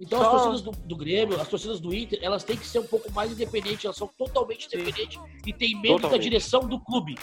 Então 0.00 0.20
Só... 0.20 0.26
as 0.26 0.42
torcidas 0.42 0.62
do, 0.62 0.70
do, 0.86 0.96
Grêmio, 0.96 1.40
as 1.40 1.48
torcidas 1.48 1.80
do 1.80 1.92
Inter, 1.92 2.18
elas 2.22 2.44
têm 2.44 2.56
que 2.56 2.66
ser 2.66 2.78
um 2.78 2.86
pouco 2.86 3.10
mais 3.12 3.32
independentes, 3.32 3.84
elas 3.84 3.96
são 3.96 4.06
totalmente 4.06 4.66
independentes 4.66 5.20
e 5.44 5.52
têm 5.52 5.74
medo 5.74 5.94
totalmente. 5.94 6.18
da 6.18 6.22
direção 6.22 6.60
do 6.60 6.80
clube. 6.80 7.16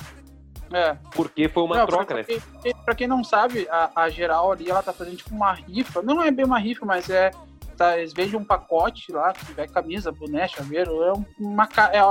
É. 0.71 0.97
Porque 1.15 1.47
foi 1.47 1.63
uma 1.63 1.77
não, 1.77 1.85
troca, 1.85 2.05
pra, 2.05 2.15
né? 2.15 2.23
Pra, 2.23 2.73
pra 2.85 2.95
quem 2.95 3.07
não 3.07 3.23
sabe, 3.23 3.67
a, 3.69 3.91
a, 3.95 4.09
geral 4.09 4.51
ali, 4.51 4.69
ela 4.69 4.81
tá 4.81 4.91
fazendo 4.91 5.17
tipo 5.17 5.33
uma 5.33 5.53
rifa. 5.53 6.01
Não 6.01 6.21
é 6.21 6.31
bem 6.31 6.45
uma 6.45 6.59
rifa, 6.59 6.85
mas 6.85 7.09
é 7.09 7.31
tá, 7.75 7.97
eles 7.97 8.13
vendem 8.13 8.39
um 8.39 8.43
pacote 8.43 9.11
lá, 9.11 9.33
que 9.33 9.53
vai 9.53 9.67
camisa, 9.67 10.11
boné, 10.11 10.47
chaveiro, 10.47 11.03
é 11.03 11.13
uma, 11.37 11.69
é 11.91 12.03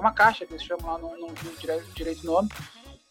uma 0.00 0.12
caixa 0.12 0.46
que 0.46 0.54
eles 0.54 0.64
chamam 0.64 0.92
lá, 0.92 0.98
não, 0.98 1.16
não 1.16 1.34
direito, 1.58 1.84
direito 1.94 2.26
nome, 2.26 2.48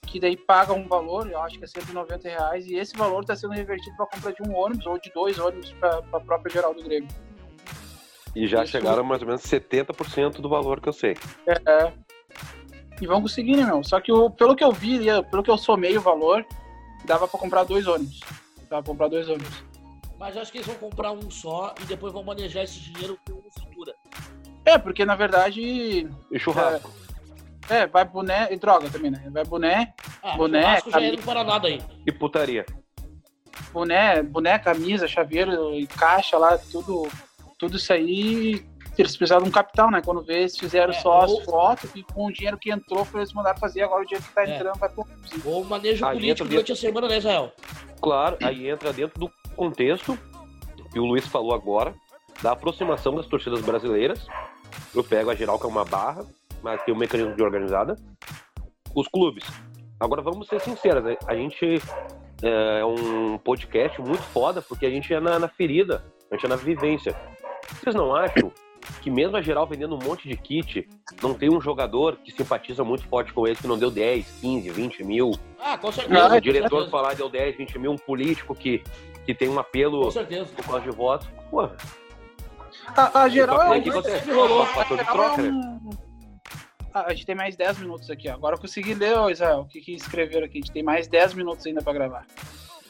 que 0.06 0.20
daí 0.20 0.36
paga 0.36 0.74
um 0.74 0.88
valor, 0.88 1.30
eu 1.30 1.40
acho 1.42 1.58
que 1.58 1.64
é 1.64 1.68
190 1.68 2.28
reais, 2.28 2.66
e 2.66 2.76
esse 2.76 2.98
valor 2.98 3.22
está 3.22 3.36
sendo 3.36 3.54
revertido 3.54 3.96
para 3.96 4.08
compra 4.08 4.34
de 4.34 4.42
um 4.42 4.56
ônibus 4.56 4.86
ou 4.86 5.00
de 5.00 5.12
dois 5.12 5.40
ônibus 5.40 5.72
para 5.74 6.04
a 6.12 6.20
própria 6.20 6.52
geral 6.52 6.74
do 6.74 6.84
Grêmio. 6.84 7.10
E 8.36 8.48
já 8.48 8.64
Isso. 8.64 8.72
chegaram 8.72 9.04
mais 9.04 9.22
ou 9.22 9.28
menos 9.28 9.44
70% 9.44 10.42
do 10.42 10.50
valor 10.50 10.82
que 10.82 10.90
eu 10.90 10.94
sei. 10.94 11.16
É, 11.46 11.62
é. 11.72 11.94
E 13.04 13.06
vão 13.06 13.22
conseguir, 13.22 13.58
né, 13.58 13.66
meu? 13.66 13.84
Só 13.84 14.00
que 14.00 14.14
o, 14.14 14.30
pelo 14.30 14.56
que 14.56 14.64
eu 14.64 14.72
vi, 14.72 15.00
pelo 15.30 15.44
que 15.44 15.52
eu 15.52 15.58
somei 15.58 15.98
o 15.98 16.02
valor, 16.02 16.46
dava 17.04 17.28
para 17.28 17.38
comprar 17.38 17.66
dois 17.66 17.86
ônibus. 17.86 18.22
Dava 18.70 18.82
pra 18.82 18.94
comprar 18.94 19.10
dois 19.10 19.28
ônibus. 19.28 19.62
Mas 20.18 20.38
acho 20.38 20.50
que 20.50 20.60
eles 20.60 20.68
vão 20.68 20.78
comprar 20.78 21.12
um 21.12 21.30
só 21.30 21.76
e 21.82 21.84
depois 21.84 22.14
vão 22.14 22.24
manejar 22.24 22.64
esse 22.64 22.80
dinheiro 22.80 23.20
com 23.28 23.42
futura. 23.60 23.94
É, 24.64 24.78
porque 24.78 25.04
na 25.04 25.18
verdade. 25.18 26.08
E 26.32 26.40
churrasco. 26.40 26.90
É, 27.70 27.80
é, 27.80 27.88
vai 27.88 28.06
boné 28.06 28.48
e 28.54 28.56
droga 28.56 28.90
também, 28.90 29.12
né? 29.12 29.22
Vai 29.30 29.44
boné, 29.44 29.94
ah, 30.24 30.38
boné. 30.38 30.62
Churrasco 30.62 30.92
já 30.92 31.02
é 31.02 31.18
para 31.18 31.44
nada 31.44 31.68
aí. 31.68 31.82
E 32.08 32.12
putaria. 32.14 32.66
Boné, 33.74 34.24
boné, 34.24 34.58
camisa, 34.60 35.10
chaveiro 35.10 35.76
e 35.76 35.86
caixa 35.88 36.38
lá, 36.38 36.58
tudo, 36.58 37.06
tudo 37.60 37.76
isso 37.76 37.92
aí. 37.92 38.66
Eles 38.98 39.18
precisaram 39.18 39.44
de 39.44 39.50
um 39.50 39.52
capital, 39.52 39.90
né? 39.90 40.02
Quando 40.04 40.22
vê, 40.22 40.42
eles 40.42 40.58
fizeram 40.58 40.92
é, 40.92 40.94
só 40.94 41.26
ou... 41.26 41.40
as 41.40 41.46
fotos 41.46 41.90
e 41.96 42.04
com 42.04 42.28
o 42.28 42.32
dinheiro 42.32 42.58
que 42.58 42.72
entrou, 42.72 43.04
foi 43.04 43.22
eles 43.22 43.34
mandaram 43.34 43.58
fazer. 43.58 43.82
Agora 43.82 44.04
o 44.04 44.06
dinheiro 44.06 44.24
que 44.24 44.34
tá 44.34 44.46
é. 44.46 44.56
entrando 44.56 44.78
vai 44.78 44.90
pro. 44.90 45.06
Ou 45.46 45.64
manejo 45.64 46.06
aí 46.06 46.18
político 46.18 46.48
durante 46.48 46.68
dentro... 46.68 46.74
a 46.74 46.76
semana, 46.76 47.08
né, 47.08 47.18
Israel? 47.18 47.52
Claro, 48.02 48.38
aí 48.44 48.70
entra 48.70 48.94
dentro 48.94 49.20
do 49.20 49.32
contexto 49.56 50.18
que 50.92 51.00
o 51.00 51.06
Luiz 51.06 51.26
falou 51.28 51.56
agora, 51.56 51.96
da 52.42 52.52
aproximação 52.52 53.16
das 53.16 53.26
torcidas 53.26 53.62
brasileiras. 53.62 54.28
Eu 54.94 55.04
pego 55.04 55.32
a 55.32 55.36
geral, 55.36 55.58
que 55.58 55.66
é 55.66 55.70
uma 55.70 55.84
barra, 55.84 56.24
mas 56.62 56.82
tem 56.84 56.94
um 56.94 56.98
mecanismo 56.98 57.36
de 57.36 57.42
organizada. 57.42 57.98
Os 58.96 59.08
clubes. 59.08 59.44
Agora 60.00 60.22
vamos 60.22 60.48
ser 60.48 60.62
sinceros, 60.62 61.04
né? 61.04 61.18
a 61.26 61.34
gente 61.34 61.82
é, 62.44 62.80
é 62.80 62.86
um 62.86 63.38
podcast 63.40 64.00
muito 64.02 64.22
foda, 64.22 64.62
porque 64.62 64.86
a 64.86 64.90
gente 64.90 65.12
é 65.14 65.20
na, 65.20 65.40
na 65.40 65.48
ferida, 65.48 66.04
a 66.30 66.36
gente 66.36 66.46
é 66.46 66.50
na 66.50 66.56
vivência. 66.56 67.16
Vocês 67.80 67.96
não 67.96 68.16
acham 68.16 68.52
que 69.02 69.10
mesmo 69.10 69.38
a 69.38 69.42
geral 69.42 69.68
vendendo 69.68 69.96
um 69.96 70.00
monte 70.00 70.28
de 70.28 70.36
kit, 70.36 70.88
não 71.22 71.34
tem 71.34 71.50
um 71.50 71.60
jogador 71.60 72.18
que 72.18 72.32
simpatiza 72.32 72.84
muito 72.84 73.08
forte 73.08 73.34
com 73.34 73.48
ele 73.48 73.56
que 73.56 73.68
não 73.68 73.78
deu 73.78 73.92
10, 73.92 74.40
15, 74.42 74.70
20 74.70 75.04
mil? 75.04 75.32
Ah, 75.60 75.78
com 75.78 75.92
certeza. 75.92 76.36
O 76.36 76.42
diretor 76.42 76.90
falar 76.90 77.14
deu 77.16 77.30
10, 77.30 77.58
20 77.58 77.80
mil, 77.80 77.92
um 77.92 77.98
político 77.98 78.56
que 78.56 78.84
que 79.26 79.34
tem 79.34 79.50
um 79.50 79.60
apelo 79.60 80.12
por 80.12 80.66
causa 80.66 80.82
de 80.82 80.92
votos. 80.92 81.28
Pô. 81.50 81.70
A, 82.96 83.24
a 83.24 83.30
geral 83.30 83.62
é 83.62 83.78
um. 83.78 83.82
Que 83.82 83.90
acontece? 83.90 84.32
Rolou. 84.32 84.66
Fator 84.66 84.98
de 84.98 85.06
troca, 85.06 85.42
né? 85.42 85.80
Ah, 86.94 87.06
a 87.08 87.14
gente 87.14 87.26
tem 87.26 87.36
mais 87.36 87.56
10 87.56 87.80
minutos 87.80 88.10
aqui. 88.10 88.30
Agora 88.30 88.56
eu 88.56 88.60
consegui 88.60 88.94
ler, 88.94 89.18
Israel, 89.32 89.62
o 89.62 89.66
que, 89.66 89.82
que 89.82 89.94
escreveram 89.94 90.46
aqui. 90.46 90.60
A 90.60 90.62
gente 90.62 90.72
tem 90.72 90.84
mais 90.84 91.08
10 91.08 91.34
minutos 91.34 91.66
ainda 91.66 91.82
para 91.82 91.94
gravar. 91.94 92.28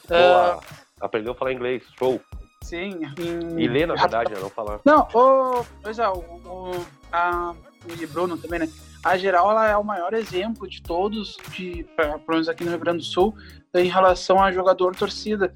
Boa. 0.08 0.58
Uh... 0.58 0.84
Aprendeu 1.00 1.32
a 1.32 1.34
falar 1.34 1.52
inglês. 1.52 1.82
Show. 1.98 2.20
Sim. 2.64 2.98
Em... 3.18 3.60
E 3.60 3.68
ler, 3.68 3.86
na 3.86 3.94
verdade, 3.94 4.32
né? 4.32 4.40
Não 4.40 4.48
falar. 4.48 4.80
Não, 4.86 5.06
o, 5.12 5.90
Israel, 5.90 6.24
o, 6.46 6.70
a, 7.12 7.54
e 8.00 8.06
Bruno 8.06 8.38
também, 8.38 8.60
né? 8.60 8.68
A 9.04 9.18
geral 9.18 9.50
ela 9.50 9.68
é 9.68 9.76
o 9.76 9.84
maior 9.84 10.14
exemplo 10.14 10.66
de 10.66 10.82
todos, 10.82 11.36
de, 11.50 11.84
pelo 11.94 12.18
menos 12.26 12.48
aqui 12.48 12.64
no 12.64 12.70
Rio 12.70 12.78
Grande 12.80 12.98
do 12.98 13.04
Sul, 13.04 13.34
em 13.74 13.88
relação 13.88 14.42
a 14.42 14.50
jogador 14.50 14.96
torcida. 14.96 15.52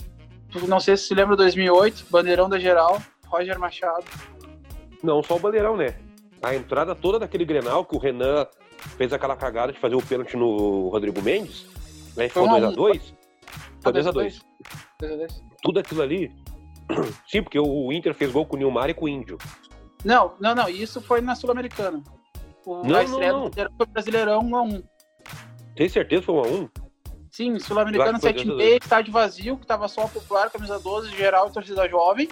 Não 0.66 0.78
sei 0.78 0.98
se 0.98 1.04
se 1.04 1.14
lembra 1.14 1.34
2008, 1.34 2.06
bandeirão 2.10 2.46
da 2.46 2.58
geral, 2.58 3.00
Roger 3.26 3.58
Machado. 3.58 4.04
Não, 5.02 5.22
só 5.22 5.36
o 5.36 5.40
bandeirão, 5.40 5.78
né? 5.78 5.94
A 6.42 6.54
entrada 6.54 6.94
toda 6.94 7.18
daquele 7.18 7.46
Grenal 7.46 7.86
que 7.86 7.96
o 7.96 7.98
Renan 7.98 8.46
fez 8.98 9.14
aquela 9.14 9.34
cagada 9.34 9.72
de 9.72 9.78
fazer 9.78 9.94
o 9.94 10.02
pênalti 10.02 10.36
no 10.36 10.90
Rodrigo 10.90 11.22
Mendes, 11.22 11.66
né? 12.14 12.28
Foi 12.28 12.46
2x2. 12.46 13.14
Foi 13.80 13.92
2x2. 13.92 14.42
Tudo 15.62 15.80
aquilo 15.80 16.02
ali. 16.02 16.30
Sim, 17.26 17.42
porque 17.42 17.58
o 17.58 17.92
Inter 17.92 18.14
fez 18.14 18.32
gol 18.32 18.46
com 18.46 18.56
o 18.56 18.58
Nilmar 18.58 18.90
e 18.90 18.94
com 18.94 19.04
o 19.04 19.08
Índio. 19.08 19.38
Não, 20.04 20.34
não, 20.40 20.54
não. 20.54 20.68
Isso 20.68 21.00
foi 21.00 21.20
na 21.20 21.34
Sul-Americana. 21.34 22.02
não, 22.66 22.96
a 22.96 23.04
estreia 23.04 23.32
não, 23.32 23.40
não. 23.44 23.50
do 23.50 23.72
foi 23.76 23.86
Brasileirão 23.86 24.42
1x1. 24.42 24.84
Tem 25.76 25.88
certeza 25.88 26.20
que 26.22 26.26
foi 26.26 26.34
1x1? 26.36 26.70
Sim, 27.30 27.58
Sul-Americano 27.58 28.18
7,5, 28.18 28.82
estádio 28.82 29.12
vazio, 29.12 29.56
que 29.58 29.66
tava 29.66 29.86
só 29.86 30.08
popular, 30.08 30.50
camisa 30.50 30.78
12, 30.78 31.14
geral 31.14 31.48
e 31.48 31.52
torcida 31.52 31.88
jovem, 31.88 32.28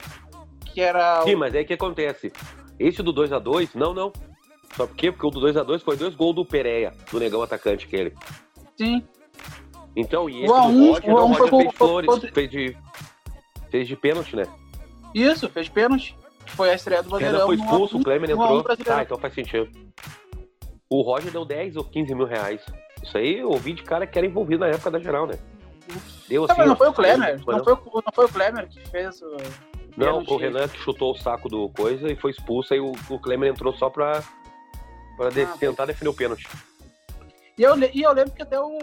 que 0.65 0.81
era... 0.81 1.23
Sim, 1.23 1.37
mas 1.37 1.55
aí 1.55 1.63
o 1.63 1.67
que 1.67 1.75
acontece? 1.75 2.33
Esse 2.79 3.03
do 3.03 3.13
2x2, 3.13 3.71
não, 3.75 3.95
não. 3.95 4.13
Só 4.75 4.87
por 4.87 4.97
quê? 4.97 5.13
Porque 5.13 5.27
o 5.27 5.31
do 5.31 5.41
2x2 5.41 5.81
foi 5.81 5.97
dois 5.97 6.15
gols 6.15 6.35
do 6.35 6.45
Pereira, 6.45 6.93
do 7.11 7.21
negão 7.21 7.43
atacante 7.43 7.87
que 7.87 7.95
ele. 7.95 8.15
Sim. 8.77 9.07
Então, 9.95 10.29
e 10.29 10.45
esse 10.45 10.53
o 10.53 10.73
do 10.73 10.93
Roger, 10.93 11.11
o, 11.11 11.17
não, 11.17 11.25
o 11.25 11.33
Roger 11.33 11.49
fez 11.49 11.71
de 11.71 11.77
flores, 11.77 12.31
fez 12.35 12.51
de, 12.51 12.77
fez 13.71 13.89
de 13.89 13.97
pênalti, 13.97 14.37
né? 14.37 14.45
Isso, 15.15 15.49
fez 15.49 15.67
de 15.67 15.73
pênalti. 15.73 16.17
Foi 16.47 16.71
a 16.71 16.75
estreia 16.75 17.03
do 17.03 17.11
Bandeirão. 17.11 17.47
foi 17.47 17.57
expulso, 17.57 17.99
o 17.99 18.05
Klemer 18.05 18.31
entrou. 18.31 18.65
Ah, 18.89 19.03
então 19.03 19.19
faz 19.19 19.35
sentido. 19.35 19.69
O 20.89 21.03
Roger 21.03 21.33
deu 21.33 21.45
10 21.45 21.77
ou 21.77 21.85
15 21.85 22.15
mil 22.15 22.27
reais. 22.27 22.65
Isso 23.03 23.19
aí 23.19 23.41
eu 23.41 23.51
ouvi 23.51 23.73
de 23.73 23.83
cara 23.83 24.07
que 24.07 24.17
era 24.17 24.27
envolvido 24.27 24.61
na 24.61 24.69
época 24.69 24.91
da 24.91 24.99
geral, 24.99 25.27
né? 25.27 25.39
Deu 26.29 26.45
assim, 26.45 26.61
não, 26.61 26.69
não 26.69 26.77
foi 26.77 26.89
o 26.89 26.93
Klemer. 26.93 27.39
Não, 27.39 27.45
foi, 27.45 27.75
não 27.75 28.13
foi 28.13 28.25
o 28.25 28.29
Klemer 28.29 28.69
que 28.69 28.81
fez 28.89 29.21
o. 29.23 29.37
Não, 29.97 30.19
o 30.19 30.37
Renan 30.37 30.69
que 30.69 30.79
chutou 30.79 31.13
o 31.13 31.17
saco 31.17 31.49
do 31.49 31.71
coisa 31.71 32.13
e 32.13 32.17
foi 32.17 32.31
expulso, 32.31 32.75
aí 32.75 32.81
o, 32.81 32.93
o 33.09 33.19
Klemer 33.19 33.51
entrou 33.51 33.73
só 33.75 33.89
pra, 33.89 34.23
pra 35.17 35.31
de, 35.31 35.43
ah, 35.43 35.57
tentar 35.59 35.87
definir 35.87 36.11
o 36.11 36.15
pênalti. 36.15 36.47
E 37.59 37.63
eu, 37.63 37.75
e 37.79 38.03
eu 38.03 38.13
lembro 38.13 38.33
que 38.33 38.43
até 38.43 38.61
o, 38.61 38.79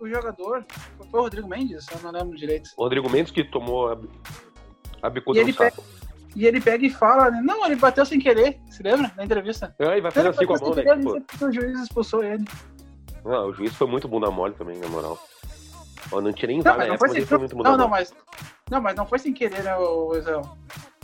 o 0.00 0.08
jogador, 0.08 0.64
foi 1.10 1.20
o 1.20 1.22
Rodrigo 1.22 1.48
Mendes, 1.48 1.86
eu 1.92 2.00
não 2.02 2.10
lembro 2.10 2.36
direito. 2.36 2.70
O 2.76 2.82
Rodrigo 2.82 3.08
Mendes 3.08 3.30
que 3.30 3.44
tomou 3.44 3.92
a, 3.92 3.98
a 5.02 5.10
bicuda 5.10 5.44
no 5.44 5.52
saco. 5.52 5.82
Pega, 5.82 5.96
e 6.34 6.46
ele 6.46 6.60
pega 6.60 6.84
e 6.84 6.90
fala, 6.90 7.30
né? 7.30 7.40
Não, 7.42 7.64
ele 7.64 7.76
bateu 7.76 8.04
sem 8.04 8.18
querer, 8.18 8.60
se 8.68 8.82
lembra? 8.82 9.12
Na 9.16 9.24
entrevista. 9.24 9.74
É, 9.78 9.92
ele 9.92 10.00
vai 10.00 10.10
fazer 10.10 10.28
assim 10.28 10.44
com 10.44 10.54
a 10.54 10.58
mão, 10.58 10.74
né? 10.74 10.96
Tipo... 10.96 11.46
O 11.46 11.52
juiz 11.52 11.80
expulsou 11.80 12.24
ele. 12.24 12.44
Não, 13.24 13.48
o 13.48 13.52
juiz 13.54 13.72
foi 13.74 13.86
muito 13.86 14.08
bunda 14.08 14.30
mole 14.30 14.54
também, 14.54 14.76
na 14.78 14.88
moral. 14.88 15.18
Eu 16.12 16.20
não 16.20 16.32
tinha 16.32 16.48
nem 16.48 16.60
vaga 16.60 16.84
época, 16.84 17.06
mas 17.06 17.16
ele 17.16 17.26
foi 17.26 17.38
muito 17.38 17.56
Não, 17.56 17.76
não, 17.76 17.88
mas. 17.88 18.12
Não, 18.70 18.80
mas 18.80 18.96
não 18.96 19.06
foi 19.06 19.18
sem 19.18 19.32
querer, 19.32 19.62
né, 19.62 19.76
o 19.76 20.16
Israel? 20.16 20.42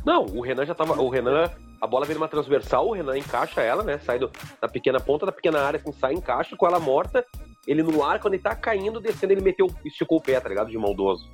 Não, 0.05 0.25
o 0.25 0.41
Renan 0.41 0.67
já 0.67 0.75
tava. 0.75 1.01
O 1.01 1.09
Renan, 1.09 1.51
a 1.81 1.87
bola 1.87 2.05
vem 2.05 2.15
numa 2.15 2.29
transversal, 2.29 2.89
o 2.89 2.93
Renan 2.93 3.17
encaixa 3.17 3.61
ela, 3.61 3.83
né? 3.83 3.99
Sai 3.99 4.19
do, 4.19 4.31
da 4.61 4.69
pequena 4.69 5.01
ponta 5.01 5.27
da 5.27 5.33
pequena 5.33 5.61
área, 5.61 5.81
assim, 5.81 5.93
sai, 5.93 6.15
encaixa 6.15 6.57
com 6.57 6.67
ela 6.67 6.81
morta. 6.81 7.25
Ele 7.67 7.83
no 7.83 8.03
ar, 8.03 8.19
quando 8.19 8.35
ele 8.35 8.43
tá 8.43 8.57
caindo, 8.57 9.01
descendo, 9.01 9.33
ele 9.33 9.41
meteu, 9.41 9.69
esticou 9.85 10.19
o 10.19 10.23
pé, 10.23 10.41
tá 10.41 10.49
ligado? 10.49 10.71
De 10.71 10.77
maldoso. 10.77 11.31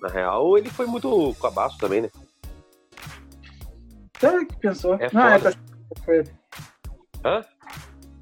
Na 0.00 0.08
real, 0.08 0.56
ele 0.56 0.70
foi 0.70 0.86
muito 0.86 1.34
cabaço 1.40 1.76
também, 1.78 2.02
né? 2.02 2.10
Será 4.18 4.44
que 4.44 4.56
pensou? 4.56 4.94
É 4.94 5.08
não, 5.12 5.26
é, 5.26 5.38
foi 6.04 6.18
ele. 6.18 6.30
Hã? 7.24 7.44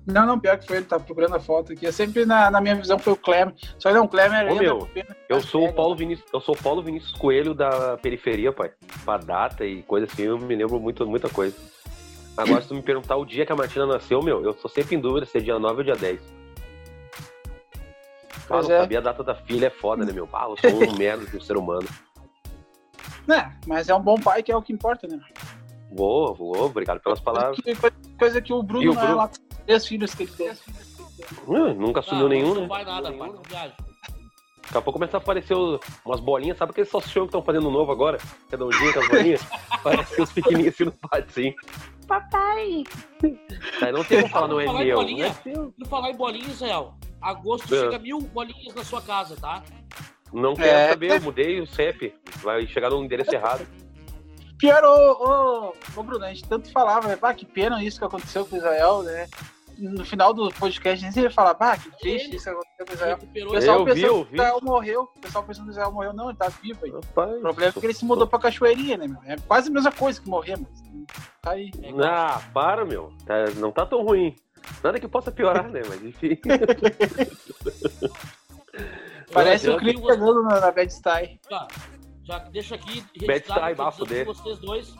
Não, 0.06 0.26
não, 0.26 0.38
pior 0.38 0.58
que 0.58 0.66
foi 0.66 0.76
ele, 0.76 0.86
tá 0.86 1.00
procurando 1.00 1.34
a 1.34 1.40
foto 1.40 1.72
aqui. 1.72 1.86
É 1.86 1.92
sempre 1.92 2.26
na, 2.26 2.50
na 2.50 2.60
minha 2.60 2.74
visão 2.74 2.98
foi 2.98 3.14
o 3.14 3.16
Klemer. 3.16 3.54
Só 3.78 3.88
que 3.88 3.94
não, 3.94 4.04
o 4.04 4.08
Klemer 4.08 4.52
Ô, 4.52 4.54
meu, 4.54 4.88
eu 5.28 5.40
sou 5.40 5.66
o 5.66 5.72
Paulo 5.72 5.96
Vinícius, 5.96 6.28
eu 6.32 6.40
sou 6.40 6.54
o 6.54 6.62
Paulo 6.62 6.82
Vinícius 6.82 7.12
Coelho 7.12 7.54
da 7.54 7.96
periferia, 7.96 8.52
pai. 8.52 8.70
Pra 9.04 9.16
data 9.16 9.64
e 9.64 9.82
coisa 9.82 10.06
assim, 10.06 10.22
eu 10.22 10.38
me 10.38 10.54
lembro 10.54 10.78
muito, 10.78 11.06
muita 11.06 11.28
coisa. 11.30 11.56
Agora, 12.36 12.60
se 12.60 12.68
tu 12.68 12.74
me 12.74 12.82
perguntar 12.82 13.16
o 13.16 13.24
dia 13.24 13.46
que 13.46 13.52
a 13.52 13.56
Martina 13.56 13.86
nasceu, 13.86 14.20
meu, 14.20 14.44
eu 14.44 14.52
sou 14.54 14.70
sempre 14.70 14.96
em 14.96 15.00
dúvida 15.00 15.24
se 15.24 15.38
é 15.38 15.40
dia 15.40 15.58
9 15.58 15.78
ou 15.78 15.84
dia 15.84 15.96
10. 15.96 16.20
Ah, 18.50 18.60
não 18.62 18.70
é. 18.70 18.80
sabia 18.80 18.98
a 18.98 19.02
data 19.02 19.22
da 19.22 19.34
filha, 19.34 19.68
é 19.68 19.70
foda, 19.70 20.04
né, 20.04 20.12
meu? 20.12 20.28
Ah, 20.32 20.48
eu 20.48 20.70
sou 20.70 20.82
um 20.82 20.92
merda 20.98 21.24
de 21.24 21.36
um 21.36 21.40
ser 21.40 21.56
humano. 21.56 21.88
É, 23.30 23.50
mas 23.66 23.88
é 23.88 23.94
um 23.94 24.02
bom 24.02 24.16
pai 24.16 24.42
que 24.42 24.52
é 24.52 24.56
o 24.56 24.60
que 24.60 24.72
importa, 24.72 25.06
né? 25.06 25.18
Vou, 25.90 26.34
vou, 26.34 26.64
obrigado 26.64 27.00
pelas 27.00 27.20
palavras. 27.20 27.58
Coisa, 27.60 27.96
coisa 28.18 28.42
que 28.42 28.52
o 28.52 28.62
Bruno, 28.62 28.90
o 28.90 28.94
Bruno... 28.94 29.08
não 29.08 29.12
é 29.12 29.14
lá 29.14 29.30
três 29.66 29.86
filhos 29.86 30.14
que 30.14 30.24
ele 30.24 30.32
tem. 30.32 30.52
Hum, 31.46 31.74
nunca 31.74 32.00
assumiu 32.00 32.28
nenhum, 32.28 32.48
não 32.48 32.54
né? 32.54 32.60
Não 32.62 32.68
vai 32.68 32.84
nada, 32.84 33.12
pai, 33.12 33.28
não 33.30 33.42
viaja. 33.48 33.74
Daqui 34.62 34.78
a 34.78 34.80
pouco 34.80 34.98
começa 34.98 35.16
a 35.16 35.20
aparecer 35.20 35.54
umas 36.04 36.20
bolinhas, 36.20 36.56
sabe 36.56 36.70
aqueles 36.70 36.88
salsichão 36.88 37.24
que 37.24 37.28
estão 37.28 37.42
fazendo 37.42 37.70
novo 37.70 37.92
agora? 37.92 38.18
Redondinho 38.50 38.92
com 38.94 39.00
as 39.00 39.08
bolinhas? 39.08 39.40
Parece 39.82 40.16
que 40.16 40.22
os 40.22 40.32
pequenininhos 40.32 40.74
assim 40.74 40.84
no 40.84 40.92
pátio, 40.92 41.30
sim. 41.30 41.54
Papai! 42.06 42.84
Aí 43.82 43.92
não 43.92 44.02
tem 44.04 44.22
como 44.22 44.32
falar, 44.32 44.48
não 44.48 44.60
é 44.60 44.84
meu. 44.84 44.96
Bolinha, 44.96 45.36
não 45.76 45.86
falar 45.88 46.10
em 46.10 46.16
bolinha, 46.16 46.46
Israel. 46.48 46.94
Agosto 47.20 47.74
é. 47.74 47.80
chega 47.80 47.98
mil 47.98 48.20
bolinhas 48.20 48.74
na 48.74 48.84
sua 48.84 49.02
casa, 49.02 49.36
tá? 49.36 49.62
Não 50.32 50.52
é. 50.52 50.56
quero 50.56 50.90
saber, 50.90 51.10
eu 51.10 51.20
mudei 51.20 51.60
o 51.60 51.66
CEP. 51.66 52.14
Vai 52.42 52.66
chegar 52.66 52.90
no 52.90 53.04
endereço 53.04 53.34
errado. 53.34 53.66
Pior, 54.58 54.82
ô, 54.82 55.68
ô, 55.68 55.72
ô, 55.96 56.02
Bruno, 56.02 56.24
a 56.24 56.28
gente 56.28 56.48
tanto 56.48 56.70
falava, 56.70 57.08
né? 57.08 57.18
Ah, 57.20 57.34
que 57.34 57.44
pena 57.44 57.82
isso 57.84 57.98
que 57.98 58.04
aconteceu 58.04 58.46
com 58.46 58.56
Israel, 58.56 59.02
né? 59.02 59.28
No 59.78 60.04
final 60.04 60.32
do 60.32 60.50
podcast, 60.50 61.12
você 61.12 61.22
ia 61.22 61.30
falar, 61.30 61.54
bah, 61.54 61.76
que 61.76 61.90
triste 61.98 62.36
isso 62.36 62.50
aconteceu 62.50 62.86
com 62.86 62.92
o 62.92 62.94
Israel. 62.94 63.18
O 63.22 63.26
pessoal 63.52 63.78
eu 63.78 63.84
pensando 63.84 63.94
vi, 63.94 64.00
que 64.00 64.08
o 64.08 64.28
Israel 64.32 64.60
morreu. 64.62 65.02
O 65.02 65.20
pessoal 65.20 65.44
pensando 65.44 65.64
que 65.64 65.70
o 65.70 65.72
Israel 65.72 65.92
morreu. 65.92 66.12
Não, 66.12 66.30
ele 66.30 66.38
tá 66.38 66.48
vivo 66.48 66.84
aí. 66.84 66.90
Rapaz, 66.90 67.36
o 67.36 67.40
problema 67.40 67.72
é 67.76 67.80
que 67.80 67.86
ele 67.86 67.94
se 67.94 68.04
mudou 68.04 68.26
pra 68.26 68.38
cachoeirinha, 68.38 68.96
né, 68.96 69.06
meu? 69.06 69.20
É 69.24 69.36
quase 69.36 69.68
a 69.68 69.72
mesma 69.72 69.92
coisa 69.92 70.20
que 70.20 70.28
morrer, 70.28 70.56
mas 70.58 70.82
tá 71.42 71.52
aí. 71.52 71.70
Ah, 72.02 72.40
para, 72.52 72.84
meu. 72.84 73.12
Tá, 73.26 73.44
não 73.56 73.70
tá 73.72 73.86
tão 73.86 74.04
ruim. 74.04 74.34
Nada 74.82 74.98
que 74.98 75.08
possa 75.08 75.30
piorar, 75.30 75.68
né? 75.68 75.82
Mas 75.88 76.02
enfim. 76.02 76.38
Parece 79.32 79.68
o 79.68 79.76
Chris 79.78 80.00
chegando 80.00 80.42
na, 80.42 80.60
na 80.60 80.70
Bad 80.70 80.92
Style. 80.92 81.40
Tá. 81.48 81.66
Já 82.22 82.38
deixa 82.38 82.74
aqui 82.76 83.04
Bad 83.26 83.44
Style, 83.44 83.74
bafo 83.74 84.04
dele. 84.06 84.24
Vocês 84.24 84.58
dois, 84.58 84.94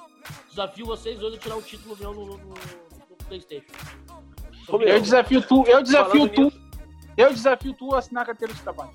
desafio 0.49 0.87
vocês 0.87 1.19
dois 1.19 1.35
a 1.35 1.39
tirar 1.39 1.57
o 1.57 1.63
título 1.63 1.97
meu 1.97 2.13
no, 2.13 2.27
no, 2.27 2.37
no 2.37 2.55
Playstation. 3.29 3.73
Eu 4.69 5.01
desafio 5.01 5.43
tu, 5.43 5.65
eu 5.67 5.83
desafio 5.83 6.29
tu. 6.29 6.53
Eu 7.17 7.33
desafio 7.33 7.73
tu 7.73 7.95
a 7.95 7.99
assinar 7.99 8.23
a 8.25 8.27
carteira 8.27 8.53
de 8.53 8.61
trabalho. 8.61 8.91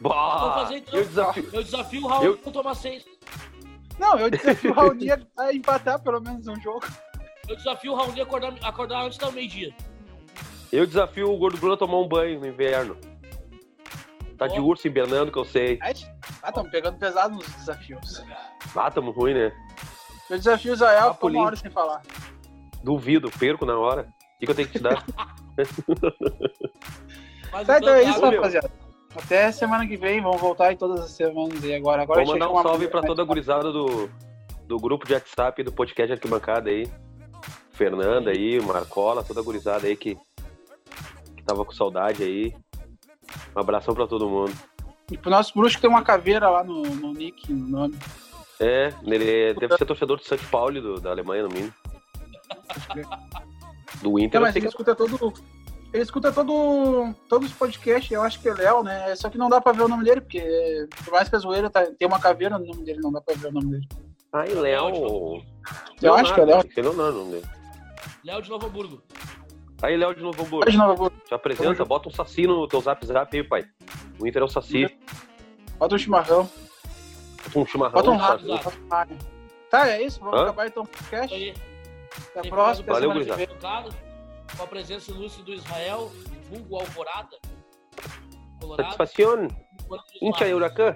Bah, 0.00 0.54
fazer, 0.54 0.76
então. 0.76 0.98
eu, 0.98 1.04
desafio, 1.04 1.48
eu 1.52 1.62
desafio 1.62 2.04
o 2.04 2.06
Raul 2.06 2.24
eu... 2.24 2.40
a 2.46 2.50
tomar 2.50 2.74
seis. 2.74 3.04
Não, 3.98 4.18
eu 4.18 4.30
desafio 4.30 4.70
o 4.70 4.74
Raul 4.74 4.92
a 5.38 5.52
empatar 5.52 6.02
pelo 6.02 6.20
menos 6.20 6.46
um 6.46 6.60
jogo. 6.60 6.86
Eu 7.48 7.56
desafio 7.56 7.92
o 7.92 7.94
Raul 7.96 8.12
a 8.16 8.22
acordar, 8.22 8.54
acordar 8.62 9.04
antes 9.04 9.18
do 9.18 9.32
meio-dia. 9.32 9.74
Eu 10.70 10.86
desafio 10.86 11.32
o 11.32 11.38
Gordo 11.38 11.58
Bruno 11.58 11.74
a 11.74 11.76
tomar 11.76 11.98
um 11.98 12.08
banho 12.08 12.40
no 12.40 12.46
inverno. 12.46 12.96
Tá 14.36 14.46
de 14.46 14.60
urso 14.60 14.86
hibernando, 14.86 15.32
que 15.32 15.38
eu 15.38 15.44
sei. 15.44 15.78
Ah, 16.42 16.52
tamo 16.52 16.70
pegando 16.70 16.98
pesado 16.98 17.34
nos 17.34 17.48
desafios. 17.54 18.22
Ah, 18.74 18.90
tamo 18.90 19.10
ruim, 19.10 19.32
né? 19.32 19.52
Eu 20.28 20.36
desafio 20.36 20.72
o 20.72 20.74
Israel, 20.74 21.14
ficou 21.14 21.30
uma 21.30 21.44
hora 21.44 21.56
sem 21.56 21.70
falar. 21.70 22.02
Duvido, 22.82 23.30
perco 23.30 23.64
na 23.64 23.78
hora. 23.78 24.12
O 24.36 24.38
que, 24.38 24.46
que 24.46 24.52
eu 24.52 24.54
tenho 24.54 24.68
que 24.68 24.78
te 24.78 24.82
dar? 24.82 25.02
tá, 27.66 27.78
então 27.78 27.94
é 27.94 28.04
isso, 28.04 28.20
rapaziada. 28.20 28.70
Até 29.16 29.50
semana 29.50 29.86
que 29.86 29.96
vem, 29.96 30.20
vamos 30.20 30.40
voltar 30.40 30.72
em 30.72 30.76
todas 30.76 31.00
as 31.00 31.10
semanas 31.12 31.64
aí 31.64 31.74
agora. 31.74 32.02
agora 32.02 32.22
Vou 32.22 32.34
mandar 32.34 32.50
um 32.50 32.62
salve 32.62 32.86
pra 32.86 33.00
toda 33.00 33.22
a 33.22 33.24
gurizada 33.24 33.72
do, 33.72 34.10
do 34.66 34.78
grupo 34.78 35.06
de 35.06 35.14
WhatsApp 35.14 35.62
do 35.62 35.72
podcast 35.72 36.12
Arquibancada 36.12 36.68
aí. 36.68 36.86
Fernanda 37.70 38.30
aí, 38.30 38.60
Marcola, 38.60 39.24
toda 39.24 39.40
a 39.40 39.42
gurizada 39.42 39.86
aí 39.86 39.96
que, 39.96 40.18
que 41.34 41.42
tava 41.42 41.64
com 41.64 41.72
saudade 41.72 42.22
aí. 42.22 42.54
Um 43.56 43.60
abração 43.60 43.94
pra 43.94 44.06
todo 44.06 44.28
mundo. 44.28 44.52
E 45.10 45.16
pro 45.16 45.30
nosso 45.30 45.54
bruxo 45.54 45.76
que 45.76 45.82
tem 45.82 45.88
uma 45.88 46.02
caveira 46.02 46.50
lá 46.50 46.62
no, 46.62 46.82
no 46.82 47.14
nick, 47.14 47.50
no 47.50 47.68
nome. 47.68 47.98
É, 48.60 48.92
ele 49.02 49.54
deve 49.54 49.78
ser 49.78 49.86
torcedor 49.86 50.18
do 50.18 50.24
São 50.24 50.36
Paulo 50.50 50.80
do, 50.80 51.00
da 51.00 51.10
Alemanha, 51.10 51.44
no 51.44 51.48
mínimo. 51.48 51.72
Do 54.02 54.18
Inter, 54.18 54.40
é, 54.40 54.42
mas 54.42 54.56
ele 54.56 54.68
escuta 54.68 54.94
todo. 54.94 55.32
Ele 55.92 56.02
escuta 56.02 56.32
todo, 56.32 57.14
todos 57.28 57.48
os 57.48 57.54
podcasts, 57.56 58.10
eu 58.10 58.22
acho 58.22 58.40
que 58.40 58.48
é 58.48 58.54
Léo, 58.54 58.82
né? 58.82 59.14
Só 59.16 59.30
que 59.30 59.38
não 59.38 59.48
dá 59.48 59.60
pra 59.60 59.72
ver 59.72 59.84
o 59.84 59.88
nome 59.88 60.04
dele, 60.04 60.20
porque 60.20 60.86
por 61.04 61.12
mais 61.12 61.28
que 61.28 61.36
a 61.36 61.38
zoeira 61.38 61.70
tá, 61.70 61.86
tem 61.86 62.06
uma 62.06 62.20
caveira 62.20 62.58
no 62.58 62.66
nome 62.66 62.84
dele, 62.84 63.00
não 63.00 63.12
dá 63.12 63.20
pra 63.20 63.34
ver 63.34 63.48
o 63.48 63.52
nome 63.52 63.70
dele. 63.70 63.88
Ai, 64.32 64.48
Léo. 64.48 65.42
Eu 66.02 66.14
acho 66.14 66.34
que 66.34 66.40
é 66.40 66.44
Léo. 66.44 66.64
Leonardo, 66.76 67.18
nome 67.18 67.30
dele. 67.32 67.46
Léo 68.24 68.42
de 68.42 68.50
Novo 68.50 68.66
Hamburgo. 68.66 69.02
Aí, 69.80 69.96
Léo 69.96 70.14
de 70.14 70.22
Novo 70.22 70.42
Hamburgo. 70.42 70.64
Léo 70.64 70.72
de 70.72 70.76
Novo 70.76 70.92
Hamburgo. 70.92 71.16
Te 71.26 71.34
apresenta, 71.34 71.84
bota 71.84 72.08
um 72.08 72.12
saci 72.12 72.46
no 72.46 72.66
teu 72.66 72.80
zap 72.80 73.06
zap 73.06 73.34
aí, 73.34 73.44
pai. 73.44 73.64
O 74.18 74.26
Inter 74.26 74.42
é 74.42 74.44
o 74.44 74.48
saci. 74.48 74.94
Bota 75.78 75.94
um 75.94 75.98
chimarrão. 75.98 76.50
Bota 77.44 77.58
um 77.58 77.66
chimarrão. 77.66 77.94
Bota 77.94 78.10
um 78.10 78.16
rato. 78.16 79.14
Tá, 79.70 79.88
é 79.88 80.02
isso. 80.02 80.20
Vamos 80.20 80.40
Hã? 80.40 80.42
acabar 80.42 80.66
então 80.66 80.82
o 80.82 80.86
podcast. 80.86 81.54
Até 82.36 82.48
a 82.48 82.50
próxima. 82.50 82.92
Valeu, 82.92 83.12
gurizada. 83.12 83.46
Com 84.56 84.62
a 84.62 84.66
presença 84.66 85.10
ilustre 85.10 85.42
do 85.42 85.52
Israel, 85.52 86.10
vulgo 86.48 86.76
Alvorada. 86.76 87.36
Satisfação. 88.76 89.48
Hincha 90.20 90.46
huracan. 90.54 90.94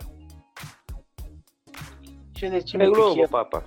Chile, 2.36 2.62
time 2.62 3.28
papa. 3.28 3.64